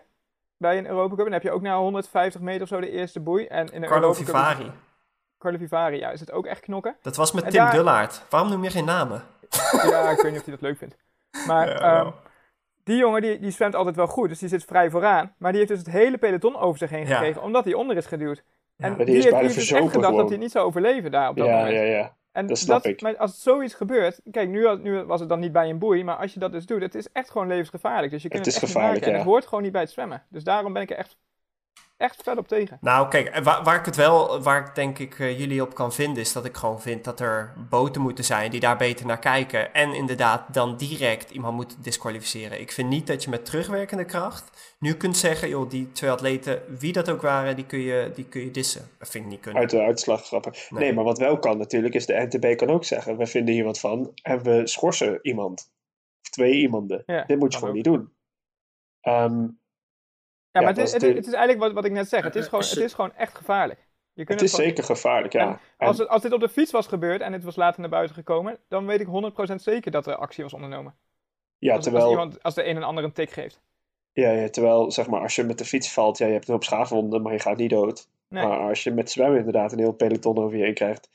[0.58, 3.20] bij een Europa Cup, dan heb je ook na 150 meter of zo de eerste
[3.20, 3.46] boei.
[3.46, 4.72] En in een Carlo Europa Cup Vivari.
[5.40, 6.10] Carlo Vivari, ja.
[6.12, 6.96] Is het ook echt knokken?
[7.02, 8.26] Dat was met En Tim daar- Dullaert.
[8.30, 9.22] Waarom noem je geen namen?
[9.72, 10.98] Ja, ik weet niet of hij dat leuk vindt.
[11.48, 12.12] Maar Ja, ehm,
[12.84, 14.30] die jongen die, die zwemt altijd wel goed.
[14.30, 15.34] Dus die zit vrij vooraan.
[15.38, 17.16] Maar die heeft dus het hele peloton over zich heen Ja.
[17.16, 17.42] gekregen.
[17.42, 18.44] Omdat hij onder is geduwd.
[18.78, 21.48] En die is heeft, dus echt gedacht dat hij niet zou overleven daar op dat
[21.48, 21.74] Ja, moment.
[21.76, 22.16] ja, ja.
[22.38, 23.02] En Dat snap ik.
[23.02, 26.16] Maar als zoiets gebeurt, kijk, nu, nu was het dan niet bij een boei, maar
[26.16, 28.12] als je dat dus doet, het is echt gewoon levensgevaarlijk.
[28.12, 29.14] Dus je kunt Het het, is echt niet gevaarlijk, maken.
[29.14, 30.24] En het hoort gewoon niet bij het zwemmen.
[30.30, 31.18] Dus daarom ben ik er echt,
[31.98, 32.78] echt fel op tegen.
[32.82, 35.74] Nou, kijk, eh, waar, waar ik het wel, waar ik denk ik eh, jullie op
[35.74, 39.06] kan vinden, is dat ik gewoon vind dat er boten moeten zijn die daar beter
[39.06, 39.74] naar kijken.
[39.74, 42.60] En inderdaad dan direct iemand moet disqualificeren.
[42.62, 46.62] Ik vind niet dat je met terugwerkende kracht nu kunt zeggen, joh, die twee atleten,
[46.80, 48.90] wie dat ook waren, die kun je, die kun je dissen.
[49.00, 49.62] Dat vind ik niet kunnen.
[49.62, 50.52] Uit de uitslag grappen.
[50.70, 50.84] Nee.
[50.84, 50.94] Nee.
[50.94, 53.80] maar wat wel kan natuurlijk, is de NTB kan ook zeggen: we vinden hier wat
[53.80, 55.72] van en we schorsen iemand.
[56.22, 57.04] Of twee iemanden.
[57.06, 57.84] Ja, Dit moet je gewoon ook.
[57.84, 58.12] niet doen.
[59.02, 59.48] Ehm,
[60.60, 62.24] Ja, maar het, is, het, is, het is eigenlijk wat, wat ik net zeg.
[62.24, 63.80] Het is gewoon, het is gewoon echt gevaarlijk.
[64.14, 65.60] Je kunt het is gewoon- zeker gevaarlijk, ja.
[65.78, 67.90] En Als, het, als dit op de fiets was gebeurd en het was later naar
[67.90, 70.96] buiten gekomen, dan weet ik 100% zeker dat er actie was ondernomen.
[71.58, 73.62] ja, als, terwijl, als, iemand, als de een en ander een tik geeft.
[74.14, 76.54] ja, ja, terwijl, zeg maar, als je met de fiets valt, ja, je hebt een
[76.54, 78.08] hoop schaafwonden, maar je gaat niet dood.
[78.30, 78.46] Nee.
[78.46, 81.10] Maar als je met zwemmen inderdaad een heel peloton over je heen krijgt,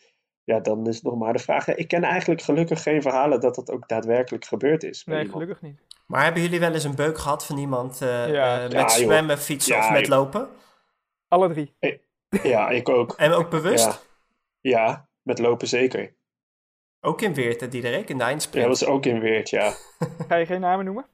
[0.45, 1.68] ja, dan is het nog maar de vraag.
[1.68, 5.05] Ik ken eigenlijk gelukkig geen verhalen dat dat ook daadwerkelijk gebeurd is.
[5.05, 5.32] Nee, iemand.
[5.32, 5.80] gelukkig niet.
[6.12, 8.56] Maar hebben jullie wel eens een beuk gehad van iemand eh, Ja.
[8.56, 8.88] eh, met Ja, joh.
[8.88, 10.16] zwemmen, fietsen Ja, of met joh.
[10.16, 10.48] lopen?
[11.28, 11.76] Alle drie.
[12.42, 13.12] Ja, ik ook.
[13.16, 13.84] En ook bewust?
[13.84, 13.98] Ja.
[14.60, 16.14] Ja, met lopen zeker.
[17.00, 18.68] Ook in Weert, hè, Diederik, in de Ja, eindsprint.
[18.68, 19.72] dat was ook in Weert, ja.
[20.28, 21.06] Ga je geen namen noemen?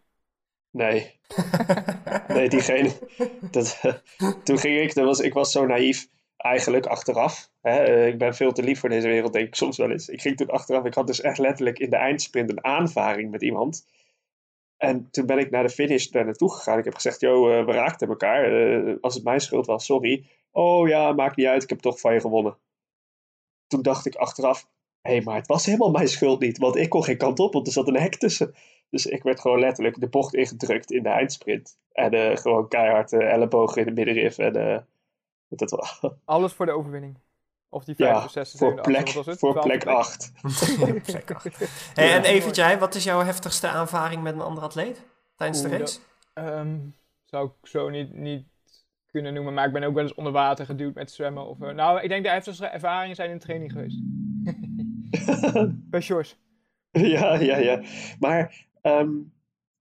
[0.71, 1.21] Nee.
[2.29, 2.93] Nee, diegene.
[3.51, 3.81] Dat,
[4.45, 7.51] toen ging ik, dat was, ik was zo naïef, eigenlijk achteraf.
[7.61, 10.09] Hè, eh, ik ben veel te lief voor deze wereld, denk ik soms wel eens.
[10.09, 13.43] Ik ging toen achteraf, ik had dus echt letterlijk in de eindsprint een aanvaring met
[13.43, 13.87] iemand.
[14.79, 16.79] En toen ben ik naar de finish daar naartoe gegaan.
[16.79, 18.45] Ik heb gezegd, yo, eh, we raakten elkaar.
[18.45, 20.27] Eh, als het mijn schuld was, sorry.
[20.51, 22.57] Oh ja, maakt niet uit, ik heb toch van je gewonnen.
[23.67, 24.69] Toen dacht ik achteraf,
[25.01, 26.59] hé, hey, maar het was helemaal mijn schuld niet.
[26.59, 28.55] Want ik kon geen kant op, want er zat een hek tussen.
[28.91, 31.79] Dus ik werd gewoon letterlijk de bocht ingedrukt in de eindsprint.
[31.93, 34.39] En eh, gewoon keihard eh, ellebogen in de middenrif.
[34.39, 34.87] En
[35.49, 37.19] dat was, Alles voor de overwinning.
[37.71, 39.39] Of die vijfde, ja, zesde, voor zevende, achtste, plek, was het?
[39.39, 40.33] voor plek 8.
[41.13, 41.59] Plek acht.
[41.95, 45.05] Hey, en Evert, jij, wat is jouw heftigste aanvaring met een andere atleet
[45.37, 45.99] tijdens de race?
[46.35, 46.77] Ehm,
[47.25, 48.47] zou ik zo niet, niet
[49.07, 51.47] kunnen noemen, maar ik ben ook wel eens onder water geduwd met zwemmen.
[51.47, 53.99] Of, eh, nou, ik denk de heftigste ervaringen zijn in training geweest.
[55.91, 56.37] Bij Sjors.
[56.91, 57.83] ja, ja, ja.
[58.19, 59.11] Maar ehm,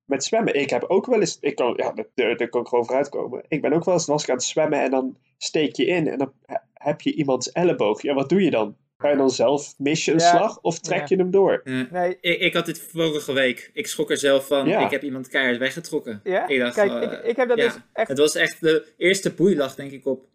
[0.05, 2.67] met zwemmen, ik heb ook wel eens, ik kan, ja, daar- daar daar kan ik
[2.67, 3.43] gewoon vooruit komen.
[3.47, 6.17] Ik ben ook wel eens, ik aan het zwemmen en dan steek je in en
[6.17, 6.33] dan
[6.77, 8.01] heb je iemands elleboog.
[8.01, 8.77] Ja, wat doe je dan?
[8.97, 11.05] Ga je dan zelf, mis je een Ja, slag of trek ja.
[11.07, 11.61] je hem door?
[11.63, 13.69] Eh, Nee, ik, ik had dit vorige week.
[13.73, 14.67] Ik schrok er zelf van.
[14.67, 14.85] Ja.
[14.85, 16.21] Ik heb iemand keihard weggetrokken.
[16.23, 16.47] ja?
[16.47, 17.63] Ik dacht, Kijk, eh, ik, ik heb dat ja.
[17.65, 18.07] dus echt...
[18.07, 20.25] Het was echt de eerste boei lag denk ik op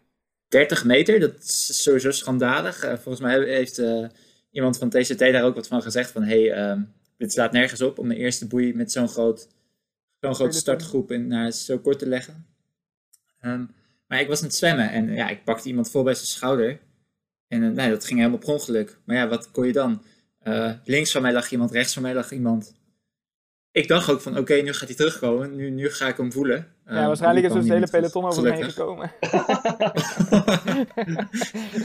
[0.49, 1.20] 30 meter.
[1.20, 2.82] Dat is sowieso schandalig.
[2.84, 4.07] Eh, volgens mij heeft eh,
[4.51, 6.11] iemand van TCT daar ook wat van gezegd.
[6.11, 6.80] Van hey, ehm,
[7.16, 9.48] dit slaat nergens op om de eerste boei met zo'n groot,
[10.20, 12.47] zo'n grote startgroep in, naar zo kort te leggen.
[13.40, 13.64] Ehm,
[14.12, 16.78] maar ik was aan het zwemmen en ja, ik pakte iemand vol bij zijn schouder.
[17.48, 18.98] En eh, nee, dat ging helemaal per ongeluk.
[19.05, 20.02] Maar ja, wat kon je dan?
[20.39, 22.74] Eh, links van mij lag iemand, rechts van mij lag iemand.
[23.70, 25.56] Ik dacht ook van, oké, nu gaat hij terugkomen.
[25.56, 26.56] Nu, nu ga ik hem voelen.
[26.84, 29.12] Ja, Ehm, waarschijnlijk is dus het hele peloton over me heen gekomen.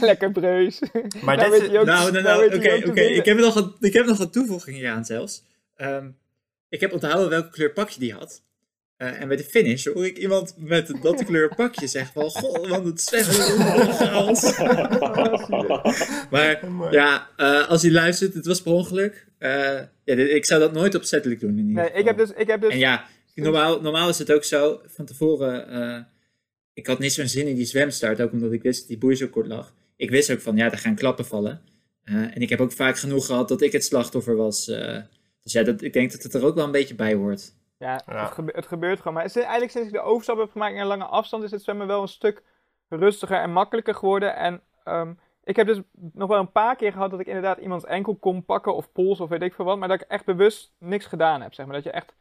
[0.00, 0.80] Lekker breus.
[1.22, 3.00] Maar Nou dit- weet hij ook- Nou, nou, nou nou, oké.
[3.00, 5.42] Ik, heb nog een, ik heb nog een toevoeging hieraan zelfs.
[5.76, 6.10] Ehm,
[6.68, 8.42] ik heb onthouden welke kleur pakje die had.
[8.98, 12.30] Eh, en bij de finish hoor ik iemand met dat kleur pakje zeggen van...
[12.30, 14.56] Goh, want het zwemmen is een chaos.
[16.30, 16.60] Maar
[16.90, 19.26] ja, eh, als hij luistert, het was per ongeluk.
[19.38, 19.50] Eh,
[20.04, 22.00] ja, dit- ik zou dat nooit opzettelijk doen in ieder Nee, geval.
[22.00, 22.30] ik heb dus...
[22.36, 23.04] Ik heb dus En ja,
[23.34, 26.00] Normaal, normaal is het ook zo, van tevoren, eh,
[26.72, 29.16] ik had niet zo'n zin in die zwemstart, ook omdat ik wist dat die boei
[29.16, 29.74] zo kort lag.
[29.96, 31.60] Ik wist ook van, ja, er gaan klappen vallen.
[32.04, 34.68] Eh, en ik heb ook vaak genoeg gehad dat ik het slachtoffer was.
[34.68, 34.96] eh.
[35.42, 37.52] dus ja, dat, ik denk dat het er ook wel een beetje bij hoort.
[37.78, 38.22] Ja, Ja.
[38.22, 39.12] Het, gebe- het gebeurt gewoon.
[39.12, 41.50] Maar het is eigenlijk sinds ik de overstap heb gemaakt naar een lange afstand, is
[41.50, 42.42] het zwemmen wel een stuk
[42.88, 44.36] rustiger en makkelijker geworden.
[44.36, 45.12] En ehm,
[45.44, 45.80] ik heb dus
[46.12, 49.20] nog wel een paar keer gehad dat ik inderdaad iemands enkel kon pakken of pols
[49.20, 49.78] of weet ik veel wat.
[49.78, 51.74] Maar dat ik echt bewust niks gedaan heb, zeg maar.
[51.74, 52.14] Dat je echt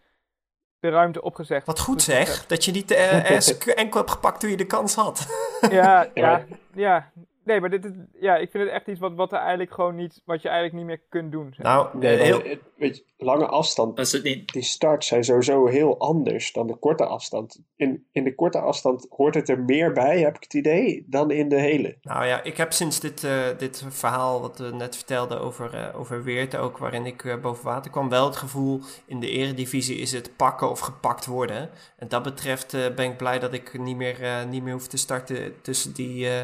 [0.79, 1.65] de ruimte opgezegd.
[1.65, 4.95] Wat goed zeg, dat je niet eh, eens enkel hebt gepakt toen je de kans
[4.95, 5.27] had.
[5.69, 7.11] Ja, ja, ja.
[7.47, 9.95] Nee, maar dit, is- ja, ik vind het echt iets wat, wat er eigenlijk gewoon
[9.95, 11.53] niet, wat je eigenlijk niet meer kunt doen.
[11.55, 11.65] zeg.
[11.65, 15.23] Nou, Nee, heel, maar, eh, weet je, lange afstand, Als het niet, die starts zijn
[15.23, 17.61] sowieso heel anders dan de korte afstand.
[17.75, 21.31] In, in de korte afstand hoort het er meer bij, heb ik het idee, dan
[21.31, 21.97] in de hele.
[22.01, 25.99] Nou ja, ik heb sinds dit, eh, dit verhaal wat we net vertelden over, eh
[25.99, 29.97] over Weert ook, waarin ik eh, boven water kwam, wel het gevoel in de eredivisie
[29.97, 31.69] is het pakken of gepakt worden.
[31.97, 34.87] En dat betreft eh, ben ik blij dat ik niet meer, eh, niet meer hoef
[34.87, 36.41] te starten tussen die eh,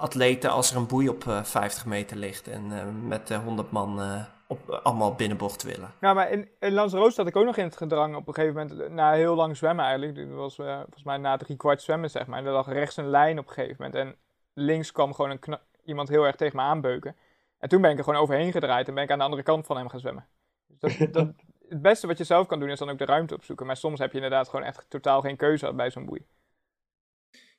[0.00, 3.70] atleten als er een boei op eh, 50 meter ligt en eh, met eh, 100
[3.70, 5.92] man eh, op, allemaal binnenbocht willen.
[6.00, 8.68] Nou, maar in, in Lanzarote zat ik ook nog in het gedrang op een gegeven
[8.68, 10.16] moment, na heel lang zwemmen eigenlijk.
[10.16, 12.38] Dat was eh, volgens mij na drie kwart zwemmen, zeg maar.
[12.38, 13.94] En er lag rechts een lijn op een gegeven moment.
[13.94, 14.16] En
[14.64, 17.16] links kwam gewoon een iemand heel erg tegen me aanbeuken.
[17.58, 19.66] En toen ben ik er gewoon overheen gedraaid en ben ik aan de andere kant
[19.66, 20.26] van hem gaan zwemmen.
[20.66, 21.28] Dus dat, dat,
[21.68, 23.66] het beste wat je zelf kan doen is dan ook de ruimte opzoeken.
[23.66, 26.26] Maar soms heb je inderdaad gewoon echt totaal geen keuze bij zo'n boei.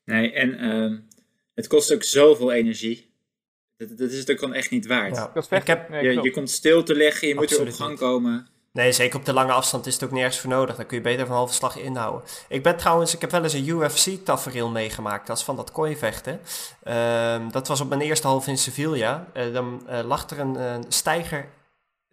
[0.04, 1.00] nee, en ehm,
[1.62, 3.10] het kost ook zoveel energie.
[3.78, 5.16] Dat, dat is het ook gewoon echt niet waard.
[5.16, 5.58] Ja.
[5.58, 8.48] Ik heb, Nee, je, je komt stil te liggen, je moet weer op gang komen.
[8.74, 10.76] Nee, zeker op de lange afstand is het ook nergens voor nodig.
[10.76, 12.30] Dan kun je beter van halve slag inhouden.
[12.48, 15.28] Ik ben trouwens, ik heb wel eens een UFC-tafereel meegemaakt.
[15.28, 16.40] Dat is van dat kooivechten.
[16.84, 19.28] Ehm, dat was op mijn eerste half in Sevilla.
[19.34, 21.50] Eh, dan eh, lag er een, eh, steiger,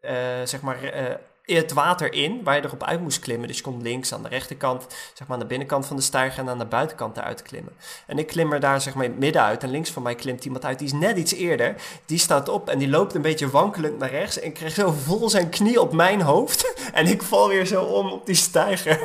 [0.01, 0.15] eh,
[0.45, 1.15] zeg maar, eh,
[1.57, 3.49] het water in, waar je erop uit moest klimmen.
[3.49, 6.43] Dus je kon links aan de rechterkant, zeg maar aan de binnenkant van de steiger
[6.43, 7.73] en aan de buitenkant eruit klimmen.
[8.07, 10.65] En ik klim er daar zeg maar midden uit en links van mij klimt iemand
[10.65, 11.75] uit, die is net iets eerder.
[12.07, 15.29] Die staat op en die loopt een beetje wankelend naar rechts en kreeg zo vol
[15.29, 16.67] zijn knie op mijn hoofd.
[16.93, 19.01] En ik val weer zo om op die steiger.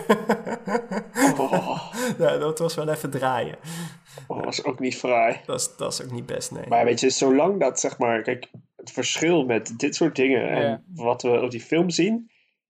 [1.38, 3.56] Oh, ja, dat was wel even draaien.
[4.28, 5.40] oh, dat is ook niet fraai.
[5.46, 6.68] Dat is, dat is ook niet best, nee.
[6.68, 10.62] Maar weet je, zolang dat zeg maar, kijk, het verschil met dit soort dingen en
[10.70, 10.82] Ja.
[10.96, 12.32] wat we op die film zien,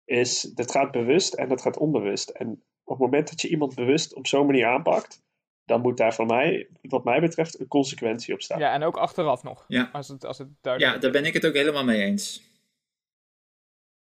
[0.10, 2.30] is dat gaat bewust en dat gaat onbewust.
[2.30, 5.22] En op het moment dat je iemand bewust op zo'n manier aanpakt,
[5.66, 8.60] dan moet daar van mij, wat mij betreft, een consequentie op staan.
[8.60, 9.66] Ja, en ook achteraf nog.
[9.68, 9.90] Ja.
[9.94, 12.42] Als het, als het duidelijk Ja, daar ben ik het ook helemaal mee eens.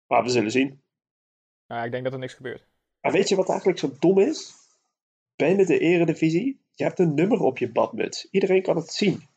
[0.07, 0.67] Maar we zullen zien.
[1.67, 2.65] Nou ja, ik denk dat er niks gebeurt.
[3.01, 4.53] Maar weet je wat eigenlijk zo dom is?
[5.35, 8.27] Binnen de eredivisie, je hebt een nummer op je badmuts.
[8.31, 9.27] Iedereen kan het zien.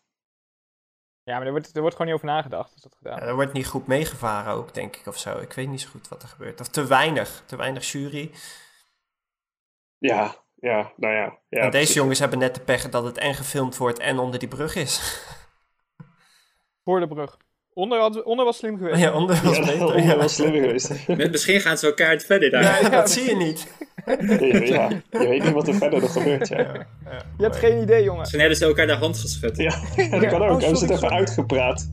[1.24, 2.72] Ja, maar er wordt, er wordt gewoon niet over nagedacht.
[2.76, 3.16] Is dat gedaan?
[3.20, 5.38] Ja, er wordt niet goed meegevaren ook, denk ik, of zo.
[5.38, 6.60] Ik weet niet zo goed wat er gebeurt.
[6.60, 7.42] Of te weinig.
[7.46, 8.30] Te weinig jury.
[9.98, 11.20] Ja, ja, nou ja.
[11.20, 11.94] ja en deze precies.
[11.94, 15.20] jongens hebben net de pech dat het en gefilmd wordt en onder die brug is.
[16.84, 17.36] Voor de brug.
[17.72, 19.00] Onder, had- onder was slim geweest.
[19.00, 20.16] ja, onder was Ja, beter.
[20.16, 21.06] was slimmer geweest.
[21.08, 22.62] Met, misschien gaan ze elkaar het verder daar.
[22.62, 23.66] Ja, Ja, dat zie je niet.
[24.06, 26.48] Nee, ja, je weet niet wat er verder nog gebeurt.
[26.48, 26.72] Ja, Ja,
[27.04, 27.22] ja.
[27.36, 28.18] Je hebt geen idee, jongen.
[28.20, 29.56] Misschien hebben ze elkaar de hand geschud.
[29.56, 29.70] ja
[30.20, 30.50] dat kan ook.
[30.50, 31.14] oh, Hebben ze het even sorry.
[31.16, 31.90] uitgepraat,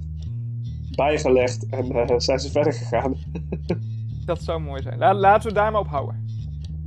[0.95, 3.15] bijgelegd en eh, zijn ze verder gegaan.
[4.25, 4.97] Dat zou mooi zijn.
[4.97, 6.29] La- laten we het daar maar op houden.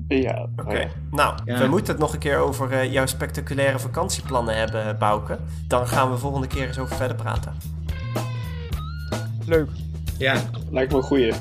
[0.08, 0.88] Ja, Oké, nou ja.
[1.10, 1.58] nou, Ja.
[1.58, 5.38] we moeten het nog een keer over eh, jouw spectaculaire vakantieplannen hebben, Bouke.
[5.68, 7.52] Dan gaan we volgende keer eens over verder praten.
[9.46, 9.68] Leuk.
[10.18, 10.36] Ja,
[10.70, 11.32] lijkt me een goeie.